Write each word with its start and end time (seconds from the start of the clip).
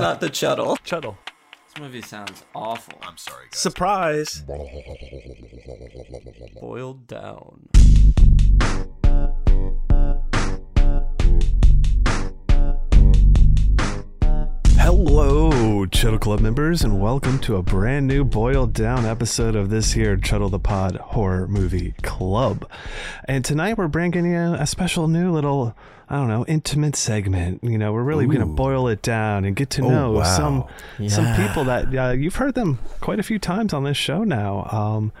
not 0.00 0.20
the 0.20 0.28
Chuddle. 0.30 0.78
Chuddle. 0.84 1.16
This 1.66 1.80
movie 1.80 2.02
sounds 2.02 2.44
awful. 2.54 2.98
I'm 3.02 3.16
sorry, 3.16 3.46
guys. 3.50 3.58
Surprise. 3.60 4.44
Boiled 6.60 7.06
down. 7.06 7.68
Hello, 14.78 15.29
Chuddle 16.00 16.18
Club 16.18 16.40
members, 16.40 16.82
and 16.82 16.98
welcome 16.98 17.38
to 17.40 17.56
a 17.56 17.62
brand 17.62 18.06
new 18.06 18.24
boiled 18.24 18.72
down 18.72 19.04
episode 19.04 19.54
of 19.54 19.68
this 19.68 19.92
here 19.92 20.16
Chuddle 20.16 20.50
the 20.50 20.58
Pod 20.58 20.96
Horror 20.96 21.46
Movie 21.46 21.92
Club. 22.00 22.66
And 23.26 23.44
tonight 23.44 23.76
we're 23.76 23.86
bringing 23.86 24.24
you 24.24 24.54
a 24.54 24.66
special 24.66 25.08
new 25.08 25.30
little, 25.30 25.76
I 26.08 26.16
don't 26.16 26.28
know, 26.28 26.46
intimate 26.46 26.96
segment. 26.96 27.62
You 27.62 27.76
know, 27.76 27.92
we're 27.92 28.02
really 28.02 28.24
going 28.24 28.40
to 28.40 28.46
boil 28.46 28.88
it 28.88 29.02
down 29.02 29.44
and 29.44 29.54
get 29.54 29.68
to 29.70 29.82
know 29.82 30.12
wow. 30.12 30.24
some 30.24 31.08
some 31.10 31.36
people 31.36 31.64
that 31.64 31.94
uh, 31.94 32.12
you've 32.12 32.36
heard 32.36 32.54
them 32.54 32.78
quite 33.02 33.20
a 33.20 33.22
few 33.22 33.38
times 33.38 33.74
on 33.74 33.84
this 33.84 33.98
show 33.98 34.24
now. 34.24 34.68
Um, 34.72 35.12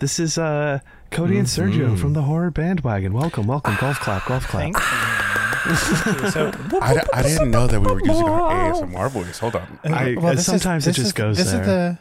this 0.00 0.20
is 0.20 0.36
uh, 0.36 0.80
Cody 1.10 1.38
and 1.38 1.48
Sergio 1.48 1.98
from 1.98 2.12
the 2.12 2.22
Horror 2.22 2.50
Bandwagon. 2.50 3.14
Welcome, 3.14 3.46
welcome. 3.46 3.74
Golf 3.80 3.98
clap, 4.00 4.26
golf 4.26 4.46
clap. 4.46 5.49
So, 6.30 6.52
I, 6.80 6.94
d- 6.94 7.00
I 7.12 7.22
didn't 7.22 7.50
know 7.50 7.66
that 7.66 7.80
we 7.80 7.86
were 7.92 8.00
using 8.00 8.28
our 8.28 8.72
ASMR 8.72 9.10
voice. 9.10 9.38
Hold 9.38 9.56
on. 9.56 9.78
I- 9.84 10.14
well, 10.16 10.34
this 10.34 10.46
sometimes 10.46 10.86
is, 10.86 10.88
it 10.88 10.90
this 10.90 10.96
just 10.96 11.06
is, 11.06 11.12
goes 11.12 11.36
This 11.36 11.52
there. 11.52 11.60
is 11.60 11.66
the. 11.66 11.98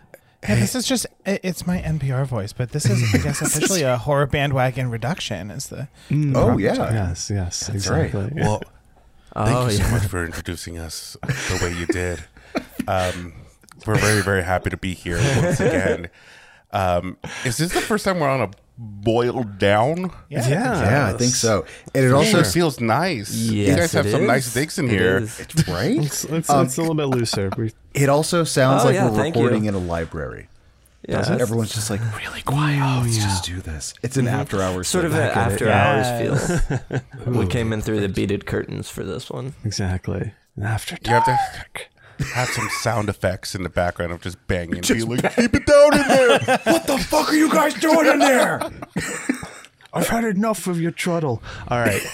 Yeah, 0.47 0.55
this 0.55 0.73
is 0.75 0.85
just 0.85 1.05
i- 1.25 1.39
it's 1.43 1.67
my 1.67 1.79
NPR 1.81 2.25
voice, 2.25 2.53
but 2.53 2.71
this 2.71 2.85
is 2.85 3.13
I 3.13 3.17
guess 3.23 3.41
officially 3.41 3.81
a 3.81 3.97
horror 3.97 4.25
bandwagon 4.27 4.89
reduction. 4.89 5.51
Is 5.51 5.67
the 5.67 5.87
Mm, 6.09 6.35
Oh, 6.35 6.57
yeah. 6.57 6.75
Yes, 6.75 7.29
yes, 7.29 7.67
That's 7.67 7.87
right. 7.89 8.05
exactly. 8.05 8.41
Well, 8.41 8.61
thank 9.33 9.57
Oh, 9.57 9.65
you 9.65 9.71
so 9.77 9.83
yeah. 9.83 9.91
much 9.91 10.05
for 10.05 10.25
introducing 10.25 10.77
us 10.77 11.17
the 11.23 11.59
way 11.61 11.73
you 11.77 11.85
did. 11.87 12.23
Um, 12.87 13.33
we're 13.85 13.95
very, 13.97 14.21
very 14.21 14.43
happy 14.43 14.69
to 14.69 14.77
be 14.77 14.93
here 14.93 15.17
once 15.41 15.59
again. 15.59 16.09
Um, 16.71 17.17
is 17.45 17.57
this 17.57 17.73
the 17.73 17.81
first 17.81 18.05
time 18.05 18.19
we're 18.19 18.29
on 18.29 18.41
a 18.41 18.49
boiled 18.81 19.57
down? 19.59 20.11
yeah, 20.29 20.47
Yeah. 20.47 20.81
Yeah, 20.81 21.13
I 21.13 21.17
think 21.17 21.35
so. 21.35 21.65
And 21.93 22.05
it 22.05 22.11
Also, 22.13 22.37
also, 22.39 22.49
feels 22.51 22.79
nice. 22.79 23.29
you 23.35 23.75
guys 23.75 23.91
have 23.91 24.05
it 24.05 24.11
some 24.11 24.21
is. 24.21 24.27
nice 24.27 24.53
dicks 24.53 24.77
in 24.79 24.85
It 24.85 24.91
here. 24.91 25.17
is. 25.17 25.67
right? 25.67 25.97
It's, 26.05 26.23
it's, 26.23 26.49
Um, 26.49 26.65
it's 26.65 26.77
a 26.77 26.81
little 26.81 26.95
bit 26.95 27.07
looser. 27.07 27.49
We, 27.57 27.73
It 27.93 28.07
also 28.09 28.43
sounds 28.45 28.83
Oh, 28.83 28.85
like 28.85 28.95
yeah, 28.95 29.09
we're 29.09 29.23
recording 29.23 29.63
you. 29.63 29.69
in 29.69 29.75
a 29.75 29.79
library. 29.79 30.47
Yeah, 31.07 31.25
Everyone's 31.39 31.73
just 31.73 31.89
like 31.89 32.01
really 32.17 32.41
quiet. 32.41 32.79
Oh, 32.81 33.01
let's 33.03 33.17
just 33.17 33.43
do 33.45 33.61
this. 33.61 33.93
It's 34.03 34.17
an 34.17 34.27
after 34.27 34.61
hours. 34.61 34.87
sort 34.87 35.05
of 35.05 35.13
an 35.13 35.21
after 35.21 35.65
Yes. 35.65 36.21
hours 36.21 36.81
feel. 36.89 37.01
we 37.33 37.47
came 37.47 37.73
in 37.73 37.81
through 37.81 37.99
the 38.01 38.09
beaded 38.09 38.45
curtains 38.45 38.89
for 38.89 39.03
this 39.03 39.29
one. 39.29 39.53
exactly. 39.65 40.33
And 40.55 40.65
after 40.65 40.97
You 41.03 41.11
have 41.11 41.25
dark. 41.25 41.37
to 41.75 41.81
have 42.33 42.49
some 42.49 42.67
sound 42.81 43.09
effects 43.09 43.55
in 43.55 43.63
the 43.63 43.69
background 43.69 44.11
of 44.11 44.21
just 44.21 44.37
banging. 44.47 44.81
Be 44.81 45.01
like, 45.03 45.35
keep 45.35 45.53
it 45.55 45.65
down 45.65 45.93
in 45.99 46.07
there. 46.07 46.39
What 46.65 46.87
the 46.87 46.97
fuck 46.97 47.29
are 47.29 47.35
you 47.35 47.49
guys 47.51 47.73
doing 47.75 48.05
in 48.07 48.19
there? 48.19 48.61
I've 49.93 50.07
had 50.07 50.23
enough 50.25 50.67
of 50.67 50.79
your 50.79 50.91
truddle. 50.91 51.41
All 51.67 51.79
right. 51.79 52.01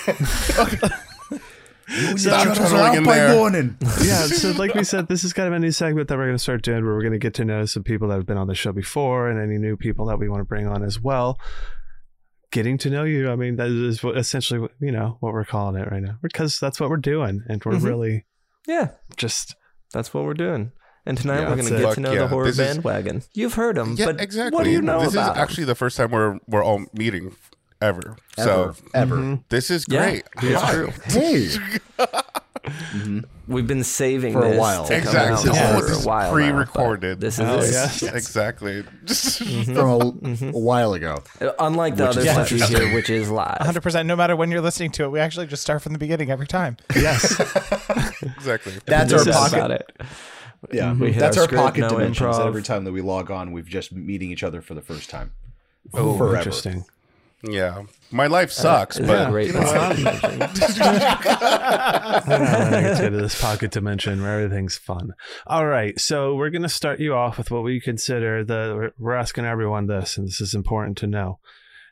Stop 1.87 2.47
Chuddles 2.47 2.51
are 2.51 2.55
tunneling 2.55 2.81
out 2.85 2.97
in 2.97 3.03
by 3.03 3.15
there. 3.15 3.35
morning. 3.35 3.77
yeah. 4.03 4.25
So, 4.25 4.51
like 4.53 4.73
we 4.73 4.83
said, 4.83 5.07
this 5.07 5.23
is 5.23 5.33
kind 5.33 5.47
of 5.47 5.53
a 5.53 5.59
new 5.59 5.71
segment 5.71 6.07
that 6.07 6.17
we're 6.17 6.25
going 6.25 6.35
to 6.35 6.39
start 6.41 6.63
doing 6.63 6.83
where 6.83 6.95
we're 6.95 7.01
going 7.01 7.13
to 7.13 7.19
get 7.19 7.35
to 7.35 7.45
know 7.45 7.65
some 7.65 7.83
people 7.83 8.07
that 8.07 8.15
have 8.15 8.25
been 8.25 8.37
on 8.39 8.47
the 8.47 8.55
show 8.55 8.71
before 8.71 9.29
and 9.29 9.39
any 9.39 9.59
new 9.59 9.77
people 9.77 10.05
that 10.07 10.17
we 10.17 10.27
want 10.27 10.39
to 10.41 10.45
bring 10.45 10.65
on 10.67 10.83
as 10.83 10.99
well. 10.99 11.37
Getting 12.51 12.79
to 12.79 12.89
know 12.89 13.03
you. 13.03 13.29
I 13.29 13.35
mean, 13.35 13.57
that 13.57 13.67
is 13.67 14.01
what, 14.01 14.17
essentially, 14.17 14.59
what, 14.59 14.71
you 14.79 14.91
know, 14.91 15.17
what 15.19 15.33
we're 15.33 15.45
calling 15.45 15.79
it 15.79 15.91
right 15.91 16.01
now 16.01 16.17
because 16.23 16.57
that's 16.59 16.79
what 16.79 16.89
we're 16.89 16.97
doing. 16.97 17.43
And 17.49 17.63
we're 17.63 17.73
Mhm. 17.73 17.83
really 17.83 18.25
Yeah, 18.67 18.89
just, 19.15 19.55
that's 19.95 20.13
what 20.13 20.25
we're 20.25 20.33
doing. 20.35 20.71
And 21.07 21.17
tonight 21.17 21.41
Yeah, 21.41 21.49
we're 21.49 21.55
going 21.55 21.67
to 21.73 21.79
get 21.79 21.93
to 21.95 22.01
know 22.01 22.11
yeah. 22.13 22.19
the 22.19 22.27
horror 22.27 22.45
This 22.45 22.59
is- 22.59 22.67
bandwagon. 22.75 23.23
You've 23.33 23.53
heard 23.53 23.77
them, 23.77 23.95
Yeah, 23.97 24.05
but 24.07 24.21
exactly. 24.21 24.55
what 24.57 24.63
do 24.65 24.71
you 24.71 24.81
know 24.81 25.01
this 25.01 25.13
about 25.13 25.35
is 25.37 25.41
actually 25.41 25.65
the 25.65 25.75
first 25.75 25.97
time 25.97 26.11
we're 26.11 26.37
we're 26.47 26.63
all 26.63 26.85
meeting 26.93 27.35
ever. 27.81 28.17
Ever, 28.37 28.49
So 28.49 28.75
ever. 28.93 29.15
Mhm. 29.15 29.43
this 29.49 29.71
is 29.71 29.85
Yeah, 29.87 30.09
great. 30.09 30.23
it's 30.41 30.61
Hi. 30.61 30.73
true. 30.73 30.91
Hey, 31.05 31.49
We've 33.47 33.67
been 33.67 33.83
saving 33.83 34.33
For 34.33 34.43
a 34.45 34.57
while. 34.57 34.85
to 34.85 34.95
Exactly. 34.97 35.51
Yeah. 35.53 35.79
for 35.79 35.85
This 35.85 36.03
a 36.03 36.07
while. 36.07 36.31
pre-recorded. 36.33 37.19
but 37.19 37.25
This 37.25 37.39
oh, 37.39 37.59
is 37.59 37.65
Oh, 37.65 37.69
it. 37.69 37.71
yes. 37.71 38.03
Exactly. 38.03 38.81
from 39.65 39.77
a, 39.77 40.47
a 40.47 40.59
while 40.59 40.93
ago. 40.93 41.23
Unlike 41.59 41.95
the 41.97 42.07
Which 42.07 42.17
other 42.17 42.21
is 42.21 42.29
stuff 42.31 42.51
you 42.51 42.57
interesting. 42.57 42.87
hear, 42.87 42.95
which 42.95 43.09
is 43.09 43.29
live. 43.29 43.57
100. 43.59 43.81
percent 43.83 44.07
No 44.07 44.15
matter 44.15 44.35
when 44.35 44.49
you're 44.51 44.61
listening 44.61 44.91
to 44.93 45.03
it, 45.03 45.09
we 45.11 45.19
actually 45.19 45.47
just 45.47 45.61
start 45.61 45.81
from 45.83 45.93
the 45.93 45.99
beginning 45.99 46.31
every 46.31 46.47
time. 46.47 46.77
yes. 46.95 47.39
exactly. 48.21 48.73
That's 48.85 49.13
our 49.13 49.25
pocket. 49.25 49.53
about 49.55 49.71
it. 49.71 49.91
Yeah, 50.71 50.93
We 50.93 51.11
hit 51.11 51.19
that's 51.19 51.37
our 51.37 51.43
our, 51.43 51.47
script, 51.47 51.63
pocket 51.63 51.81
no 51.81 51.89
dimensions. 51.89 52.37
improv. 52.37 52.47
Every 52.47 52.63
time 52.63 52.85
that 52.85 52.91
we 52.91 53.01
log 53.01 53.29
on, 53.29 53.51
we've 53.51 53.67
just 53.67 53.91
meeting 53.91 54.31
each 54.31 54.41
other 54.43 54.61
for 54.61 54.73
the 54.73 54.81
first 54.81 55.09
time. 55.11 55.31
Oh, 55.93 56.17
Forever. 56.17 56.37
interesting. 56.37 56.85
Yeah. 57.47 57.83
My 58.11 58.27
life 58.27 58.49
uh, 58.49 58.53
sucks, 58.53 58.97
It's 58.97 59.07
but 59.07 59.29
great 59.29 59.47
you 59.47 59.53
know 59.53 59.61
what? 59.61 59.95
dimension. 59.95 60.41
I 61.57 62.81
get 62.81 62.97
to 63.01 63.09
this 63.09 63.39
pocket 63.41 63.71
dimension 63.71 64.21
where 64.21 64.41
everything's 64.43 64.77
fun. 64.77 65.11
All 65.47 65.65
right, 65.65 65.99
so 65.99 66.35
we're 66.35 66.49
going 66.49 66.61
to 66.61 66.69
start 66.69 66.99
you 66.99 67.13
off 67.13 67.37
with 67.37 67.51
what 67.51 67.63
we 67.63 67.79
consider 67.81 68.43
the. 68.43 68.91
we're- 68.97 69.15
asking 69.19 69.45
everyone 69.45 69.87
this, 69.87 70.17
and 70.17 70.27
this 70.27 70.39
is 70.41 70.53
important 70.53 70.97
to 70.99 71.07
know. 71.07 71.39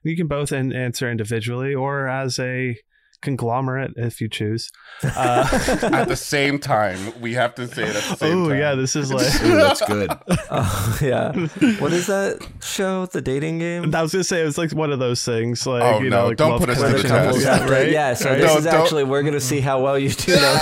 You 0.03 0.15
can 0.17 0.27
both 0.27 0.51
an- 0.51 0.73
answer 0.73 1.09
individually 1.09 1.73
or 1.73 2.07
as 2.07 2.37
a 2.39 2.77
conglomerate 3.23 3.91
if 3.95 4.21
you 4.21 4.29
choose. 4.29 4.71
Uh, 5.03 5.47
at 5.91 6.07
the 6.07 6.15
same 6.33 6.59
time, 6.59 6.97
we 7.19 7.33
have 7.33 7.53
to 7.55 7.67
say 7.67 7.83
it 7.83 7.89
at 7.95 8.03
the 8.03 8.15
same 8.15 8.43
oh 8.45 8.49
time. 8.49 8.57
yeah, 8.59 8.75
this 8.75 8.95
is 8.95 9.11
like. 9.11 9.25
Ooh, 9.43 9.55
that's 9.55 9.81
good. 9.85 10.09
Oh, 10.49 10.97
yeah. 11.01 11.31
What 11.79 11.91
is 11.91 12.07
that 12.07 12.39
show? 12.61 13.05
The 13.07 13.21
dating 13.21 13.59
game? 13.59 13.93
I 13.93 14.01
was 14.01 14.11
gonna 14.13 14.23
say 14.23 14.41
it 14.41 14.45
was 14.45 14.57
like 14.57 14.71
one 14.71 14.91
of 14.93 14.99
those 14.99 15.23
things, 15.25 15.65
like 15.67 15.83
Oh, 15.83 15.99
you 15.99 16.09
no, 16.09 16.21
know, 16.21 16.27
like 16.29 16.37
don't 16.37 16.51
love 16.51 16.59
put 16.61 16.69
us 16.69 16.77
to 16.77 16.83
Where 16.83 16.91
the 16.93 16.97
the 16.99 17.03
connection. 17.07 17.25
couples 17.25 17.43
test. 17.43 17.59
have 17.59 17.67
to- 17.67 17.73
right? 17.73 17.91
yeah, 17.91 18.13
so 18.13 18.29
Right. 18.29 18.37
this 18.39 18.51
No, 18.53 18.57
is 18.59 18.63
don't- 18.65 18.75
actually 18.75 19.03
we're 19.03 19.23
gonna 19.23 19.39
see 19.41 19.59
how 19.59 19.81
well 19.81 19.97
you 19.99 20.09
do 20.09 20.35
know. 20.35 20.57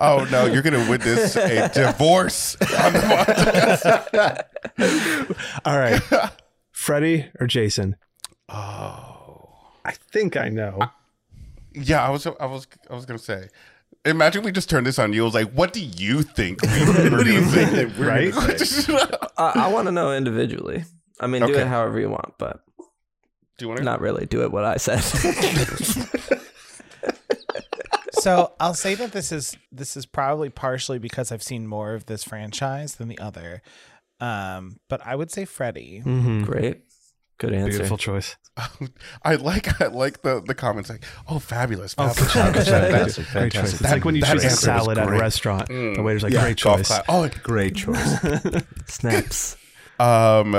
Oh 0.00 0.26
no, 0.30 0.46
you're 0.46 0.62
gonna 0.62 0.88
witness 0.88 1.34
a 1.36 1.68
divorce 1.72 2.56
on 2.60 2.92
the 2.92 4.44
podcast. 4.78 5.58
All 5.64 5.78
right, 5.78 6.00
Freddy 6.72 7.26
or 7.40 7.46
Jason? 7.46 7.96
Oh. 8.48 9.07
I 9.88 9.92
think 10.12 10.36
I 10.36 10.48
know. 10.50 10.78
Yeah, 11.72 12.06
I 12.06 12.10
was 12.10 12.26
I 12.26 12.46
was 12.46 12.66
I 12.90 12.94
was 12.94 13.06
gonna 13.06 13.18
say. 13.18 13.48
Imagine 14.04 14.42
we 14.42 14.52
just 14.52 14.70
turned 14.70 14.86
this 14.86 14.98
on 14.98 15.12
you. 15.12 15.22
I 15.22 15.24
was 15.24 15.34
like, 15.34 15.50
what 15.52 15.72
do 15.72 15.80
you 15.80 16.22
think? 16.22 16.60
What 16.66 17.24
do 17.24 17.32
you 17.32 17.44
think? 17.44 17.98
Right? 17.98 18.32
say? 18.58 18.92
Uh, 18.92 19.18
I 19.54 19.72
want 19.72 19.86
to 19.86 19.92
know 19.92 20.14
individually. 20.14 20.84
I 21.20 21.26
mean, 21.26 21.44
do 21.44 21.54
it 21.54 21.66
however 21.66 21.98
you 21.98 22.10
want, 22.10 22.34
but 22.38 22.60
do 23.56 23.64
you 23.64 23.68
want 23.68 23.78
to? 23.78 23.84
not 23.84 24.00
really. 24.00 24.26
Do 24.26 24.42
it 24.42 24.52
what 24.52 24.64
I 24.64 24.76
said. 24.76 25.02
So 28.20 28.52
I'll 28.58 28.74
say 28.74 28.94
that 28.96 29.12
this 29.12 29.30
is 29.30 29.56
this 29.70 29.96
is 29.96 30.04
probably 30.04 30.50
partially 30.50 30.98
because 30.98 31.30
I've 31.30 31.42
seen 31.42 31.66
more 31.66 31.94
of 31.94 32.06
this 32.06 32.24
franchise 32.24 32.96
than 32.96 33.08
the 33.08 33.18
other. 33.18 33.62
Um, 34.20 34.80
but 34.88 35.00
I 35.06 35.14
would 35.14 35.30
say 35.30 35.44
Freddy. 35.44 36.02
Mm-hmm. 36.04 36.42
Great, 36.42 36.82
good 37.38 37.52
answer. 37.54 37.70
Beautiful 37.70 37.96
choice. 37.96 38.36
I 39.24 39.36
like 39.36 39.80
I 39.80 39.86
like 39.86 40.22
the 40.22 40.42
the 40.44 40.54
comments 40.54 40.90
like, 40.90 41.04
oh, 41.28 41.38
fabulous, 41.38 41.94
Oh, 41.96 42.08
fabulous. 42.08 42.68
Fantastic, 42.68 43.26
Great 43.32 43.52
choice. 43.52 43.62
fantastic. 43.72 43.80
It's 43.80 43.90
like 43.90 44.04
when 44.04 44.16
you 44.16 44.22
choose 44.22 44.44
a 44.44 44.50
salad 44.50 44.98
at 44.98 45.08
a 45.08 45.10
restaurant. 45.12 45.68
Mm. 45.68 45.94
The 45.96 46.02
waiter's 46.02 46.22
like, 46.24 46.32
Yeah, 46.32 46.42
"Great 46.42 46.56
choice." 46.58 46.90
Oh, 47.08 47.28
Great 47.42 47.74
choice. 47.82 48.20
Snaps. 48.86 49.56
um, 50.00 50.54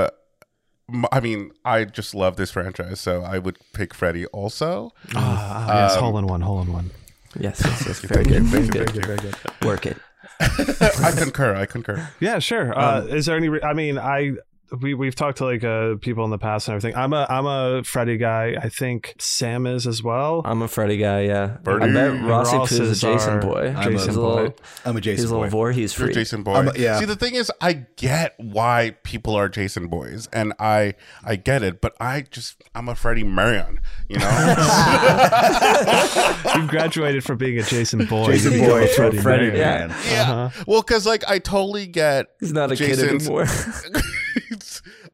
m- 0.92 1.04
I 1.12 1.20
mean, 1.20 1.52
I 1.64 1.84
just 1.84 2.14
love 2.14 2.36
this 2.36 2.50
franchise, 2.50 3.00
so 3.00 3.22
I 3.22 3.38
would 3.38 3.58
pick 3.74 3.92
Freddy 3.94 4.24
also. 4.26 4.92
Ah, 5.14 5.66
ah, 5.68 5.82
yes, 5.82 5.96
Um, 5.96 6.02
hole 6.04 6.18
in 6.18 6.26
one, 6.26 6.40
hole 6.40 6.60
in 6.62 6.72
one. 6.72 6.90
Yes, 7.38 7.60
yes, 7.64 7.84
yes. 7.86 8.00
Very 8.00 8.24
good. 8.24 8.42
Very 8.44 8.66
good. 8.68 8.90
Very 9.06 9.18
good. 9.18 9.36
Work 9.62 9.86
it. 9.86 9.98
I 10.40 11.12
concur. 11.16 11.54
I 11.54 11.66
concur. 11.66 12.08
Yeah, 12.18 12.38
sure. 12.38 12.76
Uh, 12.76 13.02
is 13.02 13.26
there 13.26 13.36
any? 13.36 13.48
Re- 13.50 13.60
I 13.62 13.72
mean, 13.74 13.98
I 13.98 14.32
we 14.80 14.94
we've 14.94 15.14
talked 15.14 15.38
to 15.38 15.44
like 15.44 15.64
uh, 15.64 15.96
people 16.00 16.24
in 16.24 16.30
the 16.30 16.38
past 16.38 16.68
and 16.68 16.74
everything. 16.76 16.96
I'm 16.96 17.12
a 17.12 17.26
I'm 17.28 17.46
a 17.46 17.82
Freddy 17.84 18.16
guy. 18.16 18.54
I 18.60 18.68
think 18.68 19.14
Sam 19.18 19.66
is 19.66 19.86
as 19.86 20.02
well. 20.02 20.42
I'm 20.44 20.62
a 20.62 20.68
Freddy 20.68 20.96
guy. 20.96 21.22
Yeah. 21.22 21.58
Birdie. 21.62 21.86
I 21.86 21.92
bet 21.92 22.22
Rossi 22.24 22.56
Ross 22.56 22.68
Poo's 22.70 23.02
a 23.02 23.06
Jason 23.06 23.34
our- 23.34 23.40
boy. 23.40 23.74
I'm 23.76 23.92
Jason 23.92 24.14
a 24.14 24.20
little, 24.20 24.36
boy. 24.48 24.54
I'm 24.84 24.96
a 24.96 25.00
Jason 25.00 25.22
he's 25.24 25.30
a 25.30 25.34
little 25.34 25.46
boy. 25.46 25.50
Voorhees 25.50 25.98
You're. 25.98 26.12
Jason 26.12 26.42
Boy. 26.42 26.54
I'm 26.54 26.68
a- 26.68 26.78
yeah. 26.78 26.98
See, 27.00 27.04
the 27.04 27.16
thing 27.16 27.34
is, 27.34 27.50
I 27.60 27.86
get 27.96 28.34
why 28.38 28.96
people 29.02 29.34
are 29.34 29.48
Jason 29.48 29.88
boys, 29.88 30.28
and 30.32 30.52
I 30.60 30.94
I 31.24 31.36
get 31.36 31.62
it, 31.62 31.80
but 31.80 31.94
I 32.00 32.22
just 32.30 32.62
I'm 32.74 32.88
a 32.88 32.94
Freddie 32.94 33.24
Marion. 33.24 33.80
You 34.08 34.18
know. 34.18 34.26
You've 36.56 36.68
graduated 36.68 37.24
from 37.24 37.38
being 37.38 37.58
a 37.58 37.62
Jason 37.62 38.04
boy. 38.06 38.26
Jason 38.26 38.52
You 38.52 38.60
boy 38.60 38.66
go 38.66 38.78
to 38.78 38.84
a 38.84 38.88
Freddie 39.22 39.46
Mercury. 39.50 39.58
Yeah. 39.58 39.86
man. 39.86 39.96
yeah. 40.10 40.32
Uh-huh. 40.32 40.64
Well, 40.66 40.82
because 40.82 41.06
like 41.06 41.24
I 41.28 41.38
totally 41.38 41.86
get. 41.86 42.26
He's 42.40 42.52
not 42.52 42.72
a 42.72 42.76
Jason's- 42.76 43.26
kid 43.26 43.28
anymore. 43.28 43.46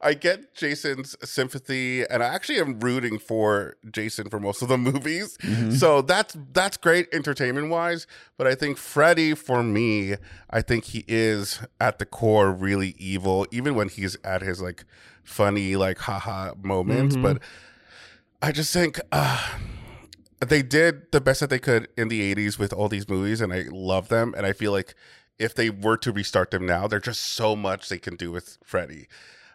I 0.07 0.15
get 0.15 0.55
Jason's 0.55 1.17
sympathy, 1.25 2.07
and 2.07 2.23
I 2.23 2.27
actually 2.27 2.61
am 2.61 2.79
rooting 2.79 3.19
for 3.19 3.77
Jason 3.91 4.31
for 4.31 4.39
most 4.39 4.63
of 4.63 4.69
the 4.69 4.79
movies. 4.91 5.37
So 5.81 6.01
that's 6.01 6.37
that's 6.53 6.77
great 6.77 7.09
entertainment 7.13 7.71
wise. 7.71 8.07
But 8.37 8.47
I 8.47 8.55
think 8.55 8.79
Freddy, 8.79 9.35
for 9.35 9.65
me, 9.65 10.15
I 10.49 10.63
think 10.63 10.85
he 10.85 11.05
is 11.09 11.61
at 11.81 11.99
the 11.99 12.07
core 12.07 12.53
really 12.53 12.95
evil, 12.99 13.47
even 13.51 13.75
when 13.75 13.89
he's 13.89 14.17
at 14.23 14.43
his 14.43 14.63
like 14.63 14.85
funny, 15.25 15.75
like 15.75 15.99
haha 15.99 16.53
moments. 16.63 17.17
But 17.17 17.43
I 18.41 18.53
just 18.53 18.73
think 18.73 19.01
uh, 19.11 19.45
they 20.39 20.63
did 20.63 21.11
the 21.11 21.21
best 21.21 21.41
that 21.41 21.51
they 21.51 21.59
could 21.59 21.89
in 21.97 22.07
the 22.09 22.33
80s 22.33 22.61
with 22.61 22.73
all 22.73 22.89
these 22.89 23.09
movies, 23.09 23.41
and 23.41 23.53
I 23.53 23.65
love 23.73 24.07
them. 24.07 24.35
And 24.37 24.47
I 24.47 24.53
feel 24.53 24.71
like 24.71 24.95
if 25.39 25.55
they 25.55 25.69
were 25.69 25.97
to 25.99 26.13
restart 26.13 26.53
them 26.53 26.65
now, 26.65 26.87
there's 26.87 27.03
just 27.03 27.23
so 27.23 27.57
much 27.57 27.89
they 27.89 27.99
can 27.99 28.15
do 28.15 28.31
with 28.31 28.59
Freddy. 28.65 29.09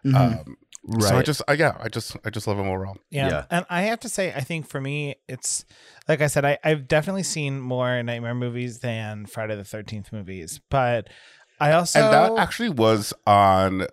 Um, 0.04 0.56
right. 0.84 1.02
So 1.02 1.16
I 1.16 1.22
just, 1.22 1.42
I, 1.46 1.52
yeah, 1.54 1.76
I 1.78 1.88
just, 1.88 2.16
I 2.24 2.30
just 2.30 2.46
love 2.46 2.58
him 2.58 2.68
overall. 2.68 2.96
Yeah. 3.10 3.28
Yeah. 3.28 3.44
And 3.50 3.66
I 3.70 3.82
have 3.82 4.00
to 4.00 4.08
say, 4.08 4.32
I 4.32 4.40
think 4.40 4.68
for 4.68 4.80
me, 4.80 5.16
it's 5.28 5.64
like 6.08 6.20
I 6.20 6.26
said, 6.26 6.44
I, 6.44 6.58
I've 6.64 6.88
definitely 6.88 7.22
seen 7.22 7.60
more 7.60 8.02
Nightmare 8.02 8.34
movies 8.34 8.80
than 8.80 9.26
Friday 9.26 9.54
the 9.56 9.62
13th 9.62 10.12
movies. 10.12 10.60
But 10.70 11.08
I 11.60 11.72
also. 11.72 12.00
and 12.00 12.12
that 12.12 12.42
actually 12.42 12.70
was 12.70 13.14
on 13.26 13.86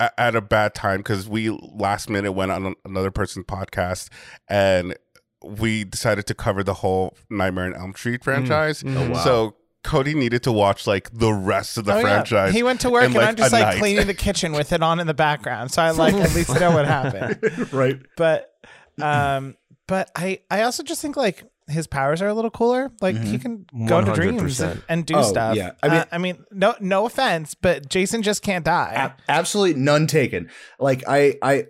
at 0.00 0.36
a 0.36 0.40
bad 0.40 0.74
time 0.74 0.98
because 0.98 1.28
we 1.28 1.50
last 1.50 2.10
minute 2.10 2.32
went 2.32 2.52
on 2.52 2.74
another 2.84 3.10
person's 3.10 3.46
podcast 3.46 4.08
and 4.48 4.96
we 5.42 5.84
decided 5.84 6.26
to 6.26 6.34
cover 6.34 6.62
the 6.62 6.74
whole 6.74 7.16
Nightmare 7.30 7.66
on 7.66 7.74
Elm 7.74 7.94
Street 7.94 8.24
franchise. 8.24 8.82
Oh, 8.86 9.10
wow. 9.10 9.24
So 9.24 9.56
Cody 9.86 10.14
needed 10.14 10.42
to 10.42 10.52
watch 10.52 10.86
like 10.86 11.08
the 11.12 11.32
rest 11.32 11.78
of 11.78 11.84
the 11.86 11.92
Oh, 11.94 11.96
yeah. 11.96 12.02
franchise. 12.02 12.52
He 12.52 12.62
went 12.62 12.80
to 12.82 12.90
work 12.90 13.04
in, 13.04 13.12
and 13.16 13.20
I'm 13.24 13.36
just 13.36 13.52
like 13.52 13.64
night. 13.64 13.78
cleaning 13.78 14.06
the 14.06 14.14
kitchen 14.14 14.52
with 14.52 14.72
it 14.72 14.82
on 14.82 15.00
in 15.00 15.06
the 15.06 15.14
background. 15.14 15.70
So 15.72 15.80
I 15.80 15.90
like 15.92 16.12
at 16.14 16.34
least 16.34 16.50
know 16.60 16.72
what 16.72 16.84
happened. 16.86 17.72
right. 17.72 17.98
But 18.16 18.52
um 19.00 19.56
but 19.86 20.10
I 20.16 20.40
I 20.50 20.62
also 20.62 20.82
just 20.82 21.00
think 21.00 21.16
like 21.16 21.44
his 21.68 21.86
powers 21.86 22.20
are 22.22 22.28
a 22.28 22.34
little 22.34 22.50
cooler. 22.50 22.92
Like 23.00 23.16
he 23.16 23.38
can 23.38 23.66
go 23.88 23.98
into 24.00 24.12
dreams 24.12 24.60
and, 24.60 24.82
and 24.88 25.04
do 25.06 25.16
Oh, 25.16 25.22
stuff. 25.22 25.56
yeah. 25.56 25.72
I 25.82 25.86
I 25.86 25.88
mean, 25.88 25.98
mean- 25.98 26.06
I 26.12 26.18
mean, 26.18 26.44
no, 26.52 26.74
no 26.80 27.06
offense, 27.06 27.54
but 27.54 27.88
Jason 27.88 28.22
just 28.22 28.42
can't 28.42 28.64
die. 28.64 29.14
A- 29.28 29.30
absolutely 29.32 29.80
none 29.80 30.06
taken. 30.06 30.48
Like 30.78 31.02
I 31.08 31.36
I 31.42 31.66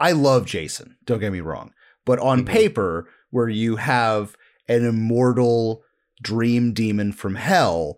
I 0.00 0.12
love 0.12 0.44
Jason. 0.46 0.96
Don't 1.04 1.20
get 1.20 1.32
me 1.32 1.40
wrong, 1.40 1.72
but 2.04 2.18
on 2.18 2.42
Mhm. 2.44 2.48
paper, 2.48 3.08
where 3.30 3.48
you 3.48 3.76
have 3.76 4.36
an 4.68 4.84
immortal 4.84 5.82
dream 6.22 6.72
demon 6.72 7.12
from 7.12 7.34
hell 7.36 7.96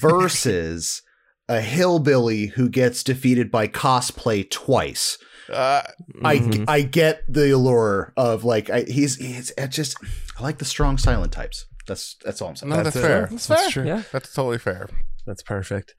versus 0.00 1.02
a 1.48 1.60
hillbilly 1.60 2.46
who 2.46 2.68
gets 2.68 3.02
defeated 3.02 3.50
by 3.50 3.66
cosplay 3.68 4.48
twice. 4.48 5.18
Uh, 5.52 5.82
Mhm. 6.14 6.64
I 6.68 6.72
I 6.76 6.82
get 6.82 7.22
the 7.28 7.50
allure 7.50 8.12
of 8.16 8.44
like 8.44 8.70
I, 8.70 8.82
he's 8.82 9.16
he's 9.16 9.52
it's 9.58 9.74
just 9.76 9.96
I 10.38 10.42
like 10.42 10.58
the 10.58 10.64
strong 10.64 10.98
silent 10.98 11.32
types. 11.32 11.66
That's 11.86 12.16
that's 12.24 12.40
all 12.40 12.48
I'm 12.50 12.56
saying. 12.56 12.70
no, 12.70 12.82
that's, 12.82 12.94
it. 12.96 13.00
fair. 13.02 13.26
That's 13.30 13.46
That's 13.48 13.62
fair. 13.62 13.70
true. 13.70 13.86
yeah. 13.86 14.02
That's 14.12 14.32
totally 14.32 14.58
fair. 14.58 14.88
That's 15.26 15.42
perfect. 15.42 15.94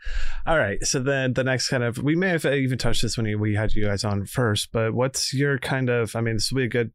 All 0.45 0.57
right. 0.57 0.83
So 0.85 0.99
then 0.99 1.33
the 1.33 1.43
next 1.45 1.69
kind 1.69 1.83
of, 1.83 1.97
we 1.97 2.13
may 2.15 2.29
have 2.29 2.45
even 2.45 2.77
touched 2.77 3.01
this 3.03 3.15
when 3.17 3.39
we 3.39 3.55
had 3.55 3.73
you 3.73 3.85
guys 3.85 4.03
on 4.03 4.25
first, 4.25 4.69
but 4.73 4.93
what's 4.93 5.33
your 5.33 5.57
kind 5.59 5.89
of, 5.89 6.13
I 6.15 6.19
mean, 6.21 6.35
this 6.35 6.51
will 6.51 6.57
be 6.57 6.65
a 6.65 6.69
good 6.69 6.91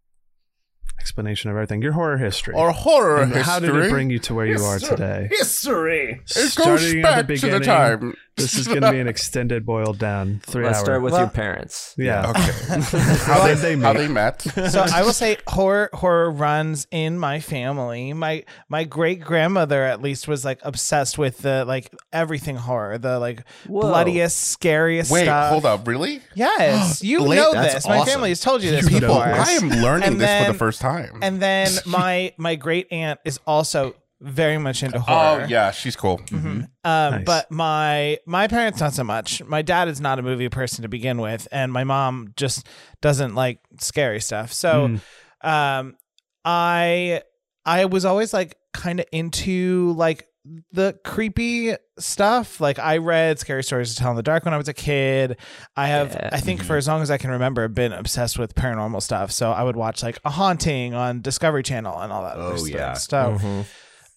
explanation 0.99 1.51
of 1.51 1.57
everything. 1.57 1.83
Your 1.83 1.93
horror 1.93 2.19
history. 2.19 2.55
Or 2.55 2.71
horror 2.73 3.23
And 3.23 3.33
history. 3.33 3.43
How 3.45 3.61
did 3.61 3.75
it 3.75 3.91
bring 3.91 4.11
you 4.11 4.19
to 4.21 4.35
where 4.35 4.47
you 4.47 4.63
are 4.63 4.79
today? 4.79 5.29
History. 5.31 6.21
It 6.37 6.55
goes 6.57 6.95
back 7.03 7.27
to 7.27 7.51
the 7.51 7.61
time. 7.61 8.15
This 8.39 8.55
is 8.57 8.67
going 8.67 8.83
to 8.83 8.91
be 8.93 8.99
an 9.01 9.09
extended 9.09 9.67
boiled 9.67 9.99
down 9.99 10.41
three 10.45 10.65
Let's 10.65 10.79
hour. 10.79 10.85
start 10.85 11.03
with 11.03 11.13
Well- 11.13 11.23
your 11.23 11.31
parents. 11.31 11.95
yeah. 11.99 12.31
Okay. 12.31 12.81
how, 13.25 13.45
When 13.45 13.57
they, 13.61 13.75
they 13.75 13.81
how 13.81 13.93
they 13.93 14.09
met. 14.09 14.41
so 14.71 14.87
I 14.93 15.03
will 15.03 15.13
say 15.13 15.37
horror 15.47 15.91
horror 15.93 16.31
runs 16.31 16.87
in 16.91 17.19
my 17.19 17.41
family. 17.41 18.13
My 18.13 18.45
my 18.69 18.85
great 18.85 19.21
grandmother 19.21 19.83
at 19.85 20.01
least 20.01 20.29
was 20.29 20.45
like 20.45 20.61
obsessed 20.63 21.19
with 21.19 21.39
the 21.39 21.65
like 21.65 21.93
everything 22.13 22.57
horror, 22.57 22.99
the 22.99 23.19
like 23.19 23.45
Whoa. 23.67 23.81
bloodiest, 23.83 24.39
scariest 24.51 25.09
stuff. 25.11 25.15
Wait, 25.21 25.25
stuff. 25.25 25.51
hold 25.51 25.67
up. 25.67 25.87
Really? 25.87 26.21
Yes, 26.35 27.03
you 27.03 27.21
Late- 27.23 27.37
know 27.37 27.53
That's 27.53 27.75
this. 27.75 27.89
My 27.89 28.05
family 28.05 28.29
has 28.31 28.41
told 28.41 28.63
you 28.63 28.71
this 28.71 28.89
People, 28.89 29.09
know 29.09 29.15
before. 29.21 29.25
I 29.25 29.51
am 29.53 29.69
learning 29.69 30.09
And 30.09 30.21
this 30.21 30.47
for 30.47 30.53
the 30.53 30.59
first 30.59 30.81
time. 30.81 31.19
And 31.23 31.41
then 31.43 31.69
my 31.87 32.33
my 32.37 32.55
great 32.55 32.89
aunt 32.93 33.21
is 33.25 33.39
also 33.47 33.95
very 34.21 34.59
much 34.59 34.83
into 34.83 34.99
horror. 35.01 35.43
oh, 35.43 35.47
yeah. 35.49 35.71
She's 35.71 35.95
cool. 35.97 36.21
Um, 36.33 36.69
Nice. 36.85 37.25
But 37.25 37.51
my 37.51 38.19
my 38.27 38.49
parents 38.49 38.81
not 38.81 38.93
so 38.95 39.05
much. 39.05 39.43
My 39.45 39.63
dad 39.63 39.89
is 39.89 40.01
not 40.01 40.19
a 40.19 40.23
movie 40.23 40.49
person 40.49 40.83
to 40.83 40.89
begin 40.89 41.21
with, 41.21 41.47
and 41.53 41.73
my 41.73 41.85
mom 41.85 42.33
just 42.37 42.67
doesn't 43.01 43.35
like 43.35 43.61
scary 43.81 44.21
stuff. 44.21 44.53
So, 44.53 44.97
um, 45.43 45.97
I 46.45 47.23
I 47.65 47.85
was 47.85 48.05
always 48.05 48.33
like 48.33 48.57
kind 48.73 49.01
of 49.01 49.07
into 49.13 49.93
like 49.97 50.27
the 50.73 50.99
creepy 51.05 51.75
stuff. 51.99 52.61
Like 52.61 52.79
I 52.79 52.97
read 52.99 53.39
Scary 53.39 53.63
Stories 53.63 53.95
to 53.95 54.01
Tell 54.01 54.11
in 54.11 54.17
the 54.17 54.23
Dark 54.23 54.45
when 54.47 54.55
I 54.55 54.57
was 54.57 54.69
a 54.69 54.73
kid. 54.75 55.37
I 55.77 55.89
have, 55.89 56.13
Yeah. 56.15 56.31
I 56.33 56.41
think, 56.41 56.63
for 56.63 56.77
as 56.79 56.89
long 56.89 57.03
as 57.03 57.11
I 57.11 57.19
can 57.19 57.31
remember, 57.31 57.69
been 57.69 57.93
obsessed 57.93 58.39
with 58.39 58.55
paranormal 58.55 59.03
stuff. 59.03 59.31
So 59.31 59.53
I 59.53 59.63
would 59.63 59.77
watch 59.77 60.03
like 60.03 60.19
A 60.25 60.31
Haunting 60.31 60.95
on 60.95 61.21
Discovery 61.21 61.63
Channel 61.63 61.99
and 62.01 62.11
all 62.13 62.23
that. 62.23 62.37
other 62.39 62.55
Oh, 62.55 62.57
stuff. 62.57 62.71
yeah. 62.71 62.93
So. 62.95 63.39
Mhm. 63.39 63.67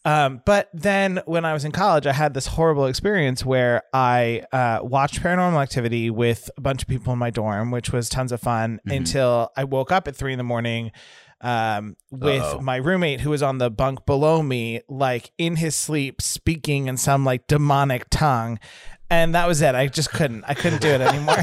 Um, 0.04 0.42
but 0.46 0.70
then 0.74 1.22
when 1.26 1.46
I 1.46 1.54
was 1.54 1.64
in 1.64 1.72
college, 1.72 2.08
I 2.08 2.14
had 2.14 2.34
this 2.34 2.48
horrible 2.48 2.88
experience 2.88 3.46
where 3.46 3.84
I 3.94 4.44
uh, 4.52 4.80
watched 4.82 5.22
Paranormal 5.22 5.62
Activity 5.62 6.10
with 6.10 6.50
a 6.58 6.62
bunch 6.62 6.82
of 6.82 6.88
people 6.88 7.14
in 7.14 7.20
my 7.20 7.30
dorm, 7.30 7.70
which 7.70 7.92
was 7.92 8.10
tons 8.10 8.32
of 8.32 8.42
fun 8.42 8.80
until 8.86 9.52
I 9.56 9.66
woke 9.66 9.92
up 9.92 10.08
at 10.08 10.16
three 10.16 10.34
in 10.34 10.38
the 10.40 10.44
morning 10.44 10.92
um, 11.42 11.96
with 12.10 12.42
Uh-oh. 12.42 12.62
my 12.62 12.78
roommate 12.78 13.22
who 13.22 13.30
was 13.30 13.44
on 13.44 13.58
the 13.58 13.70
bunk 13.70 14.06
below 14.06 14.42
me, 14.42 14.82
like 14.88 15.32
in 15.38 15.58
his 15.58 15.76
sleep, 15.76 16.22
speaking 16.22 16.88
in 16.88 16.98
some 16.98 17.26
like 17.26 17.48
demonic 17.48 18.08
tongue. 18.10 18.60
And 19.10 19.36
that 19.36 19.48
was 19.48 19.62
it. 19.62 19.76
I 19.76 19.88
just 19.88 20.12
couldn't. 20.12 20.46
I 20.48 20.54
couldn't 20.54 20.82
do 20.82 20.88
it 20.88 21.02
anymore. 21.02 21.36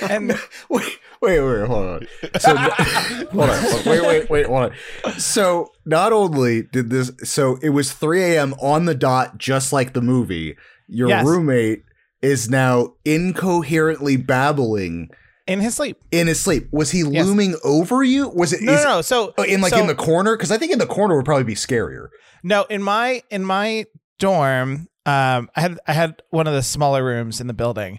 and 0.10 0.34
wait, 0.70 0.98
wait, 1.22 1.40
wait, 1.40 1.66
hold 1.66 1.86
on. 1.86 2.06
So, 2.38 2.56
hold 2.56 3.50
on, 3.50 3.84
wait, 3.86 4.02
wait, 4.02 4.30
wait, 4.30 4.46
hold 4.46 4.72
on. 5.04 5.18
So, 5.18 5.70
not 5.86 6.12
only 6.12 6.62
did 6.62 6.90
this, 6.90 7.10
so 7.24 7.58
it 7.62 7.70
was 7.70 7.92
3 7.92 8.22
a.m. 8.34 8.54
on 8.60 8.84
the 8.84 8.94
dot, 8.94 9.38
just 9.38 9.72
like 9.72 9.92
the 9.94 10.02
movie. 10.02 10.56
Your 10.88 11.08
Yes. 11.08 11.24
roommate 11.24 11.84
is 12.20 12.50
now 12.50 12.94
incoherently 13.04 14.16
babbling 14.16 15.08
in 15.46 15.60
his 15.60 15.74
sleep. 15.74 15.96
in 16.10 16.26
his 16.26 16.40
sleep. 16.40 16.68
Was 16.70 16.90
he 16.92 17.00
Yes. 17.00 17.26
looming 17.26 17.56
over 17.64 18.02
you? 18.02 18.28
Was 18.28 18.52
it 18.52 18.62
No, 18.62 18.72
is- 18.72 18.84
no, 18.84 18.90
no. 18.96 19.02
So 19.02 19.34
oh, 19.38 19.42
in 19.42 19.60
like 19.60 19.72
so- 19.72 19.80
in 19.80 19.86
the 19.86 19.94
corner? 19.94 20.36
Because 20.36 20.50
I 20.52 20.58
think 20.58 20.72
in 20.72 20.78
the 20.78 20.86
corner 20.86 21.16
would 21.16 21.24
probably 21.24 21.44
be 21.44 21.54
scarier. 21.54 22.08
No, 22.44 22.64
in 22.70 22.82
my 22.82 23.22
in 23.30 23.44
my 23.44 23.86
dorm, 24.18 24.88
um, 25.06 25.50
I 25.56 25.60
had 25.60 25.78
I 25.88 25.92
had 25.94 26.22
one 26.30 26.46
of 26.46 26.54
the 26.54 26.62
smaller 26.62 27.04
rooms 27.04 27.40
in 27.40 27.46
the 27.48 27.54
building, 27.54 27.98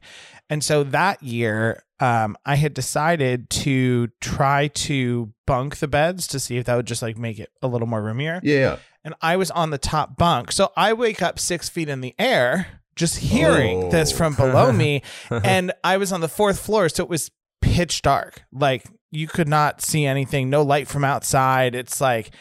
and 0.50 0.64
so 0.64 0.84
that 0.86 1.22
year, 1.22 1.84
um, 2.04 2.36
I 2.46 2.56
had 2.56 2.74
decided 2.74 3.50
to 3.52 4.10
try 4.20 4.68
to 4.68 5.32
bunk 5.48 5.78
the 5.78 5.88
beds 5.88 6.28
to 6.28 6.40
see 6.40 6.58
if 6.58 6.66
that 6.66 6.76
would 6.76 6.88
just 6.88 7.02
like 7.02 7.18
make 7.18 7.40
it 7.40 7.50
a 7.62 7.68
little 7.68 7.88
more 7.88 8.02
roomier. 8.02 8.40
Yeah. 8.44 8.78
And 9.06 9.14
I 9.22 9.38
was 9.38 9.52
on 9.52 9.70
the 9.70 9.78
top 9.78 10.18
bunk, 10.18 10.52
so 10.52 10.72
I 10.76 10.94
wake 10.94 11.22
up 11.22 11.40
six 11.40 11.70
feet 11.70 11.90
in 11.90 12.02
the 12.02 12.14
air, 12.20 12.82
just 12.96 13.18
hearing 13.20 13.84
Oh. 13.86 13.90
this 13.90 14.12
from 14.12 14.34
below 14.36 14.72
me, 14.72 15.02
and 15.30 15.72
I 15.84 15.98
was 15.98 16.12
on 16.12 16.22
the 16.22 16.30
fourth 16.30 16.60
floor, 16.60 16.90
so 16.90 17.04
it 17.04 17.10
was 17.10 17.32
pitch 17.62 18.02
dark. 18.02 18.44
Like 18.52 18.86
you 19.12 19.28
could 19.28 19.48
not 19.48 19.82
see 19.82 20.06
anything, 20.06 20.50
no 20.50 20.62
light 20.62 20.88
from 20.88 21.04
outside. 21.04 21.76
It's 21.76 22.02
like 22.02 22.32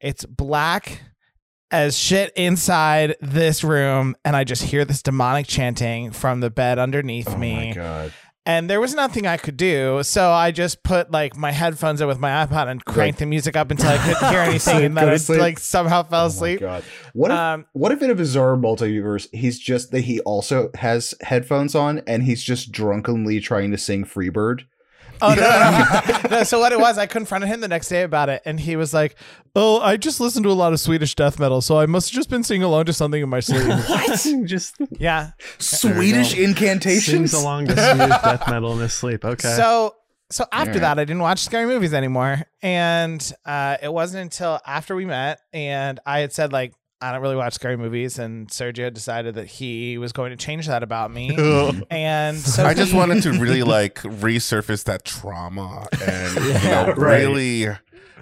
it's 0.00 0.24
black 0.24 1.02
as 1.72 1.98
shit 1.98 2.32
inside 2.36 3.16
this 3.20 3.64
room, 3.64 4.14
and 4.24 4.36
I 4.36 4.44
just 4.44 4.62
hear 4.62 4.84
this 4.84 5.02
demonic 5.02 5.46
chanting 5.48 6.12
from 6.12 6.40
the 6.40 6.50
bed 6.50 6.78
underneath 6.78 7.36
me. 7.36 7.74
Oh 7.76 8.04
me. 8.06 8.12
And 8.46 8.70
there 8.70 8.80
was 8.80 8.94
nothing 8.94 9.26
I 9.26 9.36
could 9.38 9.56
do, 9.56 10.04
so 10.04 10.30
I 10.30 10.52
just 10.52 10.84
put 10.84 11.10
like 11.10 11.36
my 11.36 11.50
headphones 11.50 12.00
in 12.00 12.06
with 12.06 12.20
my 12.20 12.46
iPod 12.46 12.68
and 12.68 12.84
cranked 12.84 13.18
the 13.18 13.26
music 13.26 13.56
up 13.56 13.72
until 13.72 13.88
I 13.90 13.98
couldn't 13.98 14.30
hear 14.30 14.38
anything, 14.50 14.84
and 14.84 14.96
then 14.96 15.08
I 15.08 15.16
sleep. 15.16 15.40
like 15.40 15.58
somehow 15.58 16.04
fell 16.04 16.24
Oh 16.24 16.26
asleep. 16.28 16.60
god. 16.60 16.84
What 17.12 17.32
if 17.32 17.36
Um, 17.36 17.66
what 17.72 17.90
if 17.90 18.00
in 18.02 18.10
a 18.10 18.14
bizarre 18.14 18.56
multiverse 18.56 19.26
he's 19.32 19.58
just 19.58 19.90
that 19.90 20.02
he 20.02 20.20
also 20.20 20.70
has 20.76 21.12
headphones 21.22 21.74
on 21.74 22.02
and 22.06 22.22
he's 22.22 22.42
just 22.42 22.70
drunkenly 22.70 23.40
trying 23.40 23.72
to 23.72 23.78
sing 23.78 24.04
Freebird? 24.04 24.60
Oh 25.22 25.34
no, 25.34 25.40
no, 25.40 26.28
no. 26.28 26.28
No, 26.38 26.42
So 26.44 26.58
what 26.58 26.72
it 26.72 26.78
was, 26.78 26.98
I 26.98 27.06
confronted 27.06 27.48
him 27.48 27.60
the 27.60 27.68
next 27.68 27.88
day 27.88 28.02
about 28.02 28.28
it, 28.28 28.42
and 28.44 28.58
he 28.58 28.76
was 28.76 28.92
like, 28.92 29.16
"Oh, 29.54 29.80
I 29.80 29.96
just 29.96 30.20
listened 30.20 30.44
to 30.44 30.50
a 30.50 30.54
lot 30.54 30.72
of 30.72 30.80
Swedish 30.80 31.14
death 31.14 31.38
metal, 31.38 31.60
so 31.60 31.78
I 31.78 31.86
must 31.86 32.10
have 32.10 32.14
just 32.14 32.30
been 32.30 32.42
singing 32.42 32.62
along 32.64 32.86
to 32.86 32.92
something 32.92 33.22
in 33.22 33.28
my 33.28 33.40
sleep." 33.40 33.66
what? 33.88 34.26
Just 34.46 34.76
yeah. 34.98 35.30
Swedish 35.58 36.30
sings 36.32 36.48
incantations? 36.50 37.32
along 37.32 37.66
to 37.66 37.72
Swedish 37.72 38.22
death 38.22 38.48
metal 38.48 38.72
in 38.72 38.80
his 38.80 38.92
sleep. 38.92 39.24
Okay. 39.24 39.54
So 39.56 39.94
so 40.30 40.44
after 40.50 40.70
Alright. 40.70 40.80
that, 40.80 40.98
I 40.98 41.04
didn't 41.04 41.22
watch 41.22 41.40
scary 41.40 41.66
movies 41.66 41.94
anymore, 41.94 42.42
and 42.62 43.32
uh, 43.44 43.76
it 43.82 43.92
wasn't 43.92 44.22
until 44.22 44.60
after 44.66 44.96
we 44.96 45.04
met, 45.04 45.40
and 45.52 46.00
I 46.04 46.20
had 46.20 46.32
said 46.32 46.52
like, 46.52 46.74
I 47.00 47.12
don't 47.12 47.20
really 47.20 47.36
watch 47.36 47.52
scary 47.52 47.76
movies, 47.76 48.18
and 48.18 48.48
Sergio 48.48 48.92
decided 48.92 49.34
that 49.34 49.46
he 49.46 49.98
was 49.98 50.12
going 50.12 50.30
to 50.30 50.36
change 50.36 50.66
that 50.66 50.82
about 50.82 51.10
me. 51.10 51.36
Oh. 51.46 51.72
and 51.90 52.38
so 52.38 52.64
I 52.66 52.74
just 52.74 52.94
wanted 52.94 53.22
to 53.24 53.32
really 53.32 53.62
like 53.76 53.96
resurface 53.96 54.84
that 54.84 55.04
trauma 55.04 55.86
and 56.06 56.34
you 56.36 56.52
know, 56.54 56.94
right. 56.96 57.20
really, 57.20 57.68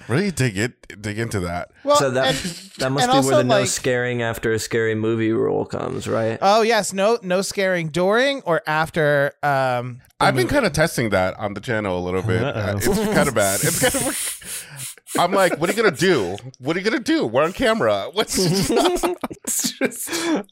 really 0.08 0.30
dig 0.30 0.56
it, 0.58 1.00
dig 1.02 1.18
into 1.18 1.40
that. 1.40 1.70
Well, 1.84 1.96
so 1.96 2.10
that 2.10 2.28
and- 2.28 2.36
that 2.78 2.90
must 2.92 3.06
be 3.06 3.12
also, 3.12 3.28
where 3.28 3.36
the 3.38 3.44
no 3.44 3.60
like- 3.60 3.68
scaring 3.68 4.22
after 4.22 4.52
a 4.52 4.58
scary 4.58 4.94
movie 4.94 5.32
rule 5.32 5.64
comes, 5.64 6.06
right? 6.08 6.38
oh 6.42 6.62
yes, 6.62 6.92
no 6.92 7.18
no 7.22 7.42
scaring 7.42 7.88
during 7.88 8.42
or 8.42 8.62
after. 8.66 9.32
Um, 9.42 10.00
I've 10.20 10.34
been 10.36 10.48
kind 10.48 10.64
of 10.66 10.72
testing 10.72 11.10
that 11.10 11.34
on 11.38 11.54
the 11.54 11.60
channel 11.60 11.98
a 11.98 12.02
little 12.04 12.22
bit. 12.22 12.42
Uh, 12.54 12.74
it's 12.76 12.86
kind 12.86 13.28
of 13.28 13.34
bad. 13.34 13.60
It's 13.62 13.80
kind 13.80 14.06
of. 14.06 14.60
I'm 15.16 15.30
like, 15.30 15.60
what 15.60 15.70
are 15.70 15.72
you 15.72 15.80
gonna 15.80 15.94
do? 15.96 16.36
What 16.58 16.74
are 16.76 16.80
you 16.80 16.84
gonna 16.84 16.98
do? 17.02 17.24
We're 17.26 17.44
on 17.44 17.52
camera. 17.52 18.08
What's 18.12 18.36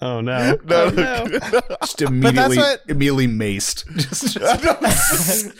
Oh 0.00 0.20
no. 0.20 0.56
no, 0.64 0.90
Just 1.82 2.02
immediately, 2.02 2.58
what- 2.58 2.82
immediately 2.88 3.26
maced. 3.26 3.84
Just, 3.96 5.58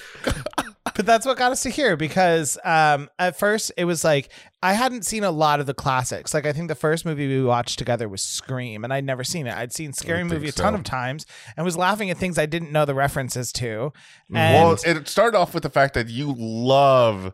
but 0.94 1.06
that's 1.06 1.26
what 1.26 1.36
got 1.36 1.52
us 1.52 1.62
to 1.62 1.70
here 1.70 1.96
because 1.96 2.58
um, 2.64 3.08
at 3.18 3.38
first 3.38 3.72
it 3.76 3.84
was 3.84 4.04
like 4.04 4.30
I 4.62 4.74
hadn't 4.74 5.04
seen 5.04 5.24
a 5.24 5.30
lot 5.30 5.60
of 5.60 5.66
the 5.66 5.74
classics. 5.74 6.32
Like 6.34 6.46
I 6.46 6.52
think 6.52 6.68
the 6.68 6.74
first 6.74 7.04
movie 7.04 7.26
we 7.26 7.42
watched 7.42 7.78
together 7.78 8.08
was 8.08 8.22
Scream, 8.22 8.84
and 8.84 8.92
I'd 8.92 9.04
never 9.04 9.24
seen 9.24 9.46
it. 9.46 9.54
I'd 9.56 9.72
seen 9.72 9.92
Scary 9.92 10.24
Movie 10.24 10.48
a 10.48 10.52
ton 10.52 10.74
so. 10.74 10.78
of 10.78 10.84
times 10.84 11.26
and 11.56 11.64
was 11.64 11.76
laughing 11.76 12.10
at 12.10 12.18
things 12.18 12.38
I 12.38 12.46
didn't 12.46 12.72
know 12.72 12.84
the 12.84 12.94
references 12.94 13.52
to. 13.54 13.92
And 14.32 14.54
well, 14.54 14.78
it 14.84 15.08
started 15.08 15.36
off 15.36 15.54
with 15.54 15.62
the 15.62 15.70
fact 15.70 15.94
that 15.94 16.08
you 16.08 16.34
love 16.38 17.32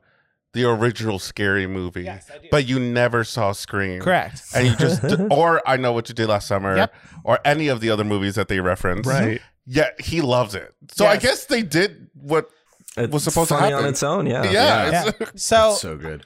the 0.54 0.64
original 0.64 1.18
scary 1.18 1.66
movie, 1.66 2.04
Yes, 2.04 2.30
but 2.50 2.66
you 2.66 2.80
never 2.80 3.22
saw 3.22 3.52
Scream. 3.52 4.00
correct. 4.00 4.42
And 4.54 4.66
you 4.66 4.76
just, 4.76 5.04
or 5.30 5.62
I 5.68 5.76
know 5.76 5.92
what 5.92 6.08
you 6.08 6.14
did 6.14 6.28
last 6.28 6.48
summer, 6.48 6.74
Yep. 6.76 6.94
or 7.24 7.38
any 7.44 7.68
of 7.68 7.80
the 7.80 7.90
other 7.90 8.04
movies 8.04 8.34
that 8.36 8.48
they 8.48 8.58
reference. 8.60 9.06
Right. 9.06 9.40
Yeah, 9.66 9.90
he 10.00 10.22
loves 10.22 10.54
it. 10.54 10.74
So 10.90 11.06
I 11.06 11.18
guess 11.18 11.44
they 11.44 11.62
did 11.62 12.08
what. 12.14 12.50
It's 12.96 13.12
was 13.12 13.24
supposed 13.24 13.48
to 13.50 13.56
funny 13.56 13.72
on 13.72 13.84
its 13.84 14.02
own, 14.02 14.26
yeah. 14.26 14.44
Yeah, 14.44 14.90
Yeah. 14.90 15.08
it's- 15.08 15.30
So 15.42 15.74
so 15.74 15.96
good. 15.96 16.24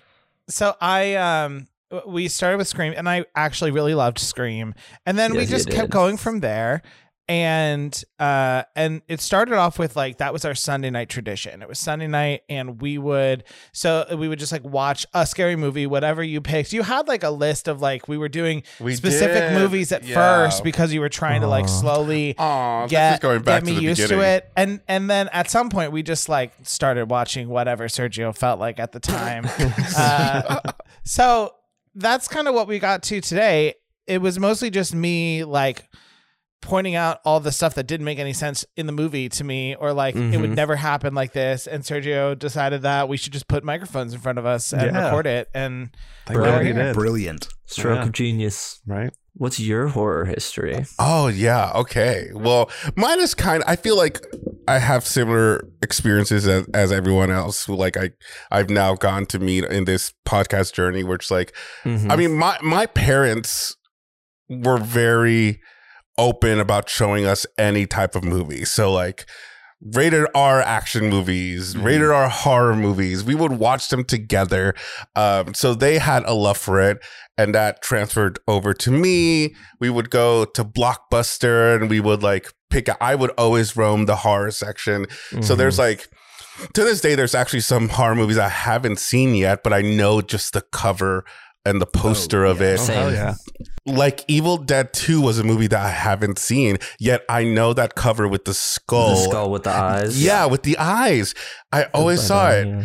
so 0.49 0.75
I 0.81 1.15
um 1.17 1.67
we 2.07 2.27
started 2.29 2.57
with 2.57 2.69
Scream 2.69 2.95
and 2.97 3.09
I 3.09 3.27
actually 3.35 3.71
really 3.71 3.95
loved 3.95 4.19
Scream. 4.19 4.75
And 5.05 5.19
then 5.19 5.33
we 5.33 5.41
Yes, 5.41 5.51
you 5.51 5.57
just 5.57 5.69
kept 5.69 5.81
did. 5.83 5.91
going 5.91 6.17
from 6.17 6.41
there. 6.41 6.81
And 7.29 8.05
uh 8.19 8.65
and 8.75 9.01
it 9.09 9.21
started 9.21 9.55
off 9.55 9.79
with 9.79 9.97
like 9.97 10.19
that 10.19 10.33
was 10.33 10.45
our 10.45 10.55
Sunday 10.55 10.91
night 10.91 11.09
tradition. 11.09 11.63
It 11.63 11.69
was 11.69 11.79
Sunday 11.79 12.09
night 12.09 12.43
and 12.49 12.81
we 12.83 12.99
would 12.99 13.45
so 13.73 14.05
we 14.17 14.29
would 14.29 14.39
just 14.39 14.53
like 14.53 14.65
watch 14.65 15.07
a 15.15 15.25
scary 15.25 15.57
movie, 15.57 15.87
whatever 15.87 16.23
you 16.23 16.41
picked. 16.41 16.73
You 16.73 16.83
had 16.83 17.09
like 17.09 17.23
a 17.23 17.31
list 17.31 17.69
of 17.69 17.81
like 17.81 18.09
we 18.09 18.19
were 18.19 18.29
doing 18.29 18.65
We 18.81 18.95
specific 18.97 19.51
did, 19.51 19.55
movies 19.55 19.93
at 19.93 20.05
yeah. 20.05 20.15
first 20.15 20.65
because 20.65 20.93
you 20.93 21.01
were 21.01 21.09
trying 21.09 21.41
to 21.43 21.47
like 21.47 21.69
slowly 21.69 22.35
Aw, 22.39 22.83
this 22.83 22.91
get, 22.91 23.21
going 23.21 23.43
back 23.43 23.63
get 23.63 23.67
me 23.67 23.75
to 23.75 23.81
the 23.81 23.85
used 23.87 24.03
beginning. 24.03 24.21
to 24.21 24.29
it 24.29 24.53
and 24.57 24.81
and 24.89 25.09
then 25.09 25.29
at 25.29 25.49
some 25.49 25.71
point 25.71 25.93
we 25.93 26.03
just 26.03 26.29
like 26.29 26.53
started 26.65 27.09
watching 27.09 27.49
whatever 27.49 27.87
sergio 27.87 28.37
felt 28.37 28.59
like 28.59 28.79
at 28.81 28.93
the 28.93 29.01
time 29.01 29.47
uh, 29.97 30.61
so 31.05 31.55
that's 31.95 32.27
kind 32.29 32.49
of 32.49 32.55
what 32.55 32.67
we 32.67 32.79
got 32.79 33.03
to 33.05 33.21
today 33.21 33.75
it 34.07 34.19
was 34.21 34.39
mostly 34.39 34.71
just 34.71 34.95
me 34.95 35.45
like 35.45 35.89
pointing 36.63 36.95
out 36.95 37.19
all 37.25 37.41
the 37.41 37.53
stuff 37.53 37.75
that 37.75 37.87
didn't 37.87 38.05
make 38.05 38.19
any 38.19 38.33
sense 38.33 38.65
in 38.77 38.87
the 38.87 38.93
movie 38.93 39.29
to 39.29 39.45
me 39.45 39.75
or 39.75 39.93
like 39.93 40.15
it 40.17 40.39
would 40.41 40.51
Mhm. 40.51 40.55
never 40.55 40.77
happen 40.77 41.13
like 41.15 41.33
this 41.33 41.67
and 41.67 41.83
sergio 41.83 42.39
decided 42.39 42.83
that 42.83 43.09
we 43.09 43.17
should 43.17 43.33
just 43.33 43.49
put 43.49 43.65
microphones 43.65 44.15
in 44.15 44.21
front 44.21 44.39
of 44.39 44.47
us 44.47 44.73
and 44.73 44.83
Yeah. 44.95 45.05
record 45.05 45.27
it 45.27 45.49
and 45.53 45.91
Thank 46.25 46.39
Right. 46.39 46.47
God 46.47 46.65
you 46.67 46.73
Yeah. 46.73 46.83
did. 46.85 46.95
Brilliant. 46.95 47.49
Stroke 47.67 47.97
Yeah. 47.99 48.03
of 48.05 48.13
genius. 48.13 48.81
Right. 48.87 49.11
What's 49.35 49.59
your 49.59 49.89
horror 49.89 50.25
history? 50.27 50.87
Oh 51.01 51.27
yeah, 51.27 51.73
okay. 51.75 52.29
Well, 52.33 52.71
mine 52.95 53.19
is 53.21 53.35
kind. 53.35 53.65
I 53.67 53.75
feel 53.77 53.97
like 53.97 54.21
I 54.69 54.79
have 54.79 55.05
similar 55.05 55.67
experiences 55.83 56.47
as, 56.47 56.67
as 56.73 56.93
everyone 56.93 57.31
else. 57.33 57.65
Who 57.67 57.75
like 57.75 57.97
I, 57.97 58.11
I've 58.53 58.71
now 58.71 58.95
gone 58.95 59.27
to 59.27 59.39
meet 59.41 59.65
in 59.65 59.85
this 59.85 60.13
podcast 60.25 60.75
journey, 60.75 61.03
which 61.03 61.23
it's 61.25 61.31
like, 61.33 61.53
Mhm. 61.85 62.13
I 62.13 62.15
mean, 62.17 62.35
my 62.35 62.57
my 62.63 62.87
parents 62.87 63.75
were 64.49 64.79
very 64.79 65.61
open 66.19 66.61
about 66.61 66.89
showing 66.89 67.27
us 67.27 67.47
any 67.59 67.87
type 67.87 68.15
of 68.15 68.25
movie. 68.25 68.65
So 68.65 68.93
like 68.93 69.27
rated 69.95 70.27
R 70.35 70.61
action 70.61 71.09
movies, 71.09 71.77
rated 71.77 72.11
R 72.11 72.29
horror 72.29 72.77
movies. 72.77 73.25
We 73.25 73.35
would 73.35 73.53
watch 73.53 73.89
them 73.89 74.05
together. 74.05 74.75
Um, 75.17 75.55
so 75.55 75.75
they 75.75 75.99
had 75.99 76.23
a 76.25 76.35
love 76.35 76.59
for 76.59 76.81
it, 76.81 76.99
and 77.37 77.55
that 77.55 77.83
transferred 77.83 78.39
over 78.47 78.75
to 78.75 78.91
me. 78.91 79.55
We 79.81 79.91
would 79.91 80.11
go 80.11 80.45
to 80.45 80.65
Blockbuster, 80.65 81.81
and 81.81 81.91
we 81.91 82.01
would 82.01 82.23
like 82.23 82.53
pick. 82.71 82.89
I 83.01 83.15
would 83.15 83.31
always 83.39 83.77
roam 83.77 84.07
the 84.07 84.17
horror 84.17 84.51
section. 84.53 85.07
So 85.31 85.55
Mhm. 85.55 85.57
there's 85.57 85.79
like. 85.79 86.09
To 86.75 86.85
this 86.85 87.01
day, 87.01 87.15
there's 87.15 87.35
actually 87.35 87.61
some 87.61 87.89
horror 87.89 88.15
movies 88.15 88.37
I 88.37 88.51
haven't 88.51 88.99
seen 89.01 89.35
yet, 89.35 89.63
but 89.65 89.73
I 89.73 89.81
know 89.81 90.21
just 90.21 90.53
the 90.53 90.61
cover 90.61 91.25
and 91.65 91.81
the 91.81 91.87
poster 91.87 92.45
of 92.45 92.61
it 92.61 92.81
Oh, 92.91 93.09
yeah. 93.09 93.35
like 93.87 94.25
Evil 94.29 94.57
Dead 94.57 94.93
2 94.93 95.21
was 95.21 95.39
a 95.39 95.45
movie 95.45 95.67
that 95.69 95.81
I 95.81 95.91
haven't 95.91 96.39
seen, 96.39 96.79
yet 96.99 97.23
I 97.29 97.45
know 97.45 97.73
that 97.73 97.95
cover 97.95 98.27
with 98.29 98.45
the 98.45 98.55
skull. 98.55 99.11
the 99.11 99.17
skull 99.31 99.51
with 99.51 99.63
the 99.65 99.71
eyes. 99.71 100.23
Yeah, 100.23 100.47
with 100.47 100.63
the 100.65 100.77
eyes. 100.79 101.35
I 101.73 101.85
always 101.95 102.23
saw 102.23 102.51
it. 102.51 102.67
Yeah. 102.67 102.85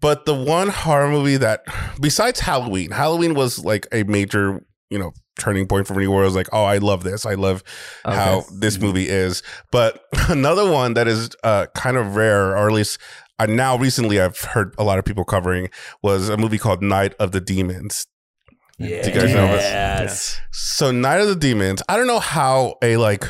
But 0.00 0.26
the 0.26 0.34
one 0.34 0.68
horror 0.68 1.08
movie 1.10 1.36
that, 1.38 1.62
besides 2.00 2.40
Halloween, 2.40 2.90
Halloween 2.90 3.34
was 3.34 3.64
like 3.64 3.86
a 3.92 4.02
major, 4.04 4.62
you 4.90 4.98
know, 4.98 5.12
turning 5.38 5.66
point 5.66 5.86
for 5.86 5.94
me 5.94 6.06
where 6.06 6.22
I 6.22 6.26
was 6.26 6.34
like, 6.34 6.48
oh, 6.52 6.64
I 6.64 6.78
love 6.78 7.02
this. 7.04 7.24
I 7.26 7.34
love 7.34 7.64
how 8.04 8.44
this 8.60 8.78
movie 8.78 9.08
is. 9.08 9.42
But 9.72 10.00
another 10.28 10.70
one 10.70 10.94
that 10.94 11.08
is 11.08 11.30
uh, 11.42 11.66
kind 11.74 11.96
of 11.96 12.16
rare, 12.16 12.56
or 12.56 12.68
at 12.68 12.72
least 12.74 12.98
uh, 13.38 13.46
now 13.46 13.76
recently 13.78 14.20
I've 14.20 14.38
heard 14.38 14.74
a 14.78 14.84
lot 14.84 14.98
of 14.98 15.04
people 15.06 15.24
covering, 15.24 15.70
was 16.02 16.28
a 16.28 16.36
movie 16.36 16.58
called 16.58 16.82
Night 16.82 17.14
of 17.18 17.32
the 17.32 17.40
Demons. 17.40 18.06
Yeah. 18.78 19.02
Do 19.02 19.10
you 19.10 19.14
guys 19.14 19.34
know 19.34 19.46
this? 19.52 19.62
Yes. 19.62 20.40
So 20.52 20.90
Night 20.90 21.20
of 21.20 21.28
the 21.28 21.36
Demons, 21.36 21.82
I 21.88 21.96
don't 21.96 22.06
know 22.06 22.20
how 22.20 22.76
a 22.82 22.96
like 22.96 23.24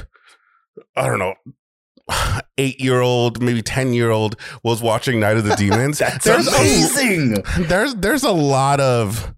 I 0.97 1.07
don't 1.07 1.19
know 1.19 1.35
eight 2.59 2.81
year 2.81 3.01
old, 3.01 3.43
maybe 3.43 3.63
ten 3.63 3.93
year 3.93 4.11
old 4.11 4.37
was 4.63 4.83
watching 4.83 5.21
Night 5.21 5.37
of 5.37 5.45
the 5.45 5.55
Demons. 5.57 5.99
That's 5.99 6.25
there's 6.25 6.49
amazing. 6.49 7.39
A, 7.39 7.63
there's 7.63 7.95
there's 7.95 8.25
a 8.25 8.33
lot 8.33 8.81
of 8.81 9.35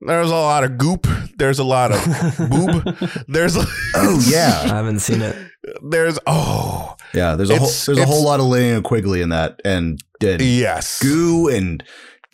there's 0.00 0.30
a 0.30 0.34
lot 0.34 0.64
of 0.64 0.76
goop. 0.76 1.06
There's 1.36 1.58
a 1.58 1.64
lot 1.64 1.92
of 1.92 2.04
boob. 2.50 2.96
There's 3.28 3.56
oh 3.56 4.24
yeah, 4.26 4.60
I 4.64 4.68
haven't 4.68 5.00
seen 5.00 5.22
it. 5.22 5.36
there's 5.82 6.18
oh 6.26 6.96
yeah. 7.12 7.36
There's 7.36 7.50
a 7.50 7.58
whole 7.58 7.68
there's 7.68 7.98
a 7.98 8.06
whole 8.06 8.24
lot 8.24 8.40
of 8.40 8.46
Linnea 8.46 8.82
Quigley 8.82 9.22
in 9.22 9.30
that, 9.30 9.60
and 9.64 10.02
and 10.20 10.40
yes. 10.40 11.02
goo 11.02 11.48
and 11.48 11.82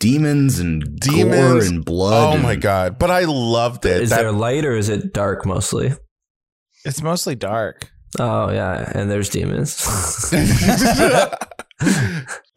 demons 0.01 0.59
and 0.59 0.83
gore 0.99 1.15
Demons. 1.15 1.67
and 1.69 1.85
blood. 1.85 2.35
Oh 2.35 2.41
my 2.41 2.53
and- 2.53 2.61
god! 2.61 2.99
But 2.99 3.09
I 3.11 3.23
loved 3.23 3.85
it. 3.85 4.01
Is 4.01 4.09
That- 4.09 4.17
there 4.23 4.31
light 4.33 4.65
or 4.65 4.75
is 4.75 4.89
it 4.89 5.13
dark 5.13 5.45
mostly? 5.45 5.93
it's 6.83 7.01
mostly 7.01 7.35
dark 7.35 7.89
Oh 8.19 8.49
yeah, 8.51 8.91
and 8.93 9.09
there's 9.09 9.29
demons. 9.29 9.75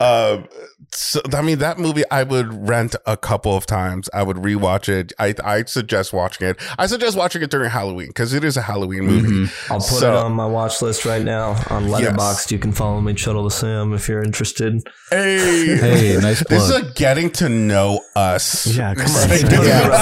um, 0.01 0.47
so 0.93 1.21
I 1.33 1.43
mean, 1.43 1.59
that 1.59 1.79
movie 1.79 2.05
I 2.11 2.23
would 2.23 2.69
rent 2.69 2.95
a 3.07 3.17
couple 3.17 3.57
of 3.57 3.67
times. 3.67 4.09
I 4.15 4.23
would 4.23 4.37
rewatch 4.39 4.89
it. 4.89 5.13
I 5.19 5.35
I 5.45 5.65
suggest 5.65 6.13
watching 6.13 6.47
it. 6.47 6.57
I 6.79 6.87
suggest 6.87 7.17
watching 7.17 7.43
it 7.43 7.51
during 7.51 7.71
Halloween 7.71 8.09
because 8.09 8.33
it 8.35 8.45
is 8.45 8.57
a 8.57 8.63
Halloween 8.63 9.05
movie. 9.07 9.29
Mhm. 9.29 9.71
I'll 9.71 9.79
put 9.79 9.87
So- 9.89 10.13
it 10.13 10.17
on 10.17 10.33
my 10.33 10.47
watch 10.47 10.81
list 10.83 11.05
right 11.05 11.25
now 11.25 11.57
on 11.71 11.89
Yes. 11.89 12.01
Letterboxd. 12.03 12.51
You 12.53 12.59
can 12.59 12.73
follow 12.73 13.01
me, 13.01 13.13
Chuddle 13.15 13.45
the 13.45 13.51
Sam, 13.51 13.93
if 13.93 14.09
you're 14.09 14.23
interested. 14.23 14.81
Hey, 15.11 15.77
Hey, 15.77 16.17
nice 16.21 16.43
this 16.49 16.63
is 16.65 16.71
plug. 16.71 16.85
a 16.85 16.93
getting 16.95 17.31
to 17.33 17.49
know 17.49 18.01
us. 18.15 18.67
Yeah, 18.67 18.95
come 18.95 19.11
on. 19.15 19.29
Like, 19.31 19.41
Don't 19.49 19.67
Yeah. 19.67 19.95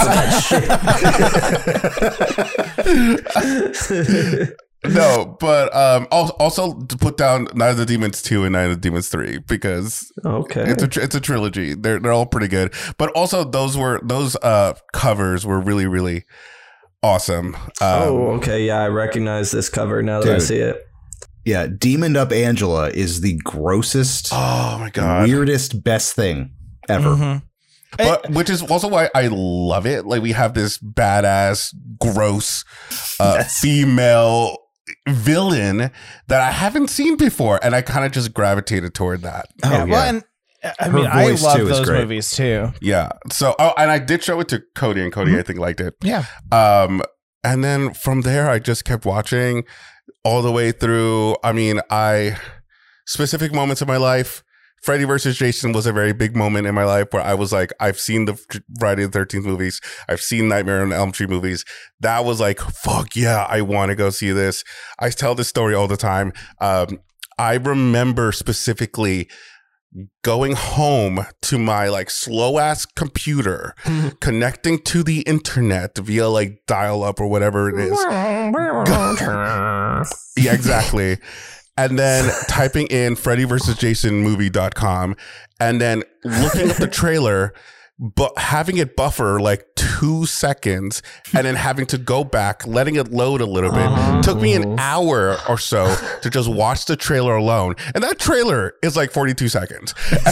interrupt 4.85 4.95
that 4.95 5.17
no, 5.17 5.37
but 5.41 5.75
um, 5.75 6.07
al- 6.12 6.37
also 6.39 6.81
to 6.81 6.97
put 6.97 7.17
down 7.17 7.49
Night 7.55 7.71
of 7.71 7.77
the 7.79 7.87
Demons 7.87 8.23
two 8.23 8.45
and 8.45 8.53
Night 8.53 8.65
of 8.65 8.71
the 8.71 8.77
Demons 8.77 9.09
three 9.09 9.39
because 9.39 10.11
okay. 10.25 10.62
it's 10.69 10.83
a 10.83 10.89
tr- 10.89 11.01
it's 11.01 11.15
a 11.15 11.21
trilogy. 11.21 11.75
They're 11.75 11.99
they're 12.01 12.12
all 12.12 12.27
pretty 12.27 12.49
good. 12.49 12.73
But 12.99 13.11
also 13.12 13.45
those 13.45 13.77
were 13.77 14.01
those 14.03 14.37
uh 14.37 14.75
covers 14.93 15.47
were 15.47 15.61
really 15.61 15.87
really 15.87 16.25
awesome. 17.03 17.55
Um, 17.55 17.62
oh, 17.81 18.27
okay. 18.39 18.67
Yeah, 18.67 18.83
I 18.83 18.89
recognize 18.89 19.51
this 19.51 19.69
cover 19.69 20.03
now 20.03 20.21
that 20.23 20.35
I 20.35 20.39
see 20.39 20.59
it. 20.59 20.81
yeah, 21.45 21.67
Demoned 21.67 22.17
Up 22.17 22.31
Angela 22.33 22.91
is 22.91 23.21
the 23.21 23.37
grossest, 23.45 24.29
oh 24.33 24.77
my 24.79 24.91
god. 24.91 25.29
weirdest, 25.29 25.83
best 25.83 26.15
thing 26.15 26.53
ever. 26.89 27.11
Mhm. 27.17 27.43
but 27.99 28.31
which 28.31 28.49
is 28.49 28.62
also 28.62 28.89
why 28.89 29.11
I 29.15 29.29
love 29.31 29.85
it. 29.87 30.07
Like 30.07 30.23
we 30.23 30.33
have 30.33 30.55
this 30.55 30.79
badass, 30.79 31.75
gross, 31.99 32.65
uh, 33.21 33.35
Yes. 33.39 33.59
female 33.59 34.57
villain 35.09 35.90
that 36.28 36.40
I 36.40 36.50
haven't 36.50 36.88
seen 36.88 37.16
before, 37.16 37.59
and 37.62 37.75
I 37.75 37.82
kind 37.82 38.04
of 38.04 38.12
just 38.12 38.32
gravitated 38.35 38.94
toward 38.94 39.23
that. 39.23 39.47
Oh, 39.64 39.71
yeah, 39.71 39.78
yeah. 39.78 39.85
well 39.85 40.09
and 40.09 40.25
I 40.78 40.88
Her 40.88 40.92
mean 40.92 41.06
I 41.06 41.30
love 41.30 41.59
those 41.59 41.85
great. 41.87 42.02
movies 42.02 42.30
too 42.30 42.73
Yeah. 42.80 43.11
So, 43.30 43.54
oh, 43.59 43.73
and 43.76 43.90
I 43.90 43.99
did 43.99 44.23
show 44.23 44.38
it 44.40 44.49
to 44.49 44.62
Cody, 44.75 45.02
and 45.02 45.12
Cody 45.12 45.37
I 45.38 45.42
think 45.42 45.59
liked 45.59 45.80
it. 45.80 45.94
yeah 46.02 46.25
Um, 46.52 47.02
and 47.42 47.64
then 47.64 47.94
from 47.94 48.21
there, 48.21 48.49
I 48.49 48.61
just 48.61 48.85
kept 48.85 49.04
watching 49.04 49.64
all 50.25 50.40
the 50.42 50.52
way 50.52 50.71
through. 50.71 51.35
I 51.42 51.52
mean, 51.52 51.80
I 51.90 52.38
specific 53.06 53.52
moments 53.52 53.82
of 53.82 53.88
my 53.88 53.97
life. 53.97 54.44
Freddy 54.83 55.05
versus 55.05 55.39
Jason 55.39 55.73
was 55.73 55.87
a 55.87 55.93
very 55.93 56.12
big 56.12 56.35
moment 56.35 56.67
in 56.67 56.75
my 56.75 56.85
life 56.85 57.09
where 57.12 57.23
I 57.23 57.35
was 57.35 57.53
like, 57.53 57.73
I've 57.79 58.01
seen 58.01 58.25
the 58.25 58.35
Friday 58.79 59.07
the 59.07 59.19
13th 59.19 59.45
movies. 59.45 59.81
I've 60.09 60.21
seen 60.21 60.49
Nightmare 60.49 60.83
on 60.83 60.93
Elm 60.93 61.15
Street 61.15 61.31
movies. 61.31 61.65
That 62.01 62.25
was 62.25 62.41
like, 62.41 62.61
fuck 62.61 63.15
yeah, 63.15 63.47
I 63.49 63.61
want 63.61 63.91
to 63.91 63.95
go 63.95 64.11
see 64.11 64.33
this. 64.33 64.65
I 64.99 65.11
tell 65.11 65.35
this 65.37 65.49
story 65.49 65.75
all 65.75 65.87
the 65.87 65.97
time. 65.97 66.33
Um, 66.61 66.99
I 67.39 67.55
remember 67.55 68.33
specifically 68.33 69.29
going 70.23 70.53
home 70.53 71.27
to 71.43 71.59
my 71.59 71.89
like 71.89 72.11
slow 72.11 72.59
ass 72.59 72.85
computer, 72.87 73.75
connecting 74.21 74.81
to 74.81 75.03
the 75.03 75.21
internet 75.23 75.97
via 75.99 76.29
like 76.29 76.62
dial 76.67 77.05
up 77.05 77.21
or 77.21 77.29
whatever 77.29 77.69
it 77.69 77.79
is. 77.79 77.99
yeah, 80.37 80.55
exactly. 80.55 81.19
And 81.76 81.99
then 81.99 82.31
typing 82.49 82.87
in 82.88 83.17
Freddy 83.17 83.45
versus 83.45 83.76
Jason 83.76 84.23
movie.com 84.23 85.17
and 85.61 85.81
then 85.81 86.02
looking 86.25 86.71
up 86.71 86.76
the 86.76 86.88
trailer, 86.88 87.55
but 87.99 88.37
having 88.38 88.79
it 88.79 88.97
buffer 88.97 89.41
like 89.41 89.64
two 89.76 90.26
seconds 90.26 91.02
and 91.35 91.47
then 91.47 91.55
having 91.55 91.87
to 91.87 91.99
go 91.99 92.25
back, 92.25 92.67
letting 92.67 92.97
it 92.97 93.12
load 93.12 93.41
a 93.41 93.47
little 93.47 93.71
bit. 93.71 94.25
Took 94.25 94.41
me 94.41 94.55
an 94.55 94.79
hour 94.79 95.37
or 95.49 95.59
so 95.59 95.95
to 96.23 96.31
just 96.31 96.49
watch 96.49 96.87
the 96.87 96.97
trailer 96.97 97.37
alone. 97.37 97.75
And 97.95 98.02
that 98.02 98.19
trailer 98.19 98.75
is 98.83 98.97
like 98.97 99.12
42 99.12 99.49
seconds. 99.49 99.95
but 100.11 100.25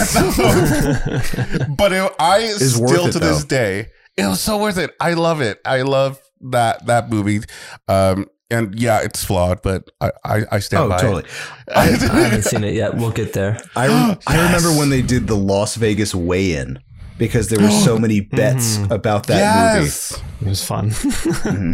it, 1.93 2.13
I 2.19 2.39
It's 2.41 2.75
still 2.75 3.07
it, 3.07 3.13
to 3.13 3.19
this 3.19 3.45
day, 3.45 3.89
it 4.17 4.27
was 4.27 4.41
so 4.41 4.59
worth 4.59 4.79
it. 4.79 4.91
I 5.01 5.15
love 5.15 5.41
it. 5.41 5.61
I 5.65 5.83
love 5.83 6.21
that 6.41 6.87
that 6.87 7.11
movie. 7.11 7.41
Um, 7.89 8.27
and 8.51 8.75
yeah, 8.79 9.01
it's 9.01 9.25
flawed, 9.25 9.63
but 9.63 9.91
I 10.01 10.11
I, 10.25 10.43
I 10.53 10.59
stand 10.59 10.85
Oh, 10.85 10.89
by 10.89 10.99
totally. 10.99 11.25
it. 11.69 11.75
I 11.77 11.85
haven't 11.87 12.43
seen 12.43 12.65
it 12.65 12.75
yet. 12.75 12.97
We'll 12.97 13.11
get 13.13 13.33
there. 13.33 13.59
I 13.77 13.89
rem- 13.89 14.19
I 14.27 14.43
remember 14.45 14.71
when 14.71 14.91
they 14.91 15.03
did 15.03 15.27
the 15.27 15.37
Las 15.37 15.77
Vegas 15.77 16.15
weigh-in 16.15 16.79
because 17.19 17.49
there 17.49 17.61
were 17.61 17.71
so 17.71 17.99
many 18.07 18.21
bets 18.21 18.79
about 18.91 19.27
that 19.27 19.75
movie. 19.75 19.85
yes. 19.87 20.21
It 20.41 20.49
was 20.49 20.65
fun. 20.65 20.91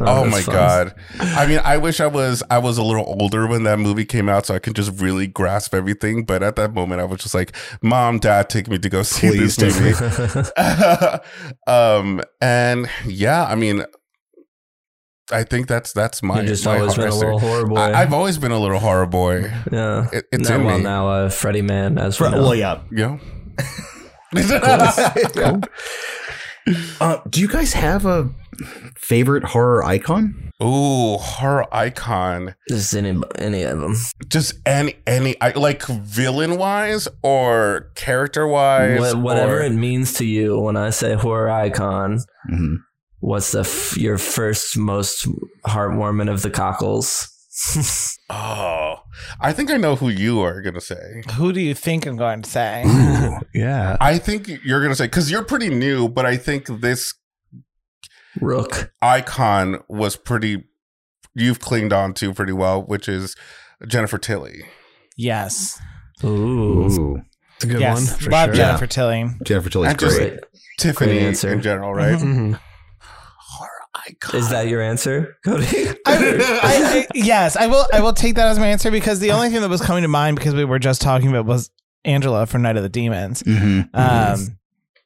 Oh, 0.09 0.25
that's 0.25 0.31
my 0.33 0.43
fun. 0.43 0.55
god! 0.55 0.95
I 1.21 1.47
mean, 1.47 1.61
I 1.65 1.77
wish 1.77 2.01
I 2.01 2.07
was 2.09 2.43
I 2.51 2.59
was 2.59 2.79
a 2.79 2.83
little 2.83 3.05
older 3.21 3.47
when 3.47 3.63
that 3.63 3.79
movie 3.79 4.05
came 4.05 4.29
out, 4.29 4.47
so 4.47 4.55
I 4.55 4.59
could 4.59 4.75
just 4.75 5.01
really 5.01 5.27
grasp 5.29 5.73
everything. 5.75 6.25
But 6.25 6.43
at 6.43 6.57
that 6.57 6.75
moment, 6.75 7.01
I 7.01 7.05
was 7.05 7.21
just 7.21 7.35
like, 7.35 7.55
"Mom, 7.81 8.19
Dad, 8.19 8.49
take 8.51 8.69
me 8.69 8.79
to 8.79 8.89
go 8.89 9.03
see 9.05 9.29
Please 9.31 9.55
this 9.57 9.79
movie." 9.81 10.51
um, 11.67 12.21
and 12.41 12.89
yeah, 13.07 13.45
I 13.45 13.55
mean, 13.55 13.85
I 15.33 15.43
think 15.45 15.67
that's 15.67 15.93
that's 15.93 16.23
my. 16.23 16.39
You've 16.41 16.47
just 16.49 16.65
my 16.65 16.79
always 16.79 16.95
been 16.95 17.09
a 17.09 17.15
little 17.15 17.39
horror 17.41 17.67
boy. 17.67 17.77
I, 17.77 18.03
I've 18.03 18.13
always 18.13 18.39
been 18.39 18.53
a 18.53 18.59
little 18.59 18.79
horror 18.79 19.07
boy. 19.07 19.53
yeah. 19.73 20.09
It, 20.13 20.27
it's 20.33 20.49
now, 20.49 20.57
in 20.57 20.65
well, 20.65 20.79
me. 20.79 20.85
now 20.85 21.09
uh, 21.09 21.29
Freddy 21.31 21.63
Man, 21.63 21.99
as 21.99 22.21
we 22.21 22.27
Fr- 22.29 22.35
know. 22.37 22.43
Well, 22.43 22.55
yeah. 22.55 22.81
You 22.91 23.19
know. 24.37 25.61
Uh, 27.01 27.19
do 27.31 27.41
you 27.41 27.47
guys 27.49 27.75
have 27.75 28.05
a 28.07 28.29
favorite 28.97 29.45
horror 29.45 29.85
icon? 29.85 30.51
Ooh, 30.63 31.17
horror 31.19 31.67
icon. 31.73 32.55
Just 32.69 32.95
any 32.95 33.21
any 33.37 33.63
of 33.63 33.79
them. 33.81 33.95
Just 34.29 34.55
any 34.67 34.95
any 35.07 35.41
I, 35.41 35.51
like 35.53 35.85
villain 35.87 36.57
wise 36.57 37.07
or 37.23 37.91
character 37.95 38.47
wise. 38.47 38.99
What, 39.01 39.19
whatever 39.19 39.59
or- 39.61 39.63
it 39.65 39.71
means 39.73 40.15
to 40.15 40.25
you 40.25 40.59
when 40.59 40.77
I 40.77 40.91
say 40.91 41.15
horror 41.15 41.51
icon. 41.51 42.21
Mhm. 42.51 42.77
What's 43.27 43.51
the 43.51 43.61
f- 43.61 43.97
your 43.97 44.19
first 44.19 44.77
most 44.79 45.27
heartwarming 45.67 46.31
of 46.31 46.43
the 46.43 46.51
cockles? 46.51 47.29
Oh, 48.29 48.97
I 49.41 49.53
think 49.53 49.71
I 49.71 49.77
know 49.79 49.95
who 49.97 50.09
you 50.11 50.41
are 50.41 50.61
gonna 50.61 50.81
say. 50.81 51.23
Who 51.37 51.53
do 51.53 51.61
you 51.61 51.75
think 51.75 52.05
I'm 52.07 52.17
going 52.17 52.43
to 52.43 52.51
say? 52.51 52.83
yeah. 53.55 53.97
I 54.01 54.19
think 54.19 54.49
you're 54.65 54.83
gonna 54.83 54.95
say 54.97 55.07
because 55.07 55.31
you're 55.31 55.45
pretty 55.45 55.71
new, 55.71 56.09
but 56.09 56.27
I 56.27 56.37
think 56.37 56.67
this 56.81 57.15
Rook. 58.41 58.93
icon 59.01 59.79
was 59.89 60.17
pretty. 60.17 60.65
You've 61.35 61.61
clinged 61.61 61.93
on 61.93 62.15
to 62.15 62.35
pretty 62.35 62.53
well, 62.53 62.83
which 62.83 63.09
is 63.09 63.35
Jennifer 63.87 64.19
Tilly. 64.19 64.65
Yes. 65.17 65.81
Ooh. 66.25 66.29
Ooh. 66.29 67.23
It's 67.57 67.65
a 67.65 67.69
good 67.69 67.81
yes. 67.81 68.11
one. 68.11 68.21
For 68.21 68.31
Love 68.31 68.47
sure. 68.49 68.55
Jennifer 68.55 68.87
Tilly. 68.87 69.31
Jennifer 69.45 69.71
Tilly's 69.71 69.91
And 69.91 69.99
just- 69.99 70.17
great. 70.17 70.31
Great. 70.33 70.45
Tiffany 70.79 71.19
answer. 71.21 71.53
in 71.53 71.63
general, 71.63 71.95
right? 71.95 72.19
Mhm. 72.19 72.51
Horror 72.53 72.61
icon. 74.09 74.41
Is 74.41 74.51
that 74.51 74.69
your 74.69 74.81
answer, 74.83 75.37
Cody? 75.45 75.67
I, 75.67 75.95
I, 76.07 76.57
I, 76.63 77.07
yes, 77.15 77.57
I 77.57 77.67
will. 77.67 77.87
I 77.93 78.01
will 78.01 78.13
take 78.13 78.35
that 78.37 78.49
as 78.49 78.59
my 78.59 78.67
answer 78.69 78.91
because 78.91 79.21
the 79.21 79.33
only 79.33 79.51
thing 79.51 79.61
that 79.61 79.71
was 79.71 79.81
coming 79.83 80.03
to 80.03 80.09
mind 80.09 80.37
because 80.37 80.55
we 80.55 80.65
were 80.65 80.79
just 80.79 81.01
talking 81.01 81.29
about 81.29 81.47
was 81.47 81.71
Angela 82.05 82.47
from 82.47 82.63
Night 82.63 82.77
of 82.77 82.83
the 82.83 82.89
Demons, 82.89 83.43
Mhm. 83.43 83.89
um, 83.95 84.59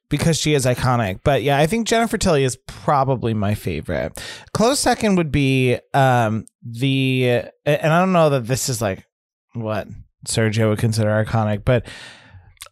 because 0.08 0.36
she 0.38 0.54
is 0.54 0.66
iconic. 0.66 1.20
But 1.24 1.42
yeah, 1.42 1.56
I 1.58 1.66
think 1.66 1.86
Jennifer 1.86 2.18
Tilly 2.18 2.44
is 2.44 2.58
probably 2.66 3.32
my 3.34 3.54
favorite. 3.54 4.20
Close 4.52 4.78
second 4.80 5.16
would 5.16 5.30
be 5.32 5.78
um, 5.94 6.44
the, 6.62 7.44
and 7.64 7.92
I 7.92 8.00
don't 8.00 8.12
know 8.12 8.30
that 8.30 8.46
this 8.46 8.68
is 8.68 8.82
like 8.82 9.04
what 9.54 9.88
Sergio 10.26 10.68
would 10.68 10.78
consider 10.78 11.08
iconic, 11.24 11.64
but 11.64 11.86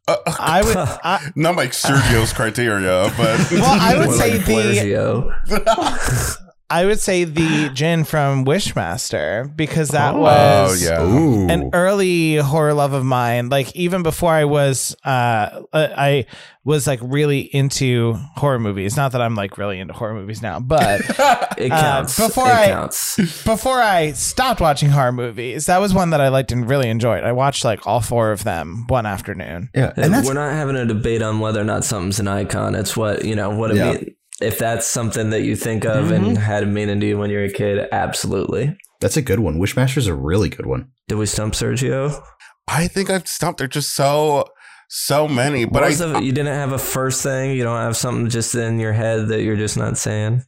Uh, 0.08 0.16
I 0.40 0.62
would. 0.62 0.76
I, 0.76 1.30
not 1.34 1.56
like 1.56 1.70
Sergio's 1.72 2.32
criteria, 2.32 3.12
but 3.16 3.50
Well, 3.52 3.64
I 3.64 3.96
would 3.98 4.16
say 4.16 4.38
like 4.38 4.46
the- 4.46 4.52
Blasio. 4.52 6.38
I 6.70 6.84
would 6.84 7.00
say 7.00 7.24
the 7.24 7.70
Djinn 7.72 8.04
from 8.04 8.44
Wishmaster 8.44 9.54
because 9.56 9.88
that 9.90 10.14
Oh. 10.14 10.18
was 10.20 10.86
Oh, 10.86 11.46
yeah. 11.46 11.54
An 11.54 11.70
early 11.72 12.36
horror 12.36 12.74
love 12.74 12.92
of 12.92 13.04
mine. 13.04 13.48
Like 13.48 13.74
even 13.74 14.02
before 14.02 14.32
I 14.32 14.44
was, 14.44 14.94
uh, 15.04 15.62
I 15.72 16.26
was 16.64 16.86
like 16.86 17.00
really 17.02 17.40
into 17.40 18.12
horror 18.36 18.58
movies. 18.58 18.98
Not 18.98 19.12
that 19.12 19.22
I'm 19.22 19.34
like 19.34 19.56
really 19.56 19.80
into 19.80 19.94
horror 19.94 20.12
movies 20.12 20.42
now, 20.42 20.60
but 20.60 21.00
It 21.58 21.72
Uh, 21.72 21.80
counts. 21.80 22.18
before 22.18 22.48
it 22.48 22.52
I- 22.52 22.66
counts. 22.68 23.16
before 23.44 23.80
I 23.80 24.12
stopped 24.12 24.60
watching 24.60 24.90
horror 24.90 25.12
movies, 25.12 25.64
that 25.66 25.80
was 25.80 25.94
one 25.94 26.10
that 26.10 26.20
I 26.20 26.28
liked 26.28 26.52
and 26.52 26.68
really 26.68 26.90
enjoyed. 26.90 27.24
I 27.24 27.32
watched 27.32 27.64
like 27.64 27.86
all 27.86 28.00
four 28.02 28.30
of 28.30 28.44
them 28.44 28.84
one 28.88 29.06
afternoon. 29.06 29.70
yeah, 29.74 29.94
and 29.96 30.12
that's 30.12 30.28
We're 30.28 30.34
not 30.34 30.52
having 30.52 30.76
a 30.76 30.84
debate 30.84 31.22
on 31.22 31.40
whether 31.40 31.60
or 31.62 31.64
not 31.64 31.84
something's 31.84 32.20
an 32.20 32.28
icon. 32.28 32.74
It's 32.74 32.94
what 32.94 33.24
you 33.24 33.34
know. 33.34 33.48
What 33.48 33.70
it 33.70 33.76
Yeah. 33.78 33.92
mean. 33.92 34.14
If 34.40 34.58
that's 34.58 34.86
something 34.86 35.30
that 35.30 35.42
you 35.42 35.56
think 35.56 35.84
of 35.84 36.10
and 36.12 36.24
Mm-hmm. 36.26 36.34
had 36.36 36.62
a 36.62 36.66
meaning 36.66 37.00
to 37.00 37.06
you 37.06 37.18
when 37.18 37.30
you 37.30 37.38
were 37.38 37.44
a 37.44 37.52
kid, 37.52 37.88
absolutely. 37.90 38.76
that's 39.00 39.16
a 39.16 39.22
good 39.22 39.40
one. 39.40 39.58
Wishmaster's 39.58 40.06
a 40.06 40.14
really 40.14 40.48
good 40.48 40.66
one. 40.66 40.88
Did 41.08 41.16
we 41.16 41.26
stump 41.26 41.54
Sergio? 41.54 42.22
I 42.68 42.86
think 42.88 43.10
I've 43.10 43.26
stumped. 43.26 43.58
There's 43.58 43.70
just 43.70 43.94
so 43.94 44.44
so 44.90 45.28
many, 45.28 45.64
but 45.66 45.82
I 45.82 45.88
was 45.88 45.98
the- 45.98 46.20
you 46.20 46.32
didn't 46.32 46.54
have 46.54 46.72
a 46.72 46.78
first 46.78 47.22
thing. 47.22 47.52
You 47.56 47.62
don't 47.62 47.76
have 47.80 47.96
something 47.96 48.28
just 48.30 48.54
in 48.54 48.78
your 48.78 48.92
head 48.92 49.28
that 49.28 49.42
you're 49.42 49.56
just 49.56 49.76
not 49.76 49.98
saying. 49.98 50.42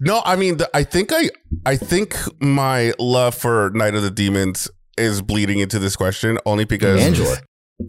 no. 0.00 0.20
I 0.24 0.36
mean, 0.36 0.56
the, 0.58 0.68
I 0.74 0.82
think 0.84 1.10
I 1.12 1.30
I 1.64 1.76
think 1.76 2.16
my 2.42 2.92
love 2.98 3.34
for 3.34 3.70
Night 3.74 3.94
of 3.94 4.02
the 4.02 4.10
Demons 4.10 4.68
is 4.98 5.22
bleeding 5.22 5.60
into 5.60 5.78
this 5.78 5.96
question 5.96 6.38
only 6.44 6.64
because 6.64 7.00
Angela. 7.00 7.38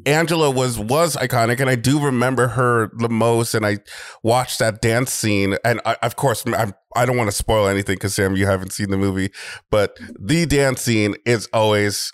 Angela 0.06 0.49
was 0.49 0.80
was 0.80 1.15
iconic, 1.15 1.60
and 1.60 1.69
I 1.69 1.75
do 1.75 1.99
remember 1.99 2.47
her 2.49 2.91
the 2.97 3.10
most. 3.10 3.54
And 3.54 3.65
I 3.65 3.80
watched 4.23 4.60
that 4.60 4.82
dance 4.82 5.12
scene, 5.12 5.58
and 5.63 5.82
I, 5.86 5.97
of 6.01 6.15
course, 6.15 6.43
I'm, 6.45 6.73
I 6.95 7.06
don't 7.06 7.17
want 7.17 7.30
to 7.30 7.36
spoil 7.36 7.67
anything 7.67 7.95
because 7.95 8.15
Sam, 8.15 8.36
you 8.36 8.45
haven't 8.45 8.71
seen 8.71 8.89
the 8.89 8.97
movie, 8.97 9.32
but 9.69 9.97
the 10.19 10.45
dance 10.45 10.82
scene 10.82 11.15
is 11.25 11.47
always 11.54 12.13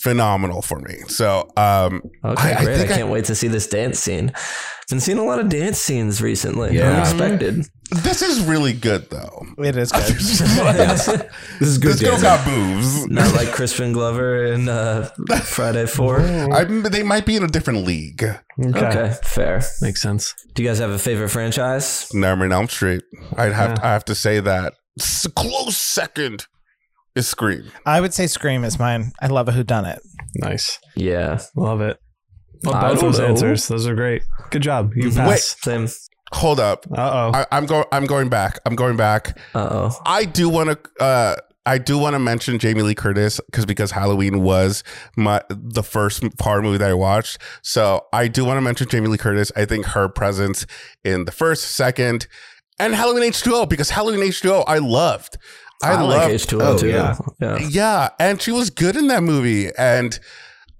phenomenal 0.00 0.62
for 0.62 0.78
me. 0.80 0.96
So, 1.08 1.48
um, 1.56 2.02
Okay, 2.24 2.52
I- 2.52 2.58
I 2.60 2.64
great. 2.64 2.74
I, 2.74 2.78
think 2.78 2.90
I- 2.90 2.96
can't 2.96 3.08
wait 3.10 3.24
to 3.26 3.34
see 3.34 3.48
this 3.48 3.66
dance 3.66 3.98
scene. 3.98 4.32
I've 4.34 4.88
been 4.88 5.00
seeing 5.00 5.18
a 5.18 5.24
lot 5.24 5.38
of 5.38 5.48
dance 5.48 5.78
scenes 5.78 6.20
recently. 6.20 6.76
Yeah. 6.76 6.92
Unexpected. 6.96 7.64
this 8.02 8.20
is 8.22 8.40
really 8.44 8.72
good, 8.74 9.08
though. 9.10 9.46
It 9.58 9.76
is 9.76 9.90
good. 9.92 10.02
This 10.16 10.40
is 11.60 11.78
good. 11.78 11.92
This 11.94 12.02
girl 12.02 12.20
got 12.20 12.44
boobs. 12.44 13.06
Not 13.08 13.34
like 13.34 13.52
Crispin 13.52 13.92
Glover 13.92 14.44
in 14.46 14.68
uh, 14.68 15.08
Friday 15.44 15.86
Four. 15.86 16.20
I, 16.52 16.64
they 16.64 17.02
might 17.02 17.24
be 17.26 17.36
in 17.36 17.42
a 17.44 17.48
different 17.48 17.84
league. 17.86 18.22
Okay. 18.22 18.38
Okay, 18.86 19.14
fair. 19.24 19.62
Makes 19.80 20.02
sense. 20.02 20.34
Do 20.54 20.62
you 20.62 20.68
guys 20.68 20.78
have 20.78 20.90
a 20.90 20.98
favorite 20.98 21.28
franchise? 21.30 22.12
Nightmare 22.12 22.46
on 22.46 22.52
Elm 22.52 22.68
Street. 22.68 23.02
I'd 23.36 23.52
have 23.52 23.78
Yeah. 23.78 23.84
I 23.86 23.92
have 23.92 24.04
to 24.06 24.14
say 24.14 24.40
that 24.40 24.74
S- 25.00 25.26
close 25.34 25.76
second 25.76 26.46
is 27.14 27.28
Scream. 27.28 27.70
I 27.86 28.00
would 28.00 28.14
say 28.14 28.26
Scream 28.26 28.64
is 28.64 28.78
mine. 28.78 29.12
I 29.20 29.26
love 29.26 29.48
a 29.48 29.52
Who 29.52 29.62
Done 29.64 29.84
It. 29.84 30.00
Nice. 30.36 30.78
Yeah. 30.94 31.40
Love 31.56 31.80
it. 31.80 31.98
Love 32.64 32.74
I 32.76 32.92
both 32.92 33.00
those 33.00 33.18
know. 33.18 33.26
answers. 33.26 33.68
Those 33.68 33.86
are 33.86 33.94
great. 33.94 34.22
Good 34.50 34.62
job. 34.62 34.92
You 34.94 35.08
Wait. 35.08 35.16
pass. 35.16 35.56
Same. 35.60 35.88
Hold 36.32 36.60
up. 36.60 36.86
Uh 36.90 37.30
oh. 37.34 37.38
I, 37.38 37.46
I'm 37.52 37.66
going. 37.66 37.84
I'm 37.92 38.06
going 38.06 38.28
back. 38.28 38.58
I'm 38.64 38.74
going 38.76 38.96
back. 38.96 39.36
Uh 39.54 39.68
oh. 39.70 40.00
I 40.06 40.24
do 40.24 40.48
want 40.48 40.70
to. 40.70 41.04
Uh, 41.04 41.36
I 41.64 41.78
do 41.78 41.96
want 41.98 42.14
to 42.14 42.18
mention 42.18 42.58
Jamie 42.58 42.82
Lee 42.82 42.94
Curtis 42.94 43.40
because 43.46 43.66
because 43.66 43.90
Halloween 43.90 44.42
was 44.42 44.82
my 45.16 45.42
the 45.48 45.82
first 45.82 46.24
horror 46.40 46.62
movie 46.62 46.78
that 46.78 46.90
I 46.90 46.94
watched. 46.94 47.38
So 47.62 48.06
I 48.12 48.28
do 48.28 48.44
want 48.44 48.56
to 48.56 48.62
mention 48.62 48.88
Jamie 48.88 49.08
Lee 49.08 49.18
Curtis. 49.18 49.52
I 49.54 49.64
think 49.64 49.86
her 49.86 50.08
presence 50.08 50.66
in 51.04 51.24
the 51.24 51.32
first, 51.32 51.64
second, 51.64 52.26
and 52.78 52.94
Halloween 52.94 53.30
H2O 53.30 53.68
because 53.68 53.90
Halloween 53.90 54.20
H2O 54.20 54.64
I 54.66 54.78
loved. 54.78 55.36
I, 55.82 55.92
I, 55.92 56.00
like 56.02 56.18
loved 56.30 56.34
H2O 56.34 56.60
Oh, 56.62 56.78
too. 56.78 56.88
yeah. 56.88 57.16
yeah. 57.40 57.58
Yeah, 57.68 58.08
and 58.18 58.40
she 58.40 58.52
was 58.52 58.70
good 58.70 58.96
in 58.96 59.08
that 59.08 59.22
movie. 59.22 59.70
And 59.76 60.18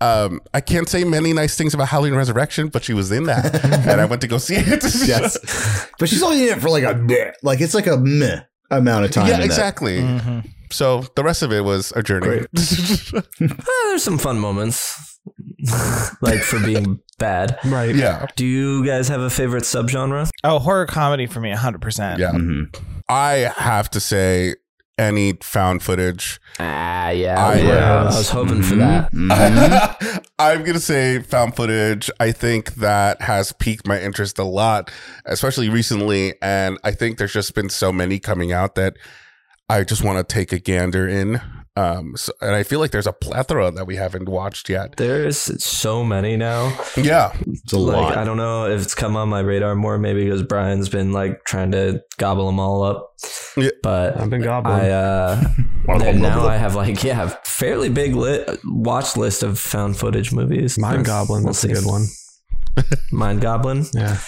um, 0.01 0.41
I 0.53 0.61
can't 0.61 0.89
say 0.89 1.05
many 1.05 1.33
nice 1.33 1.57
things 1.57 1.75
about 1.75 1.89
Halloween 1.89 2.15
Resurrection, 2.15 2.69
but 2.69 2.83
she 2.85 2.93
was 2.95 3.13
in 3.13 3.25
that, 3.25 3.65
and 3.89 4.01
I 4.01 4.05
went 4.05 4.21
to 4.23 4.29
go 4.29 4.39
see 4.39 4.57
it. 4.57 4.83
yes. 5.07 5.89
But 5.99 6.09
she's 6.09 6.23
only 6.23 6.43
in 6.49 6.59
it 6.59 6.61
for 6.61 6.71
like 6.71 6.85
a 6.85 6.95
meh. 6.95 7.33
Like 7.43 7.61
it's 7.61 7.75
like 7.75 7.87
a 7.87 7.97
meh 7.97 8.41
amount 8.71 9.05
of 9.05 9.11
time. 9.13 9.27
yeah, 9.29 9.35
in 9.35 9.41
that. 9.41 9.47
exactly. 9.47 9.99
Mhm. 10.01 10.49
So 10.71 11.05
the 11.17 11.23
rest 11.23 11.43
of 11.43 11.53
it 11.53 11.63
was 11.65 11.93
a 11.95 12.03
journey. 12.03 12.47
Ah, 13.15 13.85
there's 13.91 14.03
some 14.03 14.17
fun 14.19 14.39
moments, 14.39 15.19
like 16.21 16.41
for 16.41 16.59
being 16.61 16.99
bad. 17.19 17.59
Right. 17.65 17.95
yeah, 17.95 18.27
Do 18.37 18.47
you 18.47 18.85
guys 18.85 19.09
have 19.09 19.21
a 19.21 19.31
favorite 19.31 19.65
subgenre? 19.65 20.29
Oh, 20.45 20.59
horror 20.59 20.87
comedy 20.87 21.27
for 21.27 21.41
me, 21.41 21.53
100%. 21.53 22.19
yeah. 22.19 22.33
Mhm. 22.33 22.75
I 23.09 23.53
have 23.57 23.91
to 23.91 24.01
say, 24.01 24.55
any 24.99 25.33
found 25.43 25.83
footage. 25.83 26.41
Ah, 26.61 27.09
yeah, 27.11 27.45
I- 27.45 27.55
yeah. 27.59 28.01
I 28.03 28.05
was 28.05 28.29
hoping 28.31 28.63
for 28.63 28.75
Mhm. 28.75 28.79
that. 28.79 29.13
Mhm. 29.13 30.25
I'm 30.39 30.63
gonna 30.65 30.79
say 30.81 31.21
found 31.21 31.57
footage. 31.57 32.11
I 32.21 32.33
think 32.33 32.75
that 32.77 33.23
has 33.23 33.53
piqued 33.53 33.87
my 33.87 33.99
interest 34.01 34.39
a 34.39 34.45
lot, 34.45 34.91
especially 35.27 35.69
recently. 35.69 36.35
And 36.43 36.79
I 36.85 36.93
think 36.93 37.19
there's 37.19 37.33
just 37.33 37.55
been 37.55 37.71
so 37.71 37.93
many 37.93 38.19
coming 38.19 38.53
out 38.53 38.75
that 38.75 38.95
I 39.69 39.85
just 39.85 40.05
want 40.05 40.19
to 40.27 40.35
take 40.35 40.53
a 40.53 40.59
gander 40.59 41.09
in. 41.09 41.41
Um, 41.75 42.17
so, 42.19 42.33
and 42.43 42.55
I 42.55 42.65
feel 42.65 42.81
like 42.81 42.91
there's 42.91 43.07
a 43.07 43.15
plethora 43.15 43.71
that 43.71 43.87
we 43.87 43.97
haven't 43.97 44.29
watched 44.29 44.69
yet. 44.69 44.97
There's 44.99 45.39
so 45.65 46.05
many 46.05 46.37
now. 46.37 46.79
Yeah, 46.99 47.33
It's 47.47 47.73
a 47.73 47.79
Like 47.79 47.97
lot. 47.97 48.19
I 48.19 48.25
don't 48.25 48.37
know 48.37 48.67
if 48.67 48.83
it's 48.83 48.95
come 48.95 49.17
on 49.17 49.31
my 49.31 49.41
radar 49.41 49.75
more, 49.75 49.97
maybe 49.97 50.25
because 50.25 50.43
Bryan's 50.43 50.91
been 50.91 51.13
like 51.13 51.45
trying 51.45 51.73
to 51.73 52.03
gobble 52.19 52.45
them 52.47 52.61
all 52.61 52.83
up. 52.83 53.15
Yeah. 53.57 53.71
But 53.83 54.21
I've 54.21 54.29
been 54.29 54.43
gobbling. 54.43 54.81
I 54.81 54.91
uh 54.91 55.45
and 55.89 56.21
now 56.21 56.47
I 56.47 56.57
have 56.59 56.75
like 56.75 57.03
yeah, 57.03 57.29
fairly 57.45 57.89
big 57.89 58.15
lit 58.17 58.61
watch 58.65 59.17
list 59.17 59.43
of 59.43 59.59
found 59.59 59.97
footage 59.97 60.31
movies. 60.31 60.77
Mind 60.79 61.07
That's- 61.07 61.07
Goblin. 61.07 61.43
we'll 61.45 61.55
That's 61.55 61.65
a 61.65 61.69
good 61.69 61.87
one. 61.87 62.07
Mind 63.11 63.41
Goblin. 63.41 63.87
Yeah. 63.95 64.19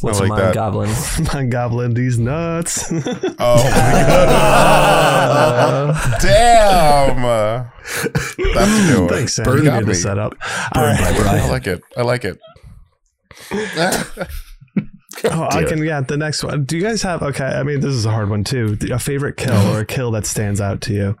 What's 0.00 0.18
like 0.20 0.26
a 0.26 0.30
Mind 0.30 0.42
that. 0.42 0.54
Goblin? 0.54 0.90
Mind 1.32 1.52
Goblin 1.52 1.94
these 1.94 2.18
nuts. 2.18 2.90
Oh 2.92 3.64
my 3.64 4.04
god! 4.06 5.94
Damn, 6.20 7.24
Uh, 7.24 7.64
that's 8.04 8.32
a 8.36 8.36
good 8.36 8.98
one. 9.00 9.08
Thanks, 9.08 9.34
Sam. 9.34 9.46
You 9.46 9.56
You 9.58 9.62
got 9.64 9.82
me. 9.82 9.86
the 9.86 9.94
setup. 9.94 10.34
All 10.74 10.82
right. 10.82 11.00
I 11.00 11.48
like 11.48 11.66
it. 11.66 11.82
I 11.96 12.02
like 12.02 12.24
it. 12.24 12.38
Oh, 15.26 15.48
I 15.50 15.64
can. 15.64 15.82
Yeah, 15.84 16.00
the 16.00 16.16
next 16.16 16.42
one. 16.42 16.64
Do 16.64 16.76
you 16.76 16.82
guys 16.82 17.02
have? 17.02 17.22
Okay, 17.22 17.44
I 17.44 17.62
mean, 17.62 17.80
this 17.80 17.94
is 17.94 18.04
a 18.04 18.10
hard 18.10 18.30
one 18.30 18.42
too. 18.44 18.76
A 18.90 18.98
favorite 18.98 19.36
kill 19.36 19.56
or 19.74 19.80
a 19.80 19.86
kill 19.86 20.10
that 20.12 20.26
stands 20.26 20.60
out 20.60 20.80
to 20.82 20.92
you? 20.92 21.16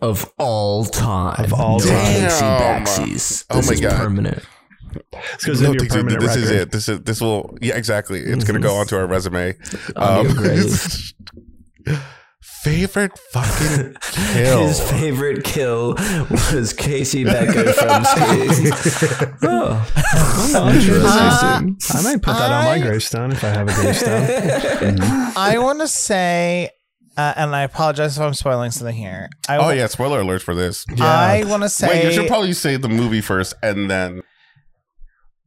Of 0.00 0.30
all 0.38 0.84
time. 0.84 1.42
Of 1.44 1.54
all 1.54 1.80
time. 1.80 1.88
Casey 2.04 2.40
Damn. 2.40 2.84
Backsies. 2.84 3.44
Oh 3.50 3.62
my 3.62 3.72
is 3.72 3.80
God. 3.80 3.96
permanent. 3.96 4.44
This 5.34 5.44
goes 5.44 5.60
No, 5.60 5.68
in 5.72 5.74
your 5.74 5.86
permanent 5.86 6.20
this 6.20 6.36
is 6.36 6.50
it. 6.50 6.70
This 6.70 6.88
is 6.88 7.00
this 7.00 7.20
will. 7.20 7.56
Yeah, 7.60 7.76
exactly. 7.76 8.20
It's 8.20 8.44
gonna 8.44 8.60
go 8.60 8.74
onto 8.76 8.96
our 8.96 9.06
resume. 9.06 9.54
Um, 9.96 10.26
favorite 12.40 13.16
fucking 13.32 13.96
kill. 14.32 14.66
His 14.66 14.80
favorite 14.90 15.44
kill 15.44 15.94
was 16.52 16.72
Casey 16.72 17.22
Becker 17.24 17.72
from 17.72 18.04
Scream. 18.04 18.72
oh, 19.44 20.72
Interesting. 20.74 21.78
I 21.96 22.02
might 22.02 22.22
put 22.22 22.32
that 22.34 22.50
on 22.52 22.64
my 22.64 22.78
gravestone 22.80 23.32
if 23.32 23.44
I 23.44 23.48
have 23.48 23.68
a 23.68 23.72
gravestone. 23.74 24.98
I 25.36 25.58
want 25.58 25.80
to 25.80 25.88
say, 25.88 26.70
uh, 27.16 27.34
and 27.36 27.54
I 27.54 27.62
apologize 27.62 28.16
if 28.16 28.22
I'm 28.22 28.34
spoiling 28.34 28.70
something 28.72 28.96
here. 28.96 29.28
I, 29.48 29.58
Oh 29.58 29.70
yeah, 29.70 29.86
spoiler 29.86 30.20
alert 30.20 30.42
for 30.42 30.54
this. 30.54 30.84
I 31.00 31.44
want 31.46 31.62
to 31.62 31.68
say, 31.68 31.88
Wait, 31.88 32.04
you 32.04 32.12
should 32.12 32.26
probably 32.26 32.52
say 32.52 32.76
the 32.76 32.88
movie 32.88 33.20
first 33.20 33.54
and 33.62 33.88
then. 33.90 34.22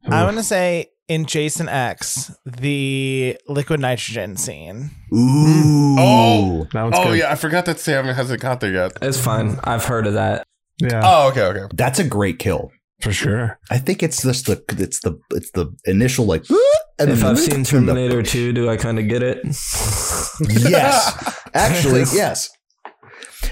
I 0.08 0.24
want 0.24 0.36
to 0.38 0.42
say 0.42 0.86
in 1.08 1.26
Jason 1.26 1.68
X, 1.68 2.30
the 2.44 3.36
liquid 3.48 3.80
nitrogen 3.80 4.36
scene. 4.36 4.90
Ooh. 5.12 5.96
Oh. 5.98 6.66
That 6.72 6.82
one's 6.84 6.94
Oh 6.98 7.04
good. 7.08 7.18
yeah, 7.18 7.32
I 7.32 7.34
forgot 7.34 7.66
that 7.66 7.78
Sam 7.78 8.06
hasn't 8.06 8.40
got 8.40 8.60
there 8.60 8.72
yet. 8.72 8.92
it's 9.02 9.20
fine. 9.20 9.58
I've 9.64 9.84
heard 9.84 10.06
of 10.06 10.14
that. 10.14 10.46
Yeah, 10.78 11.02
Oh 11.04 11.28
okay, 11.30 11.42
okay. 11.42 11.66
That's 11.74 11.98
a 11.98 12.04
great 12.04 12.38
kill. 12.38 12.70
for 13.02 13.12
sure. 13.12 13.58
I 13.70 13.78
think 13.78 14.02
it's 14.02 14.22
just 14.22 14.46
the 14.46 14.62
it's 14.78 15.00
the 15.00 15.18
it's 15.32 15.50
the 15.52 15.74
initial 15.84 16.24
like 16.26 16.44
and 16.98 17.10
If 17.10 17.20
then 17.20 17.30
I've 17.30 17.38
seen 17.38 17.54
and 17.56 17.66
the- 17.66 17.70
Terminator 17.70 18.22
2, 18.22 18.52
do 18.52 18.68
I 18.70 18.76
kind 18.76 18.98
of 18.98 19.06
get 19.08 19.22
it? 19.22 19.38
Yes. 20.48 21.40
Actually, 21.54 22.00
yes. 22.14 22.50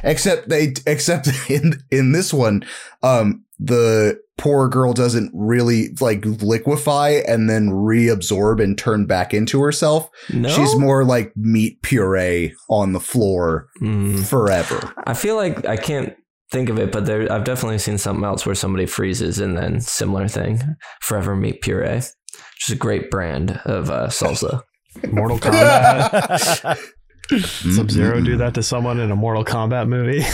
Except 0.05 0.49
they 0.49 0.75
except 0.87 1.29
in 1.51 1.83
in 1.91 2.13
this 2.13 2.33
one, 2.33 2.65
um, 3.03 3.45
the 3.59 4.21
poor 4.38 4.68
girl 4.68 4.92
doesn't 4.92 5.31
really 5.35 5.88
like 6.01 6.24
liquefy 6.24 7.20
and 7.27 7.51
then 7.51 7.68
reabsorb 7.70 8.62
and 8.62 8.79
turn 8.79 9.05
back 9.07 9.35
into 9.35 9.61
herself. 9.61 10.09
No. 10.33 10.48
She's 10.48 10.74
more 10.77 11.05
like 11.05 11.33
meat 11.37 11.83
puree 11.83 12.55
on 12.70 12.92
the 12.92 13.01
floor 13.01 13.68
Mm. 13.83 14.24
forever. 14.27 14.92
I 15.07 15.14
feel 15.14 15.37
like 15.37 15.66
I 15.66 15.77
can't 15.77 16.14
think 16.51 16.68
of 16.70 16.79
it, 16.79 16.90
but 16.92 17.05
there 17.05 17.31
I've 17.31 17.44
definitely 17.44 17.79
seen 17.79 17.98
something 17.98 18.24
else 18.24 18.46
where 18.46 18.55
somebody 18.55 18.87
freezes 18.87 19.38
and 19.38 19.59
then 19.59 19.81
similar 19.81 20.29
thing. 20.29 20.62
Forever 21.03 21.37
Meat 21.37 21.61
Puree. 21.61 21.96
Which 21.96 22.68
is 22.68 22.72
a 22.74 22.77
great 22.79 23.11
brand 23.11 23.61
of 23.64 23.90
uh, 23.90 24.07
salsa. 24.09 24.62
Mortal 25.11 25.38
Kombat. 25.38 26.79
Mm-hmm. 27.31 27.71
Sub 27.73 27.91
Zero 27.91 28.21
do 28.23 28.37
that 28.38 28.55
to 28.55 28.62
someone 28.62 29.01
in 29.01 29.11
a 29.11 29.17
Mortal 29.17 29.45
Kombat 29.45 29.87
movie. 29.88 30.25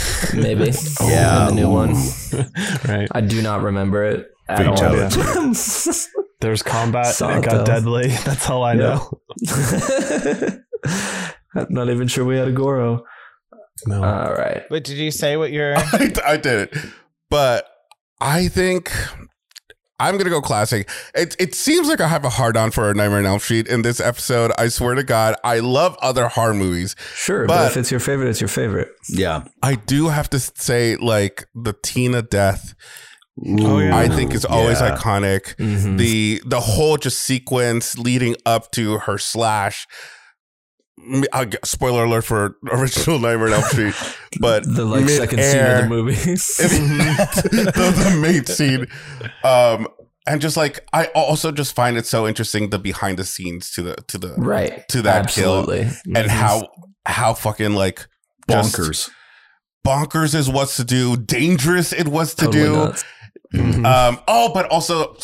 Maybe. 0.41 0.73
Yeah. 1.03 1.49
In 1.49 1.57
the 1.57 1.61
new 1.63 1.71
one. 1.71 1.95
right. 2.89 3.09
I 3.13 3.21
do 3.21 3.43
not 3.43 3.63
remember 3.63 4.05
it 4.05 4.31
at 4.49 4.67
all. 4.67 4.77
There's 6.41 6.63
combat. 6.63 7.07
Saw 7.07 7.31
It 7.35 7.39
it, 7.39 7.45
got 7.45 7.53
though. 7.59 7.65
deadly. 7.65 8.09
That's 8.25 8.49
all 8.51 8.63
I 8.63 8.75
Yeah. 8.75 8.79
know. 8.79 9.21
I'm 11.55 11.67
not 11.71 11.89
even 11.89 12.09
sure 12.09 12.25
we 12.25 12.37
had 12.37 12.49
a 12.49 12.53
Goro. 12.53 13.05
No. 13.87 14.03
All 14.03 14.33
right. 14.35 14.63
But 14.71 14.85
did 14.85 14.97
you 14.99 15.11
say 15.11 15.37
what 15.37 15.53
your? 15.53 15.77
I, 15.77 16.13
I 16.27 16.37
did 16.37 16.69
it, 16.73 16.77
but 17.31 17.67
I 18.21 18.49
think 18.49 18.93
I'm 20.01 20.19
gonna 20.19 20.31
go 20.31 20.41
classic. 20.41 20.89
It 21.15 21.37
it 21.39 21.55
seems 21.55 21.89
like 21.89 22.01
I 22.01 22.09
have 22.09 22.25
a 22.25 22.29
hard 22.31 22.57
on 22.57 22.71
for 22.73 22.91
a 22.91 22.95
Nightmare 22.95 23.21
on 23.21 23.27
Elm 23.27 23.39
Street 23.39 23.69
in 23.69 23.83
this 23.83 24.01
episode. 24.01 24.51
I 24.59 24.69
swear 24.69 24.95
to 24.97 25.05
God, 25.05 25.37
I 25.45 25.61
love 25.61 25.97
other 26.03 26.29
horror 26.29 26.55
movies. 26.55 26.97
Sure, 27.15 27.47
but, 27.47 27.57
But- 27.57 27.71
if 27.71 27.77
it's 27.77 27.91
your 27.91 28.01
favorite, 28.01 28.29
it's 28.31 28.41
your 28.41 28.49
favorite. 28.49 28.89
Yeah. 29.09 29.45
I 29.63 29.77
do 29.77 30.09
have 30.09 30.29
to 30.31 30.41
say, 30.41 30.97
like 30.97 31.47
the 31.55 31.75
Tina 31.83 32.23
death, 32.23 32.75
Oh, 33.61 33.79
yeah. 33.79 33.97
I 33.97 34.09
think 34.09 34.33
is 34.35 34.45
always 34.45 34.81
Yeah. 34.81 34.97
iconic. 34.97 35.57
Mhm. 35.57 35.99
The 35.99 36.43
the 36.47 36.61
whole 36.61 36.97
just 36.97 37.21
sequence 37.21 37.97
leading 37.99 38.37
up 38.47 38.71
to 38.73 38.99
her 38.99 39.19
slash. 39.19 39.87
I'll 41.33 41.47
spoiler 41.65 42.05
alert 42.05 42.25
for 42.25 42.57
original 42.71 43.19
Nightmare 43.19 43.49
on 43.49 43.53
Elm 43.55 43.63
Street, 43.65 43.95
but 44.41 44.65
the 44.65 44.85
like 44.85 45.09
second 45.09 45.41
scene 45.43 45.61
of 45.61 45.83
the 45.83 45.89
movie. 45.89 46.15
the, 46.15 48.11
the 48.13 48.19
main 48.21 48.45
scene. 48.47 48.87
Um, 49.43 49.89
and 50.27 50.41
just 50.41 50.57
like 50.57 50.87
I 50.93 51.07
also 51.07 51.53
just 51.53 51.75
find 51.75 51.97
it 51.97 52.07
so 52.07 52.27
interesting 52.27 52.71
the 52.71 52.79
behind 52.79 53.19
the 53.19 53.25
scenes 53.25 53.71
to 53.73 53.83
the 53.83 53.97
to 54.09 54.19
the 54.19 54.35
right. 54.37 54.87
to 54.89 55.03
that 55.03 55.29
kill 55.29 55.59
Absolutely. 55.61 55.83
and 56.15 56.29
Mhm. 56.29 56.29
how 56.29 56.69
how 57.07 57.35
fucking 57.35 57.75
like 57.75 58.07
Bonkers. 58.49 59.11
bonkers 59.87 60.35
is 60.35 60.49
what's 60.49 60.77
to 60.77 60.85
do, 60.85 61.17
dangerous 61.17 61.93
it 61.93 62.09
was 62.09 62.35
to 62.37 62.47
Totally 62.47 62.65
do. 62.65 62.73
nuts. 62.73 63.05
Mhm. 63.55 63.85
Um, 63.87 64.21
oh, 64.29 64.51
but 64.55 64.67
also 64.67 65.17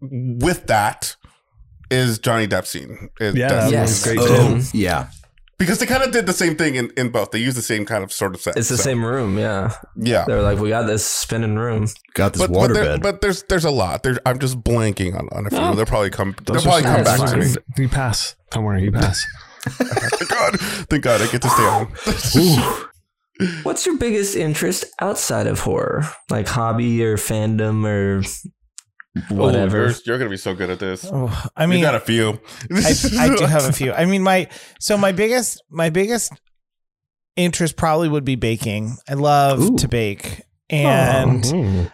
with 0.00 0.66
that 0.68 1.16
is 1.92 2.18
Johnny 2.18 2.46
Depp 2.48 2.66
scene. 2.66 3.10
It- 3.20 3.36
Yeah, 3.36 3.48
that's- 3.48 3.64
that 3.70 3.72
Yes. 3.72 3.88
was 3.88 4.02
great 4.04 4.18
Oh, 4.20 4.58
too. 4.60 4.64
yeah. 4.78 5.06
because 5.58 5.78
they 5.78 5.86
kind 5.86 6.02
of 6.02 6.10
did 6.10 6.26
the 6.26 6.32
same 6.32 6.56
thing 6.56 6.74
in, 6.74 6.90
in 6.96 7.10
both. 7.10 7.30
They 7.30 7.38
used 7.38 7.56
the 7.56 7.62
same 7.62 7.84
kind 7.86 8.02
of 8.02 8.12
sort 8.12 8.34
of 8.34 8.40
set. 8.40 8.56
It's 8.56 8.68
the 8.68 8.76
so, 8.76 8.82
same 8.82 9.04
room, 9.04 9.38
yeah. 9.38 9.72
Yeah. 9.96 10.24
They're 10.26 10.42
like, 10.42 10.58
we 10.58 10.70
got 10.70 10.86
this 10.88 11.06
spinning 11.06 11.54
room. 11.56 11.86
Got 12.14 12.32
this 12.32 12.42
But, 12.42 12.52
but, 12.52 12.72
there, 12.74 12.84
waterbed. 12.98 13.02
but 13.02 13.20
there's 13.20 13.44
there's 13.44 13.64
a 13.64 13.70
lot. 13.70 14.02
There, 14.02 14.18
I'm 14.26 14.40
just 14.40 14.60
blanking 14.62 15.14
on, 15.16 15.28
on 15.30 15.46
a 15.46 15.50
few. 15.50 15.60
No. 15.60 15.74
They'll 15.76 15.86
probably 15.86 16.10
come. 16.10 16.34
They'll 16.46 16.60
probably 16.60 16.82
come 16.82 17.04
back 17.04 17.18
fine. 17.18 17.28
to 17.28 17.36
me. 17.46 17.54
You 17.78 17.88
pass. 17.88 18.34
Don't 18.50 18.64
worry, 18.64 18.82
you 18.82 18.90
pass. 18.90 19.24
Thank 19.68 20.28
God, 20.30 20.58
thank 20.90 21.02
God, 21.04 21.20
I 21.22 21.26
get 21.30 21.42
to 21.42 21.48
stay 21.50 21.62
home. 21.62 22.88
What's 23.62 23.86
your 23.86 23.96
biggest 23.98 24.34
interest 24.36 24.84
outside 25.00 25.46
of 25.46 25.60
horror? 25.60 26.04
Like 26.30 26.48
hobby 26.48 27.04
or 27.04 27.16
fandom 27.16 27.86
or 27.86 28.22
whatever? 29.28 29.78
Oh, 29.78 29.86
you're, 29.88 29.94
you're 30.06 30.18
gonna 30.18 30.30
be 30.30 30.36
so 30.36 30.54
good 30.54 30.70
at 30.70 30.78
this. 30.78 31.08
Oh, 31.10 31.46
I 31.56 31.66
mean, 31.66 31.78
you 31.78 31.84
got 31.84 31.94
a 31.94 32.00
few. 32.00 32.40
I, 32.72 32.94
I 33.18 33.34
do 33.36 33.44
have 33.44 33.64
a 33.68 33.72
few. 33.72 33.92
I 33.92 34.04
mean, 34.06 34.22
my 34.22 34.48
so 34.80 34.96
my 34.96 35.12
biggest 35.12 35.62
my 35.70 35.90
biggest 35.90 36.32
interest 37.36 37.76
probably 37.76 38.08
would 38.08 38.24
be 38.24 38.36
baking. 38.36 38.96
I 39.08 39.14
love 39.14 39.60
Ooh. 39.60 39.76
to 39.78 39.88
bake, 39.88 40.42
and 40.70 41.42
Mhm. 41.44 41.92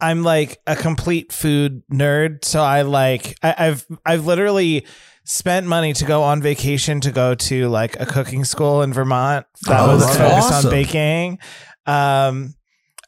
I'm 0.00 0.22
like 0.24 0.58
a 0.66 0.74
complete 0.76 1.32
food 1.32 1.82
nerd, 1.92 2.44
so 2.44 2.62
I 2.62 2.82
like 2.82 3.36
I, 3.42 3.54
I've 3.58 3.86
I've 4.04 4.26
literally 4.26 4.86
spent 5.24 5.66
money 5.68 5.92
to 5.92 6.04
go 6.04 6.22
on 6.24 6.42
vacation 6.42 7.00
to 7.00 7.12
go 7.12 7.34
to 7.36 7.68
like 7.68 7.98
a 8.00 8.04
cooking 8.06 8.44
school 8.44 8.82
in 8.82 8.92
Vermont 8.92 9.46
that 9.66 9.80
Oh, 9.80 9.94
was 9.94 10.04
focused 10.16 10.48
awesome. 10.52 10.66
on 10.66 10.70
baking. 10.72 11.38
Um, 11.86 12.54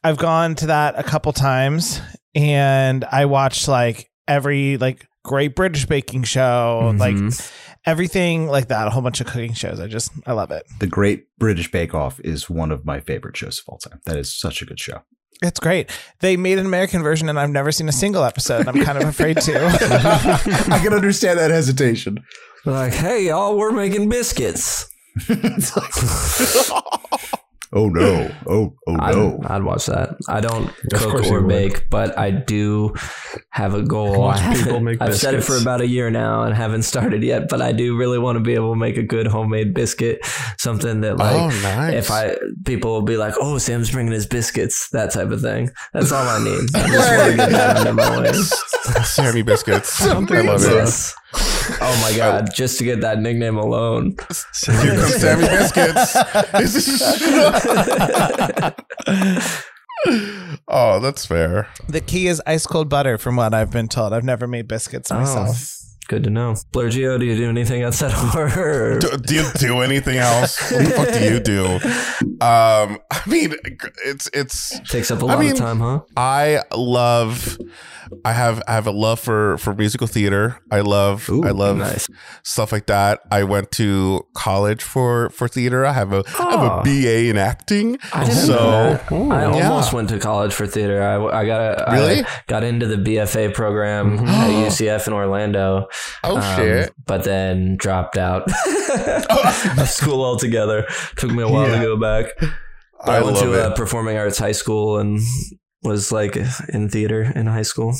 I've 0.01 0.17
gone 0.17 0.55
to 0.55 0.67
that 0.67 0.97
a 0.97 1.03
couple 1.03 1.33
times, 1.33 1.99
and 2.35 3.03
I 3.05 3.25
watched 3.25 3.67
like 3.67 4.11
every 4.27 4.77
like 4.77 5.07
Great 5.23 5.55
British 5.55 5.85
Baking 5.85 6.23
Show, 6.23 6.93
like 6.97 7.15
Mhm. 7.15 7.51
everything 7.85 8.47
like 8.47 8.67
that. 8.67 8.85
A 8.87 8.89
whole 8.91 9.01
bunch 9.01 9.21
of 9.21 9.27
cooking 9.27 9.53
shows. 9.53 9.79
I 9.79 9.87
just 9.87 10.11
I 10.27 10.33
love 10.33 10.51
it. 10.51 10.63
The 10.79 10.87
Great 10.87 11.25
British 11.39 11.71
Bake 11.71 11.95
Off 11.95 12.19
is 12.23 12.49
one 12.49 12.71
of 12.71 12.85
my 12.85 12.99
favorite 12.99 13.35
shows 13.37 13.59
of 13.59 13.63
all 13.71 13.77
time. 13.79 13.99
That 14.05 14.17
is 14.17 14.37
such 14.37 14.61
a 14.61 14.65
good 14.65 14.79
show. 14.79 15.01
It's 15.41 15.59
great. 15.59 15.89
They 16.21 16.37
made 16.37 16.59
an 16.59 16.65
American 16.65 17.03
version, 17.03 17.27
and 17.27 17.37
I've 17.39 17.49
never 17.49 17.71
seen 17.71 17.89
a 17.89 17.91
single 17.91 18.23
episode. 18.23 18.67
I'm 18.69 18.81
kind 18.83 18.97
of 18.97 19.07
afraid 19.09 19.37
to. 19.41 19.65
I 20.71 20.79
can 20.81 20.93
understand 20.93 21.39
that 21.39 21.51
hesitation. 21.51 22.19
like, 22.65 22.93
hey, 22.93 23.27
y'all, 23.27 23.57
we're 23.57 23.71
making 23.71 24.07
biscuits. 24.09 24.87
It's 27.75 27.95
like- 27.95 28.03
oh 28.05 28.25
no! 28.25 28.31
Oh 28.47 28.73
oh 28.87 28.97
I'd, 28.99 29.15
no! 29.15 29.39
I'd 29.45 29.63
watch 29.63 29.85
that. 29.87 30.15
I 30.29 30.39
don't 30.41 30.69
Of 30.69 30.75
cook 30.93 31.13
or 31.15 31.23
you 31.23 31.33
would. 31.33 31.47
bake, 31.47 31.89
but 31.89 32.17
I 32.17 32.31
do 32.31 32.93
have 33.49 33.73
a 33.73 33.83
goal. 33.83 34.19
Watch 34.19 34.37
I 34.37 34.39
haven't- 34.41 34.63
people 34.63 34.79
make 34.79 35.01
I've 35.01 35.15
said 35.17 35.33
it 35.33 35.43
for 35.43 35.57
about 35.57 35.81
a 35.81 35.87
year 35.87 36.09
now 36.09 36.43
and 36.43 36.55
haven't 36.55 36.83
started 36.83 37.23
yet, 37.23 37.49
but 37.49 37.61
I 37.61 37.71
do 37.71 37.97
really 37.97 38.19
want 38.19 38.37
to 38.37 38.39
be 38.39 38.53
able 38.53 38.73
to 38.73 38.79
make 38.79 38.97
a 38.97 39.03
good 39.03 39.27
homemade 39.27 39.73
biscuit. 39.73 40.19
Something 40.57 41.01
that 41.01 41.17
like 41.17 41.35
oh, 41.35 41.47
nice. 41.61 41.93
if 41.93 42.11
I 42.11 42.37
people 42.65 42.91
will 42.91 43.01
be 43.01 43.17
like, 43.17 43.33
"Oh, 43.39 43.57
Sam's 43.57 43.91
bringing 43.91 44.13
his 44.13 44.25
biscuits," 44.25 44.89
that 44.91 45.11
type 45.11 45.29
of 45.31 45.41
thing. 45.41 45.69
That's 45.93 46.11
all 46.11 46.27
I 46.27 46.43
need. 46.43 46.69
I 46.75 46.87
just 46.87 47.11
want 47.11 47.31
to 47.31 47.37
get 47.37 47.49
that 47.51 47.77
under 47.77 47.93
my 47.93 48.21
way. 48.21 48.33
Sammy 49.03 49.41
biscuits. 49.41 50.01
I 50.01 50.13
love 50.13 50.31
it. 50.31 50.71
Yes. 50.71 51.13
Oh 51.37 51.99
my 52.01 52.15
god! 52.17 52.49
Just 52.53 52.77
to 52.79 52.83
get 52.83 53.01
that 53.01 53.19
nickname 53.19 53.57
alone. 53.57 54.15
Here 54.65 54.95
comes 54.95 55.15
Sammy 55.15 55.47
biscuits. 55.47 56.15
oh, 60.67 60.99
that's 60.99 61.25
fair. 61.25 61.67
the 61.87 62.01
key 62.01 62.27
is 62.27 62.41
ice 62.45 62.65
cold 62.65 62.89
butter, 62.89 63.17
from 63.17 63.35
what 63.35 63.53
I've 63.53 63.71
been 63.71 63.87
told. 63.87 64.13
I've 64.13 64.23
never 64.23 64.47
made 64.47 64.67
biscuits 64.67 65.11
oh. 65.11 65.15
myself. 65.15 65.84
Good 66.07 66.23
to 66.25 66.29
know. 66.29 66.55
Blair 66.71 66.89
Geo, 66.89 67.17
do 67.17 67.25
you 67.25 67.35
do 67.35 67.49
anything 67.49 67.81
outside 67.83 68.11
of 68.11 68.17
horror? 68.17 68.99
Do, 68.99 69.17
do 69.17 69.35
you 69.35 69.45
do 69.57 69.79
anything 69.81 70.17
else? 70.17 70.71
What 70.71 70.85
the 70.85 70.91
fuck 70.91 71.13
do 71.13 71.23
you 71.23 71.39
do? 71.39 71.65
Um, 72.45 72.99
I 73.11 73.21
mean, 73.27 73.55
it's 74.05 74.29
it's. 74.33 74.79
Takes 74.89 75.09
up 75.09 75.21
a 75.21 75.25
lot 75.25 75.39
mean- 75.39 75.53
of 75.53 75.57
time, 75.57 75.79
huh? 75.79 76.01
I 76.15 76.61
love. 76.75 77.57
I 78.23 78.33
have 78.33 78.61
I 78.67 78.73
have 78.73 78.85
a 78.85 78.91
love 78.91 79.19
for 79.19 79.57
for 79.57 79.73
musical 79.73 80.05
theater. 80.05 80.59
I 80.69 80.81
love 80.81 81.27
Ooh, 81.27 81.43
I 81.43 81.49
love 81.49 81.77
nice. 81.77 82.07
stuff 82.43 82.71
like 82.71 82.85
that. 82.85 83.21
I 83.31 83.43
went 83.43 83.71
to 83.73 84.21
college 84.35 84.83
for 84.83 85.31
for 85.31 85.47
theater. 85.47 85.87
I 85.87 85.93
have 85.93 86.13
a 86.13 86.23
I 86.39 86.51
have 86.51 86.59
Oh. 86.59 86.79
a 86.79 86.83
BA 86.83 87.29
in 87.31 87.37
acting. 87.37 87.97
I 88.13 88.29
so. 88.29 88.99
I 89.09 89.11
yeah. 89.11 89.69
almost 89.69 89.91
went 89.91 90.09
to 90.09 90.19
college 90.19 90.53
for 90.53 90.67
theater. 90.67 91.01
I, 91.01 91.41
I 91.41 91.45
got 91.47 91.61
a, 91.61 91.91
Really? 91.93 92.23
I 92.23 92.27
got 92.45 92.63
into 92.63 92.85
the 92.85 92.97
BFA 92.97 93.55
program 93.55 94.19
at 94.27 94.49
UCF 94.51 95.07
in 95.07 95.13
Orlando. 95.13 95.87
Oh 96.23 96.37
um, 96.37 96.55
shit. 96.57 96.93
But 97.05 97.23
then 97.23 97.77
dropped 97.77 98.17
out 98.17 98.43
of 99.77 99.89
school 99.89 100.23
altogether. 100.23 100.87
Took 101.17 101.31
me 101.31 101.43
a 101.43 101.47
while 101.47 101.67
Yeah. 101.69 101.79
to 101.79 101.83
go 101.83 101.97
back. 101.97 102.27
I, 103.01 103.17
I 103.17 103.21
went 103.21 103.37
to 103.37 103.67
a 103.71 103.75
performing 103.75 104.17
arts 104.17 104.37
high 104.37 104.53
school 104.53 104.97
and 104.97 105.19
was 105.85 106.11
like 106.11 106.35
in 106.69 106.89
theater 106.89 107.31
in 107.35 107.45
high 107.45 107.61
school. 107.61 107.93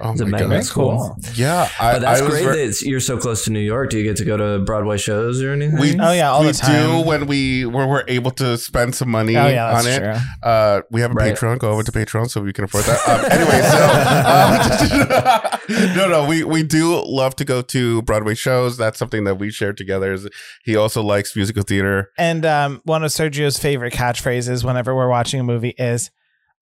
Oh 0.00 0.12
It's 0.12 0.20
my 0.22 0.28
magnet 0.28 0.48
god. 0.48 0.56
That's 0.56 0.70
cool. 0.70 1.16
Yeah, 1.34 1.68
I, 1.80 1.92
But 1.94 1.98
that's 2.02 2.20
I 2.20 2.24
was 2.24 2.32
great 2.32 2.44
ver- 2.44 2.66
that 2.66 2.80
you're 2.82 3.00
so 3.00 3.18
close 3.18 3.44
to 3.44 3.50
New 3.50 3.58
York. 3.60 3.90
Do 3.90 3.98
you 3.98 4.04
get 4.04 4.16
to 4.18 4.24
go 4.24 4.36
to 4.36 4.64
Broadway 4.64 4.98
shows 4.98 5.42
or 5.42 5.52
anything? 5.52 5.78
we 5.80 5.98
Oh, 5.98 6.12
yeah, 6.12 6.30
all 6.30 6.42
we 6.42 6.48
the 6.48 6.52
time. 6.54 6.90
do 7.02 7.06
when 7.06 7.26
we 7.26 7.66
when 7.66 7.88
we're 7.88 8.04
able 8.08 8.30
to 8.32 8.56
spend 8.56 8.94
some 8.94 9.10
money 9.10 9.36
Oh 9.36 9.48
yeah, 9.48 9.76
on 9.76 9.86
it. 9.86 9.98
true. 9.98 10.14
Uh, 10.42 10.82
we 10.90 11.00
have 11.00 11.10
a 11.10 11.14
Right. 11.14 11.34
Patreon. 11.34 11.58
Go 11.58 11.70
over 11.72 11.82
to 11.82 11.92
Patreon 11.92 12.30
so 12.30 12.40
we 12.40 12.52
can 12.52 12.64
afford 12.64 12.84
that. 12.84 13.00
Um, 13.08 13.24
anyway, 13.30 13.60
so 13.68 15.88
um, 15.88 15.94
no, 15.96 16.08
no, 16.08 16.26
we 16.28 16.44
we 16.44 16.62
do 16.62 17.02
love 17.04 17.34
to 17.36 17.44
go 17.44 17.62
to 17.62 18.02
Broadway 18.02 18.34
shows. 18.34 18.76
That's 18.76 18.98
something 18.98 19.24
that 19.24 19.36
we 19.36 19.50
share 19.50 19.72
together. 19.72 20.12
Is 20.12 20.28
he 20.64 20.76
also 20.76 21.02
likes 21.02 21.34
musical 21.36 21.62
theater? 21.62 22.10
And 22.18 22.44
um, 22.46 22.80
one 22.84 23.04
of 23.04 23.10
Sergio's 23.10 23.58
favorite 23.58 23.92
catchphrases 23.92 24.64
whenever 24.64 24.94
we're 24.94 25.08
watching 25.08 25.40
a 25.40 25.44
movie 25.44 25.74
is, 25.78 26.10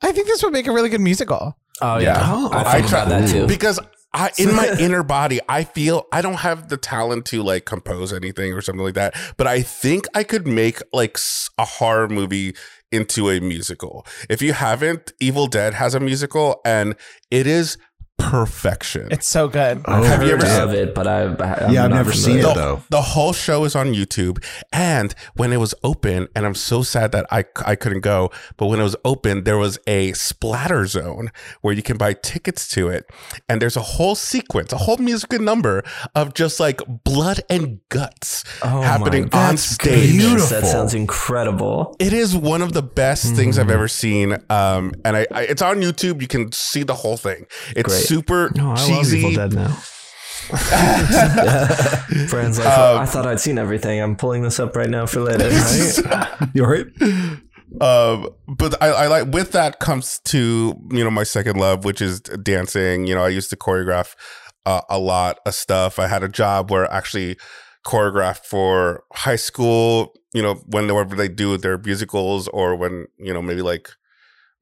"I 0.02 0.12
think 0.12 0.26
this 0.26 0.42
would 0.42 0.52
make 0.52 0.66
a 0.66 0.72
really 0.72 0.88
good 0.88 1.00
musical." 1.00 1.56
oh 1.80 1.98
Yeah. 1.98 2.18
yeah, 2.18 2.30
Oh, 2.32 2.50
I 2.52 2.60
I 2.64 2.72
think 2.76 2.88
try 2.88 3.02
about 3.02 3.20
that 3.20 3.28
too. 3.30 3.46
because 3.46 3.80
I 4.14 4.30
in 4.38 4.54
my 4.54 4.76
inner 4.78 5.02
body 5.02 5.40
I 5.48 5.64
feel 5.64 6.04
I 6.12 6.20
don't 6.20 6.40
have 6.40 6.68
the 6.68 6.76
talent 6.76 7.24
to 7.26 7.42
like 7.42 7.64
compose 7.64 8.12
anything 8.12 8.52
or 8.52 8.60
something 8.60 8.84
like 8.84 8.94
that, 8.94 9.14
but 9.38 9.46
I 9.46 9.62
think 9.62 10.06
I 10.14 10.22
could 10.22 10.46
make 10.46 10.80
like 10.92 11.16
s- 11.16 11.48
a 11.58 11.64
horror 11.64 12.08
movie 12.08 12.54
into 12.92 13.30
a 13.30 13.40
musical. 13.40 14.06
If 14.28 14.42
you 14.42 14.52
haven't, 14.52 15.14
Evil 15.18 15.46
Dead 15.46 15.72
has 15.74 15.94
a 15.94 16.00
musical 16.00 16.60
and 16.64 16.94
it 17.30 17.46
is 17.46 17.78
perfection. 18.30 19.08
It's 19.10 19.28
so 19.28 19.48
good. 19.48 19.82
Oh, 19.86 20.02
Have 20.02 20.22
you 20.22 20.30
ever 20.32 20.44
heard 20.46 20.52
seen- 20.54 20.62
of 20.68 20.74
it? 20.74 20.94
But 20.94 21.06
I've, 21.06 21.40
I'm 21.40 21.72
Yeah, 21.72 21.84
I've 21.84 21.90
never 21.90 22.12
seen 22.12 22.38
familiar. 22.40 22.50
it 22.50 22.54
though. 22.54 22.82
the 22.90 23.02
whole 23.02 23.32
show 23.32 23.64
is 23.64 23.74
on 23.76 23.92
YouTube. 23.92 24.42
And 24.72 25.14
when 25.34 25.52
it 25.52 25.58
was 25.58 25.74
open, 25.84 26.28
and 26.34 26.46
I'm 26.46 26.54
so 26.54 26.82
sad 26.82 27.12
that 27.12 27.26
I, 27.30 27.44
I 27.66 27.74
couldn't 27.76 28.00
go, 28.00 28.30
but 28.56 28.66
when 28.66 28.80
it 28.80 28.82
was 28.84 28.96
open, 29.04 29.44
there 29.44 29.58
was 29.58 29.78
a 29.86 30.12
splatter 30.12 30.86
zone 30.86 31.30
where 31.60 31.74
you 31.74 31.82
can 31.82 31.96
buy 31.96 32.12
tickets 32.14 32.68
to 32.70 32.88
it. 32.88 33.04
And 33.48 33.60
there's 33.60 33.76
a 33.76 33.82
whole 33.82 34.14
sequence, 34.14 34.72
a 34.72 34.78
whole 34.78 34.96
musical 34.98 35.38
number 35.38 35.82
of 36.14 36.34
just 36.34 36.60
like 36.60 36.80
blood 37.04 37.40
and 37.50 37.80
guts 37.88 38.44
Oh 38.62 38.80
happening 38.82 39.26
God. 39.28 39.50
on 39.50 39.56
stage. 39.56 40.18
Goodness, 40.20 40.50
That 40.50 40.64
sounds 40.66 40.94
incredible. 40.94 41.96
It 41.98 42.12
is 42.12 42.36
one 42.36 42.62
of 42.62 42.72
the 42.72 42.82
best 42.82 43.34
things 43.34 43.56
Mm-hmm. 43.56 43.60
I've 43.68 43.74
ever 43.74 43.88
seen. 43.88 44.32
Um, 44.50 44.94
and 45.04 45.16
I, 45.16 45.26
I, 45.30 45.42
it's 45.42 45.62
on 45.62 45.76
YouTube. 45.82 46.20
You 46.22 46.28
can 46.28 46.52
see 46.52 46.82
the 46.84 46.94
whole 46.94 47.16
thing. 47.16 47.46
It's 47.76 47.88
Great. 47.88 48.04
Super 48.16 48.50
No, 48.54 48.72
I 48.72 48.74
love 48.74 48.86
cheesy. 48.86 49.18
Evil 49.18 49.32
Dead 49.32 49.52
now. 49.54 49.68
Friends, 52.28 52.58
like, 52.58 52.66
Um, 52.66 52.98
I 52.98 53.06
thought 53.06 53.26
I'd 53.26 53.40
seen 53.40 53.58
everything. 53.58 54.00
I'm 54.00 54.16
pulling 54.16 54.42
this 54.42 54.58
up 54.60 54.76
right 54.76 54.90
now 54.90 55.06
for 55.06 55.20
later. 55.20 55.48
Right? 55.48 56.50
You 56.54 56.64
all 56.64 56.70
right? 56.70 56.86
um 57.80 58.28
but 58.46 58.80
I, 58.82 58.88
I 58.88 59.06
like 59.06 59.28
with 59.32 59.52
that 59.52 59.80
comes 59.80 60.18
to 60.26 60.74
you 60.90 61.02
know 61.02 61.10
my 61.10 61.22
second 61.22 61.56
love 61.56 61.86
which 61.86 62.02
is 62.02 62.20
dancing 62.20 63.06
you 63.06 63.14
know 63.14 63.24
i 63.24 63.28
used 63.28 63.48
to 63.48 63.56
choreograph 63.56 64.14
uh, 64.66 64.82
a 64.90 64.98
lot 64.98 65.38
of 65.46 65.54
stuff 65.54 65.98
i 65.98 66.06
had 66.06 66.22
a 66.22 66.28
job 66.28 66.70
where 66.70 66.84
I 66.92 66.98
actually 66.98 67.38
choreographed 67.86 68.44
for 68.44 69.04
high 69.14 69.36
school 69.36 70.12
you 70.34 70.42
know 70.42 70.56
when 70.66 70.86
whenever 70.86 71.16
they 71.16 71.28
do 71.28 71.56
their 71.56 71.78
musicals 71.78 72.46
or 72.48 72.76
when 72.76 73.06
you 73.16 73.32
know 73.32 73.40
maybe 73.40 73.62
like 73.62 73.88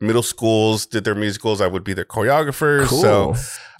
middle 0.00 0.22
schools 0.22 0.86
did 0.86 1.04
their 1.04 1.14
musicals 1.14 1.60
i 1.60 1.66
would 1.66 1.84
be 1.84 1.92
their 1.92 2.04
choreographer 2.04 2.86
so 2.86 3.34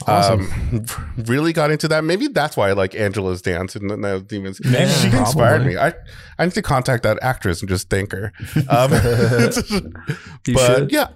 um 0.07 0.85
really 1.27 1.53
got 1.53 1.71
into 1.71 1.87
that. 1.89 2.05
Maybe 2.05 2.29
that's 2.29 2.57
why 2.57 2.71
i 2.71 2.73
like 2.73 2.95
angela's 2.95 3.43
dance 3.43 3.77
and 3.77 3.91
the 3.91 4.25
demons. 4.27 4.61
Maybe. 4.65 4.91
she 4.91 5.09
inspired 5.09 5.67
me. 5.67 5.77
I 5.77 5.93
i 6.39 6.45
need 6.45 6.55
to 6.55 6.63
contact 6.63 7.03
that 7.03 7.19
actress 7.23 7.61
and 7.61 7.69
just 7.69 7.91
thank 7.91 8.13
her. 8.13 8.33
Um, 8.69 8.91
but 10.55 10.67
should. 10.67 10.93
yeah 10.93 11.09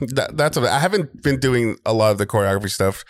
that, 0.00 0.30
that's 0.34 0.56
a, 0.56 0.62
i 0.62 0.78
haven't 0.78 1.22
been 1.22 1.38
doing 1.38 1.76
a 1.86 1.92
lot 1.92 2.10
of 2.10 2.18
the 2.18 2.26
choreography 2.26 2.70
stuff 2.70 3.04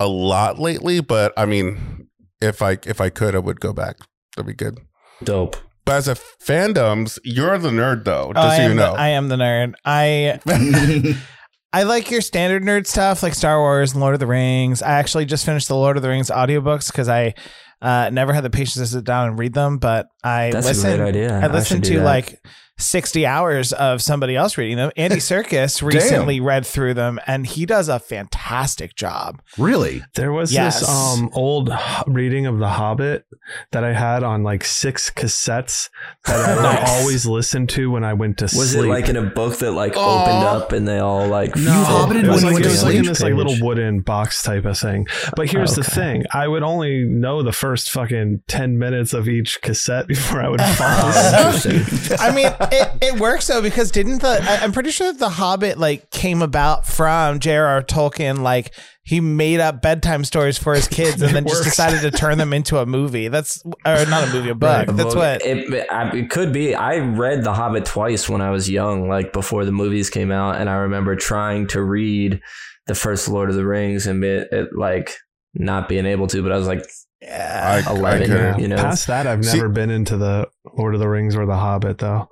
a 0.00 0.06
lot 0.06 0.58
lately 0.58 1.00
but 1.00 1.32
i 1.36 1.44
mean 1.44 2.08
if 2.40 2.62
i 2.62 2.78
if 2.86 3.00
i 3.00 3.10
could 3.10 3.34
i 3.34 3.38
would 3.38 3.60
go 3.60 3.72
back. 3.72 3.96
That'd 4.36 4.46
be 4.46 4.54
good. 4.54 4.78
Dope. 5.24 5.56
But 5.88 5.96
as 5.96 6.08
a 6.08 6.14
fandoms 6.14 7.18
you're 7.24 7.56
the 7.58 7.70
nerd 7.70 8.04
though 8.04 8.28
Oh, 8.30 8.32
just 8.34 8.46
I 8.46 8.56
so 8.58 8.62
am 8.62 8.70
you 8.70 8.76
know 8.76 8.92
The, 8.92 8.98
I 9.00 9.08
am 9.08 9.28
the 9.28 9.36
nerd. 9.36 9.74
I 9.84 10.38
I 11.72 11.82
like 11.82 12.10
your 12.10 12.20
standard 12.20 12.62
nerd 12.62 12.86
stuff 12.86 13.22
like 13.22 13.34
Star 13.34 13.58
Wars 13.60 13.92
and 13.92 14.00
Lord 14.00 14.14
of 14.14 14.20
the 14.20 14.26
Rings. 14.26 14.80
I 14.82 14.92
actually 14.92 15.26
just 15.26 15.44
finished 15.44 15.68
the 15.68 15.76
Lord 15.76 15.96
of 15.96 16.02
the 16.02 16.08
Rings 16.08 16.30
audiobooks 16.30 16.90
because 16.90 17.08
I 17.08 17.34
uh, 17.82 18.08
never 18.10 18.32
had 18.32 18.42
the 18.42 18.50
patience 18.50 18.76
to 18.76 18.86
sit 18.86 19.04
down 19.04 19.28
and 19.28 19.38
read 19.38 19.52
them, 19.52 19.76
but 19.78 20.06
I 20.24 20.50
That's 20.50 20.64
a 20.66 20.68
listened. 20.70 20.96
great 20.98 21.08
idea. 21.10 21.38
I 21.38 21.44
I 21.44 21.46
listened 21.48 21.84
to 21.84 21.96
that. 21.98 22.04
like 22.04 22.40
60 22.78 23.26
hours 23.26 23.72
of 23.72 24.00
somebody 24.00 24.36
else 24.36 24.56
reading 24.56 24.76
them. 24.76 24.90
Andy 24.96 25.16
Serkis 25.18 25.82
recently 25.82 26.40
read 26.40 26.64
through 26.66 26.94
them 26.94 27.18
and 27.26 27.46
he 27.46 27.66
does 27.66 27.88
a 27.88 27.98
fantastic 27.98 28.94
job. 28.94 29.40
really? 29.58 30.02
There 30.14 30.32
was 30.32 30.52
Yes. 30.52 30.80
this 30.80 30.88
um 30.88 31.30
old 31.34 31.70
reading 32.06 32.46
of 32.46 32.58
The 32.58 32.68
Hobbit 32.68 33.24
that 33.72 33.84
I 33.84 33.92
had 33.92 34.22
on 34.22 34.42
like 34.42 34.64
six 34.64 35.10
cassettes 35.10 35.88
that 36.26 36.58
I 36.58 36.62
Nice. 36.74 36.90
always 37.00 37.26
listened 37.26 37.68
to 37.70 37.90
when 37.90 38.04
I 38.04 38.12
went 38.14 38.38
to 38.38 38.44
Was 38.44 38.72
sleep. 38.72 38.84
it 38.84 38.88
like 38.88 39.08
in 39.08 39.16
a 39.16 39.22
book 39.22 39.58
that 39.58 39.72
like 39.72 39.96
Aw. 39.96 40.22
opened 40.22 40.44
up 40.44 40.72
and 40.72 40.86
they 40.86 40.98
all 40.98 41.26
like 41.28 41.56
No, 41.56 41.72
hobbited 41.72 42.24
it 42.24 42.28
was 42.30 42.44
when 42.44 42.52
you 42.54 42.60
like, 42.60 42.62
went 42.62 42.66
it 42.66 42.68
to 42.68 42.72
was 42.72 42.84
like 42.84 42.94
in 42.94 43.04
this 43.06 43.20
like 43.22 43.34
little 43.34 43.56
wooden 43.60 44.00
box 44.00 44.42
type 44.42 44.64
of 44.64 44.78
thing. 44.78 45.06
But 45.36 45.50
here's 45.50 45.74
the 45.74 45.84
thing: 45.84 46.24
I 46.32 46.46
would 46.46 46.62
only 46.62 47.04
know 47.04 47.42
the 47.42 47.52
first 47.52 47.90
fucking 47.90 48.42
ten 48.48 48.78
minutes 48.78 49.12
of 49.14 49.28
each 49.28 49.60
cassette 49.62 50.06
before 50.06 50.42
I 50.42 50.48
would 50.48 50.60
fall 50.60 50.86
Oh, 50.90 51.52
asleep. 51.54 52.20
I 52.20 52.32
mean, 52.34 52.48
it, 52.72 53.14
it 53.14 53.20
works 53.20 53.46
though 53.46 53.62
because 53.62 53.90
didn't 53.90 54.20
the 54.20 54.38
I, 54.42 54.64
I'm 54.64 54.72
pretty 54.72 54.90
sure 54.90 55.12
the 55.12 55.28
Hobbit 55.28 55.78
like 55.78 56.10
came 56.10 56.42
about 56.42 56.86
from 56.86 57.38
J.R.R. 57.40 57.82
Tolkien 57.82 58.40
like 58.40 58.74
he 59.02 59.20
made 59.20 59.58
up 59.58 59.80
bedtime 59.80 60.22
stories 60.24 60.58
for 60.58 60.74
his 60.74 60.86
kids 60.98 61.22
and 61.22 61.34
then 61.34 61.46
just 61.46 61.64
decided 61.64 62.02
to 62.02 62.10
turn 62.10 62.36
them 62.36 62.52
into 62.52 62.76
a 62.78 62.84
movie. 62.84 63.28
That's 63.28 63.62
or 63.64 64.04
not 64.06 64.28
a 64.28 64.32
movie, 64.32 64.50
a 64.50 64.54
book. 64.54 64.86
Right. 64.86 64.96
That's 64.96 65.14
Well, 65.14 65.32
what. 65.38 65.42
it, 65.46 65.66
it 65.70 66.30
could 66.30 66.52
be. 66.52 66.74
I 66.74 66.98
read 66.98 67.42
The 67.42 67.54
Hobbit 67.54 67.86
twice 67.86 68.28
when 68.28 68.42
I 68.42 68.50
was 68.50 68.68
young, 68.68 69.08
like 69.08 69.32
before 69.32 69.64
the 69.64 69.72
movies 69.72 70.10
came 70.10 70.30
out, 70.30 70.56
and 70.56 70.68
I 70.68 70.74
remember 70.74 71.16
trying 71.16 71.68
to 71.68 71.82
read 71.82 72.40
the 72.86 72.94
first 72.94 73.28
Lord 73.28 73.48
of 73.48 73.56
the 73.56 73.64
Rings 73.66 74.06
and 74.06 74.22
it, 74.22 74.48
it 74.52 74.68
like 74.76 75.14
not 75.54 75.88
being 75.88 76.04
able 76.04 76.26
to. 76.26 76.42
But 76.42 76.52
I 76.52 76.58
was 76.58 76.66
like, 76.66 76.84
I, 77.22 77.82
I 77.86 77.90
11 77.90 78.26
couldn't. 78.28 78.58
You 78.60 78.68
know. 78.68 78.76
Past 78.76 79.06
that, 79.08 79.26
I've 79.26 79.44
See- 79.44 79.56
never 79.56 79.68
been 79.68 79.90
into 79.90 80.16
the 80.16 80.48
Lord 80.76 80.94
of 80.94 81.00
the 81.00 81.08
Rings 81.08 81.34
or 81.36 81.46
the 81.46 81.56
Hobbit 81.56 81.98
though. 81.98 82.28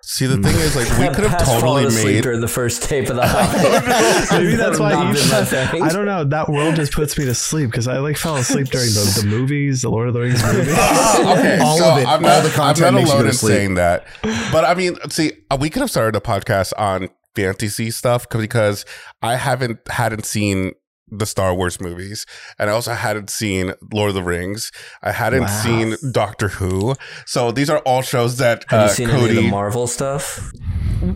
See, 0.00 0.24
the 0.24 0.36
thing 0.38 0.54
is, 0.56 0.74
like, 0.74 0.88
we 0.98 1.14
could 1.14 1.28
have 1.28 1.38
totally 1.44 1.60
falling 1.60 1.86
asleep 1.86 2.14
made. 2.14 2.22
during 2.22 2.40
the 2.40 2.48
first 2.48 2.82
tape 2.84 3.10
of 3.10 3.16
The 3.16 3.26
Hobbit. 3.26 4.30
Maybe 4.42 4.56
that's 4.56 4.78
why 4.78 4.92
Not 4.92 5.08
you. 5.14 5.20
been 5.20 5.30
my 5.30 5.44
thing. 5.44 5.82
I 5.82 5.88
don't 5.90 6.06
know. 6.06 6.24
That 6.24 6.48
world 6.48 6.76
just 6.76 6.92
puts 6.92 7.18
me 7.18 7.26
to 7.26 7.34
sleep 7.34 7.70
because 7.70 7.86
I 7.88 7.98
like 7.98 8.16
fell 8.16 8.36
asleep 8.36 8.68
during 8.70 8.86
the, 8.86 9.18
the 9.20 9.26
movies, 9.26 9.82
the 9.82 9.90
Lord 9.90 10.08
of 10.08 10.14
the 10.14 10.20
Rings 10.20 10.42
movies. 10.42 10.68
okay, 10.72 11.58
All 11.60 11.76
so 11.76 11.90
of 11.92 11.98
it, 11.98 12.06
I'm 12.06 12.24
all 12.24 12.30
not, 12.30 12.42
the 12.42 12.48
content 12.50 12.86
I'm 12.86 12.94
not 12.94 13.00
makes 13.00 13.08
you 13.10 13.14
go 13.16 13.20
alone 13.20 13.24
to 13.24 13.28
in 13.28 13.34
saying 13.34 13.74
that. 13.74 14.06
But 14.50 14.64
I 14.64 14.74
mean, 14.74 14.96
see, 15.10 15.32
uh, 15.50 15.58
we 15.60 15.68
could 15.68 15.80
have 15.80 15.90
started 15.90 16.16
a 16.16 16.20
podcast 16.20 16.72
on 16.78 17.10
fantasy 17.36 17.90
stuff 17.90 18.26
because 18.30 18.86
I 19.20 19.36
haven't 19.36 19.80
hadn't 19.90 20.24
seen 20.24 20.72
the 21.10 21.26
Star 21.26 21.54
Wars 21.54 21.80
movies, 21.80 22.26
and 22.58 22.68
I 22.70 22.72
also 22.72 22.92
hadn't 22.92 23.30
seen 23.30 23.74
Lord 23.92 24.10
of 24.10 24.14
the 24.14 24.22
Rings. 24.22 24.70
I 25.02 25.12
hadn't 25.12 25.42
Wow. 25.42 25.62
seen 25.62 25.96
Doctor 26.12 26.48
Who. 26.48 26.94
So 27.26 27.50
these 27.52 27.70
are 27.70 27.78
all 27.80 28.02
shows 28.02 28.38
that 28.38 28.64
Have 28.68 28.80
uh, 28.80 28.84
you 28.84 28.88
seen 28.90 29.08
Cody. 29.08 29.24
any 29.30 29.36
of 29.38 29.44
the 29.44 29.50
Marvel 29.50 29.86
stuff? 29.86 30.50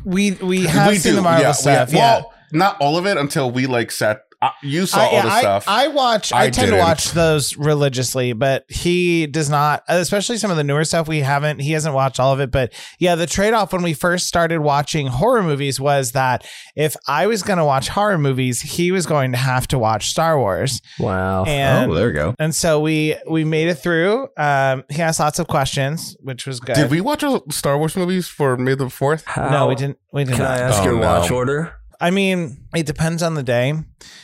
we 0.05 0.33
we 0.33 0.67
have 0.67 0.89
we 0.91 0.97
seen 0.99 1.13
do, 1.13 1.17
the 1.17 1.23
Marvel 1.23 1.43
yeah, 1.43 1.49
we 1.51 1.55
stuff. 1.55 1.77
have- 1.79 1.93
yeah. 1.93 1.99
Well, 2.21 2.33
not 2.53 2.77
all 2.81 2.97
of 2.99 3.07
it 3.07 3.17
until 3.17 3.51
we 3.51 3.67
like 3.67 3.91
sat. 3.91 4.23
Uh, 4.43 4.51
you 4.63 4.87
saw 4.87 4.99
I, 4.99 5.05
all 5.05 5.23
the 5.23 5.29
I, 5.29 5.41
stuff. 5.41 5.65
I 5.69 5.89
watch. 5.89 6.33
I, 6.33 6.39
I 6.39 6.43
tend 6.51 6.55
to 6.55 6.61
didn't. 6.73 6.79
watch 6.81 7.13
those 7.13 7.57
religiously, 7.57 8.33
but 8.33 8.65
he 8.69 9.27
does 9.29 9.49
not. 9.49 9.85
Especially 9.89 10.37
some 10.37 10.51
of 10.51 10.57
the 10.57 10.65
newer 10.65 10.85
stuff 10.85 11.07
we 11.07 11.21
haven't. 11.21 11.61
He 11.61 11.73
hasn't 11.73 11.95
watched 11.95 12.19
all 12.19 12.33
of 12.33 12.41
it. 12.41 12.51
But 12.51 12.73
yeah, 12.99 13.15
the 13.15 13.27
trade 13.27 13.55
off 13.55 13.73
when 13.73 13.83
we 13.83 13.95
first 13.95 14.27
started 14.27 14.59
watching 14.61 15.07
horror 15.07 15.43
movies 15.45 15.79
was 15.81 16.13
that 16.13 16.45
if 16.75 16.97
I 17.07 17.27
was 17.29 17.43
going 17.43 17.59
to 17.59 17.65
watch 17.65 17.89
horror 17.89 18.19
movies, 18.19 18.61
he 18.61 18.91
was 18.91 19.07
going 19.07 19.31
to 19.33 19.39
have 19.39 19.69
to 19.69 19.79
watch 19.79 20.09
Star 20.11 20.37
Wars, 20.39 20.81
Wow. 20.99 21.45
and 21.45 21.91
oh, 21.91 21.95
there 21.95 22.09
we 22.09 22.13
go. 22.13 22.35
and 22.41 22.53
so 22.55 22.81
we 22.81 23.17
we 23.31 23.45
made 23.45 23.69
it 23.69 23.77
through. 23.77 24.29
Um, 24.37 24.83
he 24.91 25.01
asked 25.03 25.21
lots 25.21 25.39
of 25.39 25.47
questions, 25.47 26.17
which 26.21 26.47
was 26.47 26.59
good. 26.59 26.75
Did 26.75 26.91
we 26.91 27.01
watch 27.01 27.23
all 27.23 27.45
Star 27.51 27.79
Wars 27.79 27.97
movies 27.97 28.27
for 28.27 28.57
May 28.57 28.75
the 28.75 28.91
Fourth? 28.91 29.25
No, 29.37 29.69
we 29.69 29.77
didn't. 29.77 29.99
We 30.13 30.25
didn't. 30.25 30.39
Can 30.39 30.47
I 30.47 30.57
not. 30.57 30.61
ask 30.61 30.83
Oh, 30.83 30.85
your 30.87 30.97
watch 30.99 31.31
order? 31.31 31.75
I 32.03 32.11
mean, 32.11 32.59
it 32.75 32.85
depends 32.85 33.23
on 33.23 33.35
the 33.35 33.45
day. 33.45 33.73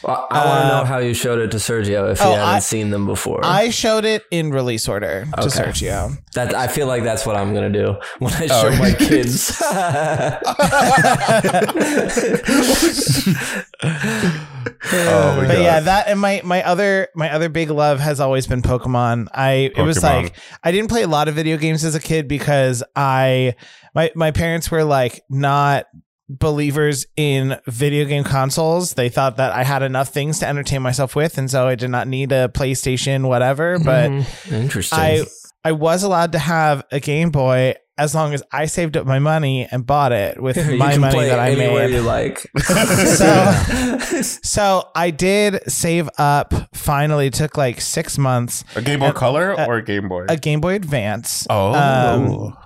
Well, 0.02 0.26
I 0.30 0.44
want 0.44 0.62
to 0.62 0.66
Uh, 0.74 0.78
know 0.80 0.84
how 0.84 0.98
you 0.98 1.14
showed 1.14 1.38
it 1.38 1.52
to 1.52 1.58
Sergio 1.58 2.10
if 2.10 2.20
oh, 2.20 2.24
he 2.24 2.30
hadn't 2.32 2.48
I- 2.48 2.58
seen 2.58 2.90
them 2.90 3.06
before. 3.06 3.40
I 3.44 3.70
showed 3.70 4.04
it 4.04 4.24
in 4.32 4.50
release 4.50 4.88
order 4.88 5.26
to 5.36 5.42
Sergio. 5.48 6.18
that 6.34 6.54
I 6.54 6.66
feel 6.66 6.88
like 6.88 7.04
that's 7.04 7.24
what 7.24 7.36
I'm 7.36 7.54
gonna 7.54 7.70
do 7.70 7.94
when 8.18 8.32
I 8.34 8.48
Oh, 8.50 8.70
show 8.70 8.76
my 8.78 8.92
kids. 8.94 9.62
Oh 14.90 15.34
my 15.36 15.46
but 15.46 15.54
god! 15.54 15.62
yeah, 15.62 15.80
that 15.80 16.06
and 16.08 16.20
my 16.20 16.40
my 16.44 16.62
other 16.64 17.08
my 17.14 17.32
other 17.32 17.48
big 17.48 17.70
love 17.70 18.00
has 18.00 18.20
always 18.20 18.46
been 18.46 18.62
Pokemon. 18.62 19.28
I 19.34 19.70
it 19.76 19.82
was 19.82 20.02
like 20.02 20.36
I 20.62 20.72
didn't 20.72 20.88
play 20.88 21.02
a 21.02 21.08
lot 21.08 21.28
of 21.28 21.34
video 21.34 21.56
games 21.56 21.84
as 21.84 21.94
a 21.94 22.00
kid 22.00 22.28
because 22.28 22.82
I 22.94 23.54
my 23.94 24.10
my 24.14 24.30
parents 24.30 24.70
were 24.70 24.84
like 24.84 25.22
not 25.28 25.86
believers 26.28 27.06
in 27.16 27.58
video 27.66 28.04
game 28.04 28.24
consoles. 28.24 28.94
They 28.94 29.08
thought 29.08 29.36
that 29.38 29.52
I 29.52 29.64
had 29.64 29.82
enough 29.82 30.08
things 30.10 30.38
to 30.40 30.46
entertain 30.48 30.82
myself 30.82 31.16
with 31.16 31.38
and 31.38 31.50
so 31.50 31.66
I 31.68 31.74
did 31.74 31.90
not 31.90 32.06
need 32.08 32.32
a 32.32 32.48
PlayStation 32.48 33.26
whatever, 33.28 33.78
but 33.78 34.10
Mhm. 34.10 34.52
interesting. 34.52 34.98
I 34.98 35.24
I 35.64 35.72
was 35.72 36.02
allowed 36.02 36.32
to 36.32 36.38
have 36.38 36.84
a 36.92 37.00
Game 37.00 37.30
Boy 37.30 37.74
as 37.98 38.14
long 38.14 38.32
as 38.32 38.44
I 38.52 38.66
saved 38.66 38.96
up 38.96 39.06
my 39.06 39.18
money 39.18 39.66
and 39.68 39.84
bought 39.84 40.12
it 40.12 40.40
with 40.40 40.56
you 40.70 40.76
my 40.76 40.92
can 40.92 41.00
money 41.00 41.14
play 41.14 41.28
that 41.30 41.38
I 41.40 41.50
anywhere 41.50 41.88
made. 41.88 41.94
you 41.96 42.00
like. 42.02 42.46
So 42.58 44.20
so 44.32 44.88
I 44.94 45.10
did 45.10 45.60
save 45.70 46.08
up. 46.18 46.54
Finally, 46.74 47.26
it 47.28 47.34
took 47.34 47.56
like 47.56 47.80
six 47.80 48.16
months. 48.18 48.64
a 48.76 48.82
Game 48.82 49.00
Boy 49.00 49.12
Color 49.12 49.54
or 49.66 49.76
a 49.78 49.82
Game 49.82 50.08
Boy? 50.08 50.26
A 50.28 50.36
Game 50.36 50.60
Boy 50.60 50.74
Advance. 50.74 51.46
oh, 51.50 51.74
um, 51.74 52.56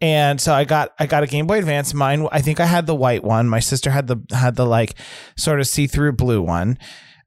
And 0.00 0.40
so 0.40 0.54
I 0.54 0.64
got 0.64 0.92
I 0.98 1.06
got 1.06 1.22
a 1.22 1.26
Game 1.26 1.46
Boy 1.46 1.58
Advance. 1.58 1.92
Mine, 1.92 2.26
I 2.32 2.40
think 2.40 2.58
I 2.58 2.66
had 2.66 2.86
the 2.86 2.94
white 2.94 3.22
one. 3.22 3.48
My 3.48 3.60
sister 3.60 3.90
had 3.90 4.06
the 4.06 4.16
had 4.30 4.56
the 4.56 4.66
like 4.66 4.94
sort 5.36 5.60
of 5.60 5.66
see 5.66 5.86
through 5.86 6.12
blue 6.12 6.40
one. 6.42 6.78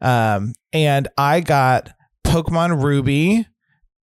Um, 0.01 0.53
and 0.71 1.07
I 1.17 1.39
got 1.39 1.91
Pokemon 2.25 2.83
Ruby 2.83 3.47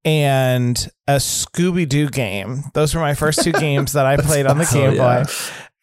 and 0.06 0.88
a 1.08 1.16
Scooby 1.16 1.90
Doo 1.90 2.10
game. 2.10 2.64
Those 2.74 2.94
were 2.94 3.02
my 3.02 3.16
first 3.16 3.44
two 3.44 3.52
games 3.54 3.94
that 3.94 4.06
I 4.06 4.18
played 4.18 4.46
on 4.46 4.58
the 4.58 4.66
Hell 4.66 4.82
Game 4.92 4.96
yeah. 4.96 5.24
Boy 5.24 5.32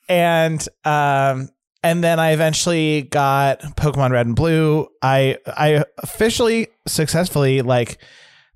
and 0.09 0.67
um 0.85 1.49
and 1.83 2.03
then 2.03 2.19
I 2.19 2.31
eventually 2.31 3.03
got 3.03 3.61
Pokemon 3.61 4.11
Red 4.11 4.27
and 4.27 4.37
Blue. 4.37 4.89
I 5.03 5.39
I 5.47 5.85
officially 5.99 6.69
successfully 6.87 7.63
like 7.63 7.99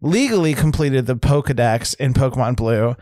legally 0.01 0.55
completed 0.55 1.07
the 1.07 1.17
Pokedex 1.17 1.95
in 1.97 2.15
Pokemon 2.15 2.57
Blue. 2.57 2.97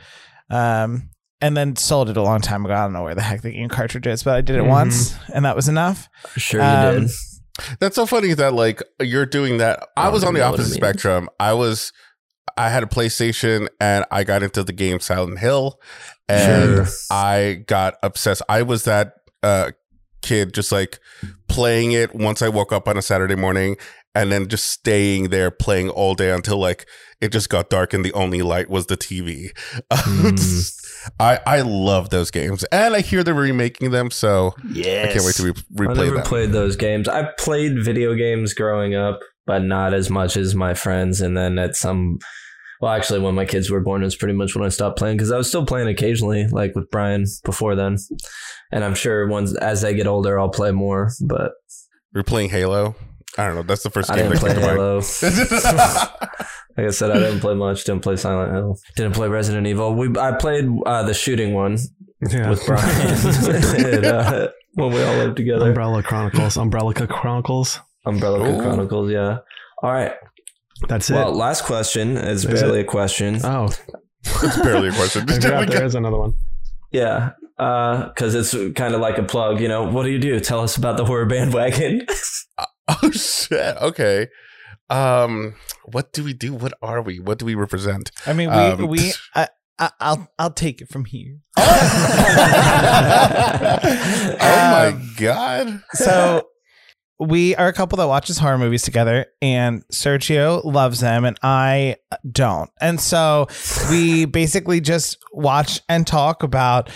Um 0.50 1.10
and 1.40 1.56
then 1.56 1.76
sold 1.76 2.10
it 2.10 2.16
a 2.16 2.22
long 2.22 2.40
time 2.40 2.64
ago. 2.64 2.74
I 2.74 2.82
don't 2.84 2.92
know 2.92 3.02
where 3.02 3.14
the 3.14 3.22
heck 3.22 3.42
the 3.42 3.52
game 3.52 3.68
cartridge 3.68 4.06
is, 4.06 4.22
but 4.22 4.34
I 4.34 4.40
did 4.40 4.56
it 4.56 4.62
Mhm. 4.62 4.68
once 4.68 5.14
and 5.34 5.44
that 5.44 5.54
was 5.56 5.68
enough. 5.68 6.08
Sure 6.36 6.60
you 6.60 6.66
Um, 6.66 7.00
did. 7.02 7.10
That's 7.80 7.96
so 7.96 8.06
funny 8.06 8.34
that 8.34 8.54
like 8.54 8.82
you're 9.00 9.26
doing 9.26 9.58
that. 9.58 9.86
I 9.96 10.08
Oh, 10.08 10.10
was 10.12 10.24
on 10.24 10.34
the 10.34 10.40
I 10.40 10.44
know 10.44 10.50
what 10.52 10.60
it 10.60 10.62
opposite 10.62 10.74
spectrum. 10.76 11.28
I 11.40 11.52
was 11.54 11.92
I 12.56 12.70
had 12.70 12.82
a 12.82 12.86
PlayStation 12.86 13.68
and 13.80 14.04
I 14.10 14.24
got 14.24 14.42
into 14.42 14.62
the 14.64 14.72
game 14.72 15.00
Silent 15.00 15.38
Hill 15.38 15.78
and 16.28 16.86
Sure. 16.86 16.86
I 17.10 17.62
got 17.66 17.94
obsessed. 18.02 18.42
I 18.48 18.62
was 18.62 18.84
that 18.84 19.12
uh 19.42 19.70
kid 20.22 20.52
just 20.54 20.72
like 20.72 20.98
playing 21.48 21.92
it 21.92 22.14
once 22.14 22.42
I 22.42 22.48
woke 22.48 22.72
up 22.72 22.88
on 22.88 22.96
a 22.96 23.02
Saturday 23.02 23.36
morning 23.36 23.76
and 24.14 24.32
then 24.32 24.48
just 24.48 24.66
staying 24.66 25.28
there 25.28 25.50
playing 25.52 25.88
all 25.90 26.14
day 26.14 26.30
until 26.30 26.58
like 26.58 26.86
it 27.20 27.30
just 27.32 27.48
got 27.48 27.70
dark 27.70 27.92
and 27.94 28.04
the 28.04 28.12
only 28.12 28.42
light 28.42 28.68
was 28.70 28.86
the 28.86 28.96
TV. 28.96 29.50
Mm. 29.92 30.77
I 31.20 31.38
I 31.46 31.60
love 31.62 32.10
those 32.10 32.30
games 32.30 32.64
and 32.64 32.94
I 32.94 33.00
hear 33.00 33.22
they're 33.22 33.34
remaking 33.34 33.90
them 33.90 34.10
so 34.10 34.54
Yes. 34.72 35.10
I 35.10 35.12
can't 35.12 35.24
wait 35.24 35.34
to 35.36 35.42
re- 35.44 35.52
I 35.52 35.92
replay 35.94 36.04
never 36.04 36.16
them. 36.16 36.24
played 36.24 36.52
those 36.52 36.76
games. 36.76 37.08
I 37.08 37.28
played 37.38 37.82
video 37.84 38.14
games 38.14 38.54
growing 38.54 38.94
up, 38.94 39.20
but 39.46 39.62
not 39.62 39.94
as 39.94 40.10
much 40.10 40.36
as 40.36 40.54
my 40.54 40.74
friends. 40.74 41.20
And 41.20 41.36
then 41.36 41.58
at 41.58 41.76
some, 41.76 42.18
well, 42.80 42.92
actually, 42.92 43.20
when 43.20 43.34
my 43.34 43.44
kids 43.44 43.70
were 43.70 43.80
born, 43.80 44.02
is 44.04 44.16
pretty 44.16 44.34
much 44.34 44.54
when 44.54 44.64
I 44.64 44.68
stopped 44.68 44.98
playing 44.98 45.16
because 45.16 45.32
I 45.32 45.36
was 45.36 45.48
still 45.48 45.66
playing 45.66 45.88
occasionally, 45.88 46.46
like 46.48 46.74
with 46.74 46.90
Bryan 46.90 47.24
before 47.44 47.74
then. 47.74 47.96
And 48.70 48.84
I'm 48.84 48.94
sure 48.94 49.26
once 49.28 49.56
as 49.56 49.80
they 49.82 49.94
get 49.94 50.06
older, 50.06 50.38
I'll 50.38 50.48
play 50.50 50.70
more. 50.72 51.10
But 51.24 51.52
We're 52.14 52.22
playing 52.22 52.50
Halo. 52.50 52.94
I 53.36 53.46
don't 53.46 53.54
know. 53.56 53.62
That's 53.62 53.82
the 53.82 53.90
first 53.90 54.10
I 54.10 54.16
game 54.16 54.30
didn't 54.30 54.42
that 54.42 54.56
play 54.56 54.62
Halo. 54.62 55.00
mind. 56.78 56.86
Like 56.86 56.88
I 56.88 56.90
said, 56.96 57.10
I 57.10 57.18
didn't 57.18 57.40
play 57.40 57.54
much. 57.54 57.84
Didn't 57.84 58.02
play 58.02 58.16
Silent 58.16 58.52
Hill. 58.54 58.78
Didn't 58.96 59.14
play 59.14 59.28
Resident 59.28 59.66
Evil. 59.66 59.94
We 59.94 60.08
I 60.18 60.32
played 60.32 60.66
uh, 60.86 61.02
the 61.02 61.14
shooting 61.14 61.54
one 61.54 61.78
Yeah. 62.30 62.50
with 62.50 62.64
Bryan 62.66 63.84
and, 63.94 64.04
uh, 64.06 64.48
when 64.74 64.92
we 64.92 65.02
all 65.02 65.16
lived 65.16 65.36
together. 65.36 65.68
Umbrella 65.68 66.02
Chronicles, 66.02 66.56
Umbrella 66.56 66.94
Chronicles. 66.94 67.80
Umbrella 68.06 68.38
Ooh. 68.48 68.62
Chronicles. 68.62 69.10
Yeah. 69.10 69.38
All 69.82 69.92
right. 69.92 70.12
That's 70.88 71.10
it. 71.10 71.14
Well, 71.14 71.34
last 71.34 71.64
question 71.64 72.16
is 72.16 72.44
Is 72.44 72.60
barely 72.60 72.80
a 72.80 72.84
question. 72.84 73.40
oh, 73.44 73.68
it's 74.24 74.56
barely 74.62 74.88
a 74.88 74.92
question. 74.92 75.22
I 75.28 75.34
forgot 75.34 75.68
there 75.68 75.84
is 75.84 75.94
another 75.96 76.18
one. 76.18 76.34
Yeah, 76.92 77.30
because 77.56 78.34
it's 78.34 78.52
kind 78.78 78.94
of 78.94 79.00
like 79.00 79.18
a 79.18 79.24
plug. 79.24 79.60
You 79.60 79.68
know, 79.68 79.82
what 79.90 80.04
do 80.04 80.10
you 80.10 80.18
do? 80.20 80.38
Tell 80.40 80.60
us 80.60 80.76
about 80.76 80.96
the 80.96 81.04
horror 81.04 81.26
bandwagon. 81.26 82.06
oh 82.88 83.10
shit. 83.10 83.76
Okay. 83.78 84.28
Um, 84.90 85.54
what 85.84 86.12
do 86.12 86.24
we 86.24 86.32
do? 86.32 86.54
What 86.54 86.72
are 86.82 87.00
we? 87.02 87.20
What 87.20 87.38
do 87.38 87.44
we 87.46 87.54
represent? 87.54 88.10
I 88.26 88.32
mean, 88.32 88.50
we 88.50 88.56
Um, 88.56 88.88
we 88.88 89.12
I, 89.34 89.48
I, 89.78 89.90
I'll 90.00 90.28
I'll 90.38 90.50
take 90.52 90.80
it 90.80 90.88
from 90.88 91.04
here. 91.04 91.38
oh 91.58 91.62
my 94.40 94.86
Um, 94.88 95.10
god. 95.18 95.82
so 95.92 96.48
we 97.20 97.54
are 97.56 97.66
a 97.68 97.72
couple 97.72 97.96
that 97.96 98.06
watches 98.06 98.38
horror 98.38 98.58
movies 98.58 98.82
together 98.82 99.26
and 99.42 99.82
Sergio 99.92 100.64
loves 100.64 101.00
them 101.00 101.24
and 101.24 101.36
I 101.42 101.96
don't. 102.30 102.70
And 102.80 103.00
so 103.00 103.48
we 103.90 104.24
basically 104.24 104.80
just 104.80 105.18
watch 105.32 105.80
and 105.88 106.06
talk 106.06 106.42
about 106.44 106.90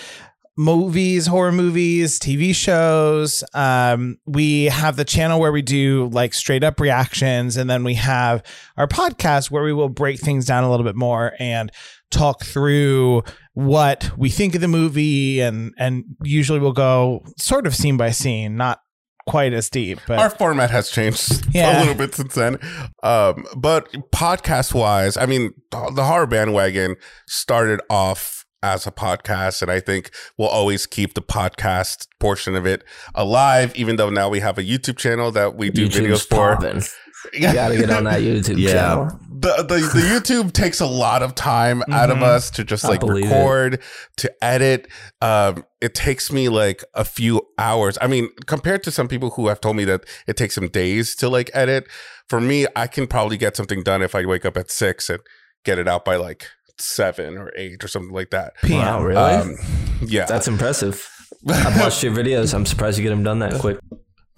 movies, 0.56 1.26
horror 1.26 1.52
movies, 1.52 2.18
TV 2.18 2.54
shows. 2.54 3.42
Um, 3.54 4.18
we 4.26 4.64
have 4.66 4.96
the 4.96 5.04
channel 5.04 5.40
where 5.40 5.52
we 5.52 5.62
do 5.62 6.08
like 6.12 6.34
straight 6.34 6.64
up 6.64 6.80
reactions, 6.80 7.56
and 7.56 7.68
then 7.70 7.84
we 7.84 7.94
have 7.94 8.42
our 8.76 8.86
podcast 8.86 9.50
where 9.50 9.62
we 9.64 9.72
will 9.72 9.88
break 9.88 10.20
things 10.20 10.46
down 10.46 10.64
a 10.64 10.70
little 10.70 10.84
bit 10.84 10.96
more 10.96 11.32
and 11.38 11.70
talk 12.10 12.44
through 12.44 13.22
what 13.54 14.10
we 14.18 14.28
think 14.28 14.54
of 14.54 14.60
the 14.60 14.68
movie, 14.68 15.40
and 15.40 15.72
and 15.78 16.04
usually 16.22 16.58
we'll 16.58 16.72
go 16.72 17.24
sort 17.38 17.66
of 17.66 17.74
scene 17.74 17.96
by 17.96 18.10
scene, 18.10 18.56
not 18.56 18.80
quite 19.26 19.52
as 19.52 19.70
deep, 19.70 20.00
but 20.08 20.18
Our 20.18 20.30
format 20.30 20.70
has 20.70 20.90
changed 20.90 21.46
Yeah. 21.54 21.78
a 21.78 21.80
little 21.80 21.94
bit 21.94 22.12
since 22.14 22.34
then. 22.34 22.58
Um, 23.04 23.46
but 23.56 23.90
podcast 24.12 24.74
wise, 24.74 25.16
I 25.16 25.26
mean, 25.26 25.52
the 25.70 26.04
horror 26.04 26.26
bandwagon 26.26 26.96
started 27.28 27.80
off 27.88 28.44
as 28.62 28.86
a 28.86 28.92
podcast, 28.92 29.62
and 29.62 29.70
I 29.70 29.80
think 29.80 30.10
we'll 30.38 30.48
always 30.48 30.86
keep 30.86 31.14
the 31.14 31.22
podcast 31.22 32.06
portion 32.20 32.54
of 32.54 32.66
it 32.66 32.84
alive, 33.14 33.74
even 33.74 33.96
though 33.96 34.10
now 34.10 34.28
we 34.28 34.40
have 34.40 34.58
a 34.58 34.62
YouTube 34.62 34.96
channel 34.98 35.30
that 35.32 35.56
we 35.56 35.70
do 35.70 35.88
YouTube's 35.88 36.26
videos 36.26 36.28
for. 36.28 36.80
You 37.32 37.52
gotta 37.52 37.76
get 37.76 37.88
on 37.90 38.02
that 38.04 38.20
YouTube 38.22 38.58
Yeah. 38.58 38.72
channel. 38.72 39.20
the, 39.30 39.54
the 39.62 39.74
the 39.76 40.00
YouTube 40.40 40.52
takes 40.52 40.80
a 40.80 40.86
lot 40.86 41.22
of 41.22 41.36
time 41.36 41.80
out 41.88 42.10
of 42.10 42.16
Mhm. 42.18 42.22
us 42.24 42.50
to 42.50 42.64
just 42.64 42.82
like 42.82 42.98
believe 42.98 43.26
it. 43.26 43.28
record, 43.28 43.80
to 44.16 44.44
edit. 44.44 44.88
Um, 45.20 45.64
it 45.80 45.94
takes 45.94 46.32
me 46.32 46.48
like 46.48 46.82
a 46.94 47.04
few 47.04 47.42
hours. 47.58 47.96
I 48.00 48.08
mean, 48.08 48.28
compared 48.46 48.82
to 48.84 48.90
some 48.90 49.06
people 49.06 49.30
who 49.30 49.46
have 49.46 49.60
told 49.60 49.76
me 49.76 49.84
that 49.84 50.04
it 50.26 50.36
takes 50.36 50.56
them 50.56 50.66
days 50.66 51.14
to 51.16 51.28
like 51.28 51.48
edit, 51.54 51.86
for 52.28 52.40
me, 52.40 52.66
I 52.74 52.88
can 52.88 53.06
probably 53.06 53.36
get 53.36 53.56
something 53.56 53.84
done 53.84 54.02
if 54.02 54.16
I 54.16 54.26
wake 54.26 54.44
up 54.44 54.56
at 54.56 54.68
six 54.72 55.08
and 55.08 55.20
get 55.64 55.78
it 55.78 55.86
out 55.86 56.04
by 56.04 56.16
like 56.16 56.48
seven 56.78 57.38
or 57.38 57.52
eight 57.56 57.82
or 57.82 57.88
something 57.88 58.12
like 58.12 58.30
that. 58.30 58.54
Wow, 58.68 59.02
really? 59.02 59.16
Um, 59.16 59.56
yeah. 60.02 60.26
That's 60.26 60.48
impressive. 60.48 61.08
I've 61.48 61.80
watched 61.80 62.02
your 62.02 62.12
videos. 62.12 62.54
I'm 62.54 62.66
surprised 62.66 62.98
you 62.98 63.04
get 63.04 63.10
them 63.10 63.22
done 63.22 63.40
that 63.40 63.60
quick. 63.60 63.78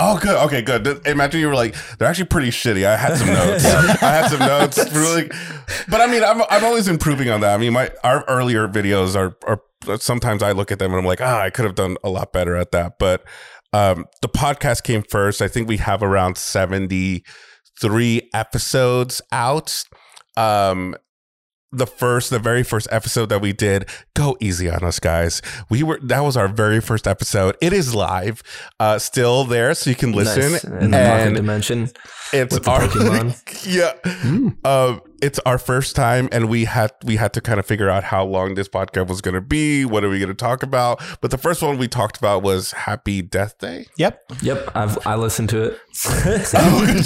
Oh, 0.00 0.18
good. 0.18 0.36
Okay, 0.46 0.60
good. 0.62 1.06
Imagine 1.06 1.40
you 1.40 1.48
were 1.48 1.54
like, 1.54 1.76
they're 1.98 2.08
actually 2.08 2.26
pretty 2.26 2.48
shitty. 2.48 2.84
I 2.84 2.96
had 2.96 3.16
some 3.16 3.28
notes. 3.28 3.64
I 4.02 4.10
had 4.10 4.28
some 4.28 4.40
notes. 4.40 4.78
Really, 4.92 5.30
but 5.88 6.00
I 6.00 6.06
mean, 6.06 6.24
I'm 6.24 6.42
I'm 6.50 6.64
always 6.64 6.88
improving 6.88 7.30
on 7.30 7.40
that. 7.42 7.54
I 7.54 7.58
mean, 7.58 7.72
my 7.72 7.90
our 8.02 8.24
earlier 8.26 8.66
videos 8.66 9.14
are 9.14 9.36
are 9.46 9.60
sometimes 10.00 10.42
I 10.42 10.52
look 10.52 10.72
at 10.72 10.80
them 10.80 10.90
and 10.90 10.98
I'm 10.98 11.06
like, 11.06 11.20
ah, 11.20 11.40
I 11.40 11.50
could 11.50 11.64
have 11.64 11.76
done 11.76 11.96
a 12.02 12.10
lot 12.10 12.32
better 12.32 12.56
at 12.56 12.72
that. 12.72 12.98
But 12.98 13.22
um, 13.72 14.06
the 14.20 14.28
podcast 14.28 14.82
came 14.82 15.02
first. 15.02 15.40
I 15.40 15.46
think 15.46 15.68
we 15.68 15.76
have 15.76 16.02
around 16.02 16.38
seventy 16.38 17.24
three 17.80 18.28
episodes 18.34 19.22
out. 19.30 19.84
Um, 20.36 20.96
the 21.76 21.86
first, 21.86 22.30
the 22.30 22.38
very 22.38 22.62
first 22.62 22.88
episode 22.90 23.28
that 23.30 23.40
we 23.40 23.52
did, 23.52 23.86
go 24.14 24.36
easy 24.40 24.68
on 24.70 24.82
us, 24.84 24.98
guys. 25.00 25.42
We 25.68 25.82
were 25.82 25.98
that 26.02 26.20
was 26.20 26.36
our 26.36 26.48
very 26.48 26.80
first 26.80 27.06
episode. 27.06 27.56
It 27.60 27.72
is 27.72 27.94
live, 27.94 28.42
uh, 28.80 28.98
still 28.98 29.44
there, 29.44 29.74
so 29.74 29.90
you 29.90 29.96
can 29.96 30.12
listen. 30.12 30.52
Nice. 30.52 30.64
in 30.64 30.90
the 30.90 30.96
pocket 30.98 31.26
And 31.26 31.36
dimension. 31.36 31.90
it's 32.32 32.54
with 32.54 32.64
the 32.64 32.70
our 32.70 32.80
Pokemon. 32.82 33.66
yeah. 33.66 33.92
Um, 34.64 35.00
it's 35.22 35.38
our 35.46 35.56
first 35.58 35.96
time, 35.96 36.28
and 36.32 36.48
we 36.50 36.64
had 36.66 36.92
we 37.04 37.16
had 37.16 37.32
to 37.32 37.40
kind 37.40 37.58
of 37.58 37.64
figure 37.64 37.88
out 37.88 38.04
how 38.04 38.24
long 38.24 38.54
this 38.56 38.68
podcast 38.68 39.06
was 39.08 39.20
going 39.22 39.34
to 39.34 39.40
be. 39.40 39.84
What 39.84 40.04
are 40.04 40.10
we 40.10 40.18
going 40.18 40.28
to 40.28 40.34
talk 40.34 40.62
about? 40.62 41.00
But 41.22 41.30
the 41.30 41.38
first 41.38 41.62
one 41.62 41.78
we 41.78 41.88
talked 41.88 42.18
about 42.18 42.42
was 42.42 42.72
Happy 42.72 43.22
Death 43.22 43.56
Day. 43.58 43.86
yep. 43.96 44.22
Yep, 44.42 44.70
I've 44.74 45.06
I 45.06 45.14
listened 45.14 45.48
to 45.50 45.62
it. 45.62 45.80
oh 46.54 47.00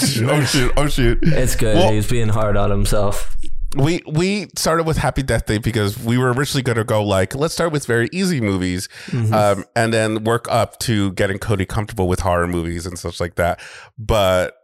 shoot! 0.46 0.72
Oh 0.76 0.88
shoot! 0.88 1.18
it's 1.22 1.54
good. 1.54 1.76
Well- 1.76 1.92
He's 1.92 2.08
being 2.10 2.28
hard 2.28 2.56
on 2.56 2.70
himself. 2.70 3.36
We 3.76 4.00
we 4.06 4.48
started 4.56 4.86
with 4.86 4.96
Happy 4.96 5.22
Death 5.22 5.46
Day 5.46 5.58
because 5.58 5.98
we 6.02 6.16
were 6.16 6.32
originally 6.32 6.62
going 6.62 6.78
to 6.78 6.84
go 6.84 7.02
like 7.04 7.34
let's 7.34 7.52
start 7.54 7.70
with 7.70 7.84
very 7.86 8.08
easy 8.12 8.40
movies, 8.40 8.88
um, 9.34 9.64
and 9.76 9.92
then 9.92 10.24
work 10.24 10.46
up 10.50 10.78
to 10.80 11.12
getting 11.12 11.38
Cody 11.38 11.66
comfortable 11.66 12.08
with 12.08 12.20
horror 12.20 12.46
movies 12.46 12.86
and 12.86 12.98
such 12.98 13.20
like 13.20 13.34
that. 13.34 13.60
But 13.98 14.57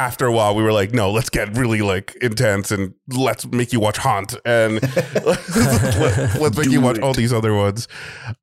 after 0.00 0.24
a 0.26 0.32
while, 0.32 0.54
we 0.54 0.62
were 0.62 0.72
like, 0.72 0.92
no, 0.92 1.10
let's 1.10 1.28
get 1.28 1.56
really 1.56 1.82
like 1.82 2.14
intense 2.22 2.70
and 2.70 2.94
let's 3.08 3.46
make 3.46 3.72
you 3.72 3.80
watch 3.80 3.98
Haunt 3.98 4.34
and 4.46 4.80
let's, 5.24 5.56
let's 6.40 6.56
make 6.56 6.70
you 6.70 6.80
watch 6.80 6.98
all 7.00 7.12
these 7.12 7.32
other 7.32 7.54
ones. 7.54 7.86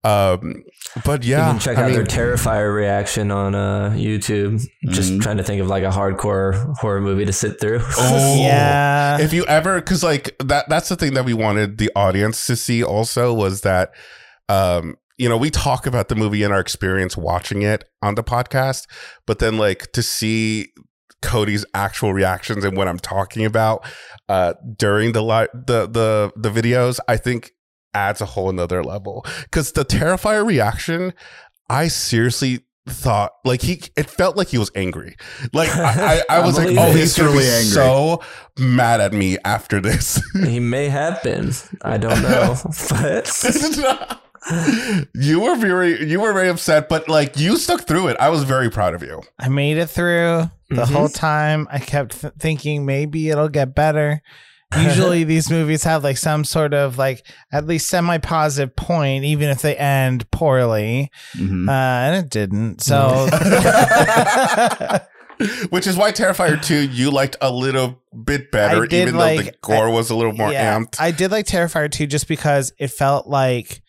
Um, 0.03 0.63
but 1.03 1.23
You 1.23 1.35
can 1.35 1.59
check 1.59 1.77
I 1.77 1.81
out 1.83 1.85
mean, 1.87 1.95
their 1.95 2.05
Terrifier 2.05 2.73
reaction 2.73 3.31
on 3.31 3.55
uh, 3.55 3.91
YouTube. 3.95 4.61
Just 4.89 5.11
Mhm. 5.13 5.21
trying 5.21 5.37
to 5.37 5.43
think 5.43 5.59
of 5.61 5.67
like 5.67 5.83
a 5.83 5.89
hardcore 5.89 6.75
horror 6.77 7.01
movie 7.01 7.25
to 7.25 7.33
sit 7.33 7.59
through. 7.59 7.79
Oh. 7.97 8.41
Yeah. 8.41 9.19
if 9.19 9.33
you 9.33 9.43
ever 9.45 9.75
because 9.81 10.03
like 10.03 10.35
that 10.43 10.69
that's 10.69 10.89
the 10.89 10.95
thing 10.95 11.13
that 11.15 11.25
we 11.25 11.33
wanted 11.33 11.77
the 11.77 11.89
audience 11.95 12.45
to 12.47 12.55
see 12.55 12.83
also 12.83 13.33
was 13.33 13.61
that 13.61 13.91
um 14.49 14.95
you 15.17 15.27
know 15.27 15.37
we 15.37 15.49
talk 15.49 15.85
about 15.87 16.07
the 16.09 16.15
movie 16.15 16.43
and 16.43 16.53
our 16.53 16.59
experience 16.59 17.17
watching 17.17 17.63
it 17.63 17.83
on 18.01 18.15
the 18.15 18.23
podcast 18.23 18.85
but 19.25 19.39
then 19.39 19.57
like 19.57 19.91
to 19.93 20.01
see 20.03 20.67
cody's 21.21 21.65
actual 21.73 22.13
reactions 22.13 22.63
and 22.63 22.77
what 22.77 22.87
i'm 22.87 22.99
talking 22.99 23.45
about 23.45 23.83
uh 24.29 24.53
during 24.77 25.11
the 25.13 25.21
li- 25.23 25.47
the 25.53 25.87
the 25.87 26.31
the 26.35 26.49
videos 26.49 26.99
i 27.07 27.17
think 27.17 27.51
adds 27.93 28.21
a 28.21 28.25
whole 28.25 28.49
another 28.49 28.83
level 28.83 29.25
because 29.43 29.71
the 29.71 29.83
terrifier 29.83 30.45
reaction 30.45 31.13
i 31.69 31.87
seriously 31.87 32.59
thought 32.87 33.31
like 33.43 33.61
he 33.63 33.81
it 33.97 34.09
felt 34.09 34.37
like 34.37 34.47
he 34.47 34.57
was 34.57 34.71
angry 34.75 35.15
like 35.53 35.69
i 35.75 35.83
i, 36.29 36.35
I 36.35 36.37
I 36.41 36.45
was 36.45 36.57
like 36.57 36.67
oh 36.77 36.87
it. 36.91 36.95
he's 36.95 37.17
gonna 37.17 37.31
be 37.31 37.37
Viscerally 37.39 37.57
angry. 37.57 37.71
so 37.71 38.21
mad 38.59 39.01
at 39.01 39.11
me 39.11 39.37
after 39.43 39.81
this 39.81 40.21
he 40.45 40.59
may 40.59 40.87
have 40.87 41.21
been. 41.23 41.51
I 41.81 41.97
don't 41.97 42.21
know, 42.21 42.55
but 42.89 43.27
you 45.13 45.39
were 45.41 45.55
very 45.55 46.07
you 46.07 46.19
were 46.21 46.31
very 46.33 46.47
upset 46.47 46.87
but 46.87 47.09
like 47.09 47.37
you 47.37 47.57
stuck 47.57 47.81
through 47.81 48.07
it 48.07 48.17
i 48.19 48.29
was 48.29 48.43
very 48.43 48.69
proud 48.69 48.93
of 48.93 49.01
you 49.03 49.21
I 49.39 49.49
made 49.49 49.77
it 49.77 49.87
through 49.87 50.49
the 50.69 50.83
Mhm. 50.83 50.93
whole 50.93 51.09
time. 51.09 51.67
I 51.71 51.79
kept 51.79 52.21
th- 52.21 52.33
thinking 52.39 52.85
maybe 52.85 53.29
it'll 53.29 53.49
get 53.49 53.73
better. 53.75 54.21
Usually 54.77 55.23
these 55.33 55.49
movies 55.49 55.83
have 55.85 56.03
like 56.03 56.17
some 56.17 56.43
sort 56.43 56.73
of 56.73 56.97
like 56.97 57.25
at 57.53 57.65
least 57.65 57.87
semi 57.87 58.17
positive 58.17 58.75
point, 58.75 59.23
even 59.23 59.47
if 59.49 59.61
they 59.61 59.77
end 59.77 60.29
poorly. 60.31 61.09
Mhm. 61.37 61.69
Uh, 61.69 61.71
and 61.71 62.25
it 62.25 62.29
didn't. 62.29 62.81
So 62.81 63.29
which 65.69 65.85
is 65.85 65.95
why 65.95 66.11
terrifier 66.11 66.61
2 66.61 66.89
you 66.89 67.11
liked 67.11 67.35
a 67.41 67.51
little 67.51 68.01
bit 68.25 68.51
better 68.51 68.83
I 68.83 68.95
even 68.95 69.17
though 69.17 69.37
the 69.37 69.43
like- 69.45 69.61
gore 69.61 69.91
was 69.91 70.09
a 70.09 70.15
little 70.15 70.33
more 70.33 70.51
yeah, 70.51 70.75
amped 70.77 70.99
I 70.99 71.11
did 71.11 71.31
like 71.31 71.45
Terrifier 71.45 71.91
2 71.91 72.07
just 72.07 72.27
because 72.27 72.73
it 72.79 72.87
felt 72.89 73.27
like 73.27 73.81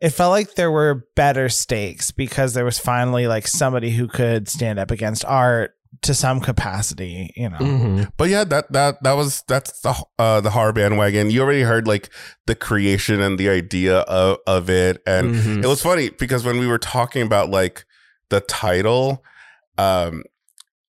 it 0.00 0.10
felt 0.10 0.30
like 0.30 0.54
there 0.54 0.70
were 0.70 1.04
better 1.14 1.50
stakes 1.50 2.10
because 2.12 2.54
there 2.54 2.64
was 2.64 2.78
finally 2.78 3.26
like 3.26 3.46
somebody 3.46 3.90
who 3.90 4.08
could 4.08 4.48
stand 4.48 4.78
up 4.78 4.90
against 4.90 5.22
art 5.26 5.72
to 6.02 6.14
some 6.14 6.40
capacity, 6.40 7.32
you 7.36 7.48
know. 7.50 7.58
Mhm. 7.58 8.10
but 8.16 8.28
yeah 8.30 8.44
that 8.44 8.72
that 8.72 9.02
that 9.02 9.12
was 9.14 9.42
that's 9.48 9.80
the 9.80 9.94
uh 10.18 10.40
the 10.40 10.50
horror 10.50 10.72
bandwagon 10.72 11.30
you 11.30 11.42
already 11.42 11.62
heard 11.62 11.86
like 11.86 12.08
the 12.46 12.54
creation 12.54 13.20
and 13.20 13.38
the 13.38 13.48
idea 13.48 13.98
of 14.00 14.38
of 14.46 14.70
it 14.70 15.02
and 15.06 15.34
Mhm. 15.34 15.64
it 15.64 15.66
was 15.66 15.82
funny 15.82 16.10
because 16.10 16.44
when 16.44 16.58
we 16.58 16.66
were 16.66 16.78
talking 16.78 17.22
about 17.22 17.50
like 17.50 17.84
the 18.30 18.40
title 18.40 19.22
um 19.78 20.22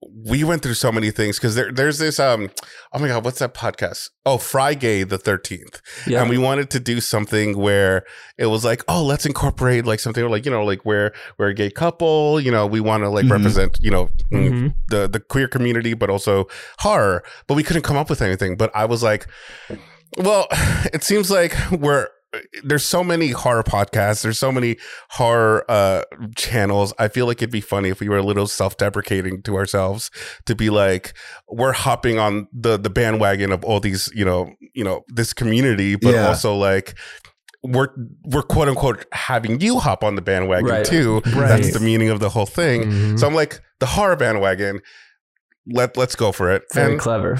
we 0.09 0.43
went 0.43 0.63
through 0.63 0.73
so 0.73 0.91
many 0.91 1.11
things 1.11 1.37
because 1.37 1.53
there, 1.55 1.71
there's 1.71 1.99
this 1.99 2.19
um 2.19 2.49
oh 2.91 2.99
my 2.99 3.07
god 3.07 3.23
what's 3.23 3.37
that 3.39 3.53
podcast 3.53 4.09
oh 4.25 4.37
Friday 4.37 5.03
the 5.03 5.17
13th 5.19 5.79
yeah. 6.07 6.21
and 6.21 6.29
we 6.29 6.37
wanted 6.39 6.69
to 6.71 6.79
do 6.79 6.99
something 6.99 7.55
where 7.57 8.03
it 8.37 8.47
was 8.47 8.65
like 8.65 8.83
oh 8.87 9.03
let's 9.03 9.25
incorporate 9.27 9.85
like 9.85 9.99
something 9.99 10.27
like 10.27 10.43
you 10.43 10.51
know 10.51 10.63
like 10.65 10.83
where 10.85 11.13
we're 11.37 11.49
a 11.49 11.53
gay 11.53 11.69
couple 11.69 12.39
you 12.41 12.49
know 12.51 12.65
we 12.65 12.79
want 12.79 13.03
to 13.03 13.09
like 13.09 13.25
Mhm. 13.25 13.31
represent 13.31 13.77
you 13.79 13.91
know 13.91 14.07
mm, 14.31 14.49
Mhm. 14.49 14.75
the 14.89 15.07
the 15.07 15.19
queer 15.19 15.47
community 15.47 15.93
but 15.93 16.09
also 16.09 16.47
horror 16.79 17.23
but 17.47 17.53
we 17.53 17.61
couldn't 17.63 17.83
come 17.83 17.97
up 17.97 18.09
with 18.09 18.21
anything 18.23 18.57
but 18.57 18.71
i 18.75 18.85
was 18.85 19.03
like 19.03 19.27
well 20.17 20.47
it 20.93 21.03
seems 21.03 21.29
like 21.29 21.55
we're 21.71 22.07
there's 22.63 22.85
so 22.85 23.03
many 23.03 23.29
horror 23.31 23.63
podcasts 23.63 24.21
there's 24.23 24.39
so 24.39 24.51
many 24.51 24.77
horror 25.09 25.65
uh 25.69 26.01
channels 26.35 26.93
i 26.97 27.07
feel 27.07 27.25
like 27.25 27.37
it'd 27.41 27.51
be 27.51 27.59
funny 27.61 27.89
if 27.89 27.99
we 27.99 28.07
were 28.07 28.17
a 28.17 28.23
little 28.23 28.47
self-deprecating 28.47 29.41
to 29.41 29.55
ourselves 29.57 30.09
to 30.45 30.55
be 30.55 30.69
like 30.69 31.13
we're 31.49 31.73
hopping 31.73 32.19
on 32.19 32.47
the 32.53 32.77
the 32.77 32.89
bandwagon 32.89 33.51
of 33.51 33.63
all 33.65 33.79
these 33.79 34.09
you 34.15 34.23
know 34.23 34.49
you 34.73 34.83
know 34.83 35.01
this 35.09 35.33
community 35.33 35.95
but 35.95 36.13
Yeah. 36.13 36.27
also 36.27 36.55
like 36.55 36.95
we're 37.63 37.89
we're 38.23 38.43
quote 38.43 38.69
unquote 38.69 39.05
having 39.11 39.59
you 39.61 39.77
hop 39.79 40.03
on 40.03 40.15
the 40.15 40.21
bandwagon 40.21 40.69
Right. 40.69 40.85
too 40.85 41.21
Right. 41.35 41.47
that's 41.49 41.73
the 41.73 41.79
meaning 41.81 42.09
of 42.09 42.19
the 42.19 42.29
whole 42.29 42.45
thing 42.47 42.83
Mhm. 42.83 43.19
so 43.19 43.27
I'm 43.27 43.35
like, 43.35 43.61
the 43.79 43.85
horror 43.85 44.15
bandwagon. 44.15 44.79
Let 45.67 45.95
let's 45.95 46.15
go 46.15 46.31
for 46.31 46.49
it. 46.51 46.63
Very 46.73 46.93
and 46.93 46.99
clever. 47.01 47.39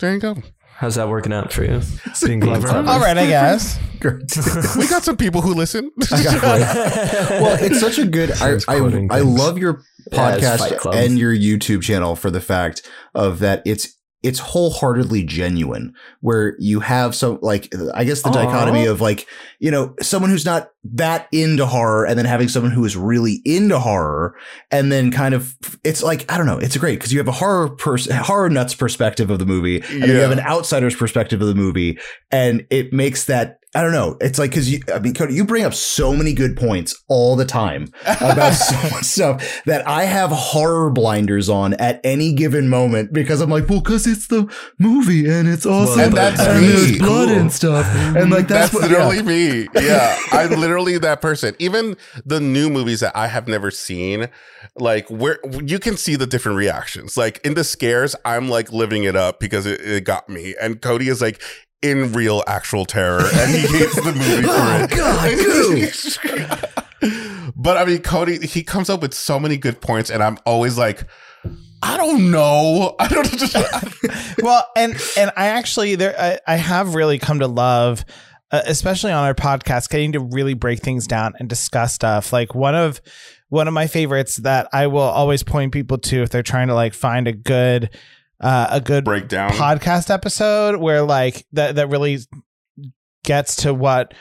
there 0.00 0.12
you 0.14 0.20
go. 0.20 0.36
How's 0.82 0.96
that 0.96 1.08
working 1.08 1.32
out 1.32 1.52
for 1.52 1.62
you? 1.62 1.80
Being 2.26 2.40
clever. 2.40 2.66
All 2.66 2.98
right, 2.98 3.16
I 3.16 3.26
guess. 3.28 3.78
We 4.76 4.88
got 4.88 5.04
some 5.04 5.16
people 5.16 5.40
who 5.40 5.54
listen. 5.54 5.92
well, 6.10 7.56
it's 7.62 7.78
such 7.78 7.98
a 7.98 8.04
good. 8.04 8.32
I, 8.32 8.58
I, 8.66 8.78
I 9.12 9.20
love 9.20 9.58
your 9.58 9.84
podcast 10.10 10.58
Fight 10.58 10.78
Club. 10.78 10.96
and 10.96 11.16
your 11.16 11.32
YouTube 11.32 11.82
channel 11.82 12.16
for 12.16 12.32
the 12.32 12.40
fact 12.40 12.82
of 13.14 13.38
that 13.38 13.62
it's 13.64 13.96
it's 14.22 14.38
wholeheartedly 14.38 15.24
genuine 15.24 15.94
where 16.20 16.56
you 16.58 16.80
have 16.80 17.14
some 17.14 17.38
like 17.42 17.72
i 17.94 18.04
guess 18.04 18.22
the 18.22 18.28
Aw. 18.28 18.32
dichotomy 18.32 18.86
of 18.86 19.00
like 19.00 19.26
you 19.58 19.70
know 19.70 19.94
someone 20.00 20.30
who's 20.30 20.44
not 20.44 20.70
that 20.84 21.28
into 21.32 21.66
horror 21.66 22.04
and 22.04 22.18
then 22.18 22.24
having 22.24 22.48
someone 22.48 22.72
who 22.72 22.84
is 22.84 22.96
really 22.96 23.40
into 23.44 23.78
horror 23.78 24.36
and 24.70 24.92
then 24.92 25.10
kind 25.10 25.34
of 25.34 25.56
it's 25.84 26.02
like 26.02 26.30
i 26.32 26.36
don't 26.36 26.46
know 26.46 26.58
it's 26.58 26.76
great 26.76 26.98
because 26.98 27.12
you 27.12 27.18
have 27.18 27.28
a 27.28 27.32
horror 27.32 27.70
pers- 27.70 28.10
horror 28.10 28.48
nuts 28.48 28.74
perspective 28.74 29.30
of 29.30 29.38
the 29.38 29.46
movie 29.46 29.76
and 29.76 30.02
then 30.02 30.10
you 30.10 30.16
have 30.16 30.32
an 30.32 30.40
outsider's 30.40 30.94
perspective 30.94 31.40
of 31.40 31.48
the 31.48 31.54
movie 31.54 31.98
and 32.30 32.66
it 32.70 32.92
makes 32.92 33.24
that 33.24 33.58
I 33.74 33.80
don't 33.80 33.92
know. 33.92 34.18
It's 34.20 34.38
like 34.38 34.50
because 34.50 34.70
you, 34.70 34.80
I 34.94 34.98
mean, 34.98 35.14
Cody, 35.14 35.34
you 35.34 35.44
bring 35.46 35.64
up 35.64 35.72
so 35.72 36.14
many 36.14 36.34
good 36.34 36.58
points 36.58 37.02
all 37.08 37.36
the 37.36 37.46
time 37.46 37.88
about 38.04 38.50
so 38.52 38.74
much 38.94 39.04
stuff 39.04 39.62
that 39.64 39.86
I 39.88 40.04
have 40.04 40.30
horror 40.30 40.90
blinders 40.90 41.48
on 41.48 41.72
at 41.74 41.98
any 42.04 42.34
given 42.34 42.68
moment 42.68 43.14
because 43.14 43.40
I'm 43.40 43.48
like, 43.48 43.70
well, 43.70 43.80
because 43.80 44.06
it's 44.06 44.26
the 44.26 44.46
movie 44.78 45.26
and 45.26 45.48
it's 45.48 45.64
awesome 45.64 46.00
And 46.00 46.12
that's 46.12 46.38
and 46.40 46.64
there's 46.64 46.98
blood 46.98 47.28
Cool. 47.28 47.38
and 47.38 47.52
stuff, 47.52 47.86
and 48.14 48.30
like 48.30 48.46
that's, 48.48 48.72
That's, 48.72 48.74
what, 48.74 48.90
literally 48.90 49.16
yeah. 49.16 49.22
me. 49.22 49.68
Yeah, 49.86 50.18
I'm 50.32 50.50
literally 50.50 50.98
that 50.98 51.22
person. 51.22 51.56
Even 51.58 51.96
the 52.26 52.40
new 52.40 52.68
movies 52.68 53.00
that 53.00 53.16
I 53.16 53.28
have 53.28 53.48
never 53.48 53.70
seen, 53.70 54.28
like 54.76 55.08
where 55.08 55.38
you 55.64 55.78
can 55.78 55.96
see 55.96 56.14
the 56.16 56.26
different 56.26 56.58
reactions. 56.58 57.16
Like 57.16 57.40
in 57.44 57.54
the 57.54 57.64
scares, 57.64 58.14
I'm 58.26 58.48
like 58.50 58.70
living 58.70 59.04
it 59.04 59.16
up 59.16 59.40
because 59.40 59.64
it, 59.64 59.80
it 59.80 60.04
got 60.04 60.28
me, 60.28 60.54
and 60.60 60.80
Cody 60.82 61.08
is 61.08 61.22
like 61.22 61.40
in 61.82 62.12
real 62.12 62.42
actual 62.46 62.84
terror, 62.86 63.22
and 63.34 63.50
he 63.50 63.60
hates 63.60 63.96
the 63.96 64.12
movie 64.12 64.42
for 64.42 64.48
Oh, 65.02 66.66
it. 67.02 67.52
but 67.56 67.76
I 67.76 67.84
mean, 67.84 68.00
Cody, 68.02 68.46
he 68.46 68.62
comes 68.62 68.88
up 68.88 69.02
with 69.02 69.14
so 69.14 69.38
many 69.38 69.56
good 69.56 69.80
points, 69.80 70.10
and 70.10 70.22
I'm 70.22 70.38
always 70.46 70.78
like. 70.78 71.06
I 71.84 71.96
don't 71.96 72.30
know. 72.30 72.94
I 73.00 73.08
don't 73.08 73.26
just. 73.36 73.56
well, 74.40 74.64
and 74.76 74.92
and 75.18 75.32
I 75.36 75.48
actually 75.48 75.96
there 75.96 76.14
I, 76.16 76.38
I 76.46 76.54
have 76.54 76.94
really 76.94 77.18
come 77.18 77.40
to 77.40 77.48
love, 77.48 78.04
uh, 78.52 78.60
especially 78.66 79.10
on 79.10 79.24
our 79.24 79.34
podcast, 79.34 79.90
getting 79.90 80.12
to 80.12 80.20
really 80.20 80.54
break 80.54 80.78
things 80.80 81.08
down 81.08 81.32
and 81.40 81.48
discuss 81.48 81.92
stuff. 81.92 82.32
Like 82.32 82.54
one 82.54 82.76
of 82.76 83.00
one 83.48 83.66
of 83.66 83.74
my 83.74 83.88
favorites 83.88 84.36
that 84.36 84.68
I 84.72 84.86
will 84.86 85.00
always 85.00 85.42
point 85.42 85.72
people 85.72 85.98
to 85.98 86.22
if 86.22 86.30
they're 86.30 86.44
trying 86.44 86.68
to 86.68 86.74
like 86.74 86.94
find 86.94 87.26
a 87.26 87.32
good 87.32 87.90
uh, 88.42 88.66
a 88.70 88.80
good 88.80 89.04
breakdown. 89.04 89.50
podcast 89.52 90.10
episode 90.12 90.76
where 90.80 91.02
like 91.02 91.46
that 91.52 91.76
that 91.76 91.88
really 91.88 92.18
gets 93.24 93.56
to 93.56 93.72
what 93.74 94.14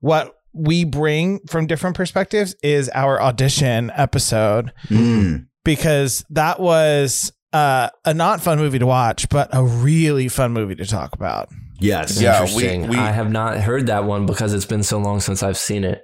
what 0.00 0.34
we 0.52 0.84
bring 0.84 1.40
from 1.48 1.66
different 1.66 1.96
perspectives 1.96 2.54
is 2.62 2.88
our 2.94 3.20
audition 3.22 3.90
episode 3.94 4.72
Mm. 4.88 5.46
because 5.64 6.24
that 6.30 6.58
was 6.60 7.32
uh, 7.52 7.88
a 8.04 8.12
not 8.12 8.40
fun 8.42 8.58
movie 8.58 8.78
to 8.78 8.86
watch, 8.86 9.28
but 9.30 9.48
a 9.52 9.62
really 9.64 10.28
fun 10.28 10.52
movie 10.52 10.74
to 10.74 10.84
talk 10.84 11.14
about. 11.14 11.48
Yes. 11.80 12.20
Yeah, 12.20 12.40
we- 12.40 12.46
Interesting. 12.46 12.88
we- 12.88 12.96
I 12.98 13.10
have 13.12 13.30
not 13.30 13.58
heard 13.58 13.86
that 13.86 14.04
one 14.04 14.26
because 14.26 14.52
it's 14.52 14.66
been 14.66 14.82
so 14.82 14.98
long 14.98 15.20
since 15.20 15.42
I've 15.42 15.56
seen 15.56 15.84
it. 15.84 16.02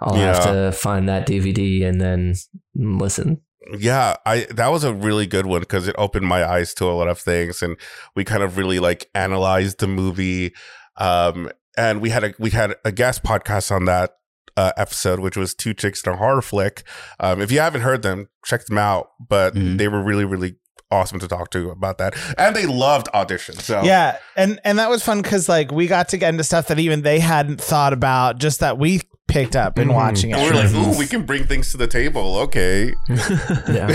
I'll 0.00 0.14
have 0.14 0.44
to 0.44 0.72
find 0.72 1.08
that 1.08 1.26
DVD 1.26 1.84
and 1.86 2.00
then 2.00 2.34
listen. 2.74 3.40
Yeah 3.78 4.16
i 4.26 4.46
that 4.50 4.68
was 4.68 4.84
a 4.84 4.92
really 4.94 5.26
good 5.26 5.46
one 5.46 5.60
because 5.60 5.86
it 5.86 5.94
opened 5.98 6.26
my 6.26 6.44
eyes 6.44 6.72
to 6.74 6.84
a 6.86 6.92
lot 6.92 7.08
of 7.08 7.18
things 7.18 7.62
and 7.62 7.76
we 8.16 8.24
kind 8.24 8.42
of 8.42 8.56
really 8.56 8.78
like 8.78 9.08
analyzed 9.14 9.78
the 9.80 9.86
movie 9.86 10.52
um 10.96 11.50
and 11.76 12.00
we 12.00 12.10
had 12.10 12.24
a 12.24 12.34
we 12.38 12.50
had 12.50 12.74
a 12.84 12.92
guest 12.92 13.22
podcast 13.22 13.70
on 13.70 13.84
that 13.84 14.12
uh, 14.56 14.72
episode 14.76 15.20
which 15.20 15.36
was 15.36 15.54
two 15.54 15.72
chicks 15.72 16.02
in 16.06 16.12
a 16.12 16.16
horror 16.16 16.42
flick 16.42 16.82
um 17.20 17.40
if 17.40 17.52
you 17.52 17.60
haven't 17.60 17.82
heard 17.82 18.02
them 18.02 18.28
check 18.44 18.64
them 18.66 18.78
out 18.78 19.10
but 19.28 19.54
Mhm. 19.54 19.78
they 19.78 19.88
were 19.88 20.02
really 20.02 20.24
really 20.24 20.56
awesome 20.90 21.20
to 21.20 21.28
talk 21.28 21.50
to 21.50 21.70
about 21.70 21.98
that 21.98 22.14
and 22.36 22.56
they 22.56 22.66
loved 22.66 23.08
audition 23.14 23.54
so 23.54 23.82
Yeah, 23.84 24.18
and 24.36 24.58
and 24.64 24.78
that 24.80 24.90
was 24.90 25.04
fun 25.04 25.22
because 25.22 25.48
like 25.48 25.70
we 25.70 25.86
got 25.86 26.08
to 26.08 26.16
get 26.18 26.30
into 26.30 26.42
stuff 26.42 26.66
that 26.66 26.80
even 26.80 27.02
they 27.02 27.20
hadn't 27.20 27.60
thought 27.60 27.92
about, 27.92 28.38
just 28.38 28.58
that 28.58 28.76
we 28.76 29.00
picked 29.30 29.56
up 29.56 29.78
in 29.78 29.88
Mhm. 29.88 29.94
watching 29.94 30.32
and 30.32 30.42
it. 30.42 30.44
we're 30.44 30.60
like 30.62 30.72
ooh 30.74 30.98
we 30.98 31.06
can 31.06 31.22
bring 31.24 31.44
things 31.44 31.70
to 31.72 31.76
the 31.76 31.86
table 31.86 32.36
okay 32.38 32.92
Yeah. 33.08 33.86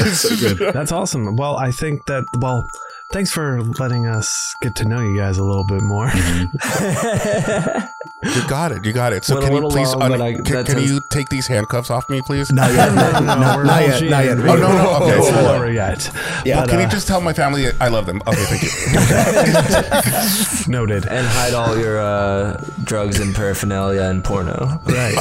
That's 0.73 0.91
awesome. 0.91 1.35
Well, 1.35 1.57
I 1.57 1.71
think 1.71 2.05
that 2.07 2.23
well, 2.39 2.65
thanks 3.13 3.31
for 3.31 3.61
letting 3.79 4.07
us 4.07 4.27
get 4.61 4.75
to 4.77 4.85
know 4.85 4.99
you 5.01 5.15
guys 5.17 5.37
a 5.37 5.43
little 5.43 5.65
bit 5.67 5.81
more. 5.81 6.09
you 8.25 8.47
got 8.47 8.71
it 8.71 8.83
you 8.85 8.91
got 8.93 9.13
it 9.13 9.23
so 9.25 9.35
Went 9.35 9.43
a 9.45 9.47
can 9.47 9.55
you 9.55 9.61
little 9.63 9.71
please 9.71 9.91
long, 9.93 10.01
un- 10.03 10.11
but 10.11 10.21
I- 10.21 10.33
can, 10.33 10.43
that 10.43 10.65
can 10.65 10.75
sounds- 10.77 10.89
you 10.91 10.99
take 11.09 11.29
these 11.29 11.47
handcuffs 11.47 11.89
off 11.89 12.09
me 12.09 12.21
please 12.21 12.51
Not 12.51 12.71
yet. 12.73 12.85
No, 12.95 13.11
Not, 13.11 13.23
no, 13.23 13.35
not, 13.35 13.65
not 13.65 13.81
yet. 13.81 14.03
Not 14.09 14.25
yet. 14.25 14.37
Oh, 14.39 14.55
no, 14.55 14.71
no, 14.71 15.05
okay, 15.05 15.17
It's 15.17 15.27
so- 15.27 15.35
not 15.35 15.55
over 15.55 15.71
yet. 15.71 16.09
Yeah. 16.45 16.61
But, 16.61 16.69
can 16.69 16.79
you 16.81 16.87
just 16.87 17.07
tell 17.07 17.21
my 17.21 17.33
family 17.33 17.67
I 17.79 17.87
love 17.89 18.05
them? 18.05 18.21
Okay, 18.27 18.43
thank 18.45 18.63
you. 18.63 18.69
noted? 20.71 21.05
and 21.07 21.25
hide 21.27 21.53
all 21.53 21.77
your 21.77 21.99
uh, 21.99 22.63
drugs 22.83 23.19
and 23.19 23.33
paraphernalia 23.35 24.01
and 24.03 24.23
porno. 24.23 24.79
Right. 24.85 25.15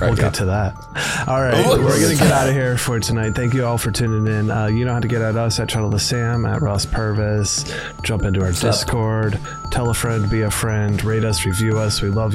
we'll 0.00 0.14
get 0.16 0.34
to 0.34 0.44
that. 0.46 0.74
All 1.26 1.40
right. 1.40 1.54
Oh. 1.66 1.78
We're 1.78 2.00
going 2.00 2.16
to 2.16 2.22
get 2.22 2.32
out 2.32 2.48
of 2.48 2.54
here 2.54 2.76
for 2.78 2.98
tonight. 3.00 3.34
Thank 3.34 3.54
you 3.54 3.64
all 3.64 3.78
for 3.78 3.90
tuning 3.90 4.26
in. 4.32 4.50
Uh, 4.50 4.66
you 4.66 4.84
know 4.84 4.92
how 4.94 5.00
to 5.00 5.08
get 5.08 5.20
at 5.22 5.36
us 5.36 5.58
at 5.60 5.68
Chuddle 5.68 5.90
the 5.90 5.98
Sam, 5.98 6.44
at 6.46 6.60
Ross 6.62 6.86
Purvis. 6.86 7.64
Jump 8.02 8.22
into 8.24 8.40
our 8.42 8.48
up? 8.50 8.54
Discord. 8.56 9.38
Tell 9.70 9.90
a 9.90 9.94
friend, 9.94 10.28
be 10.30 10.42
a 10.42 10.50
friend. 10.50 11.02
Rate 11.04 11.24
us, 11.24 11.44
review 11.44 11.78
us. 11.78 12.00
We 12.02 12.08
love 12.10 12.34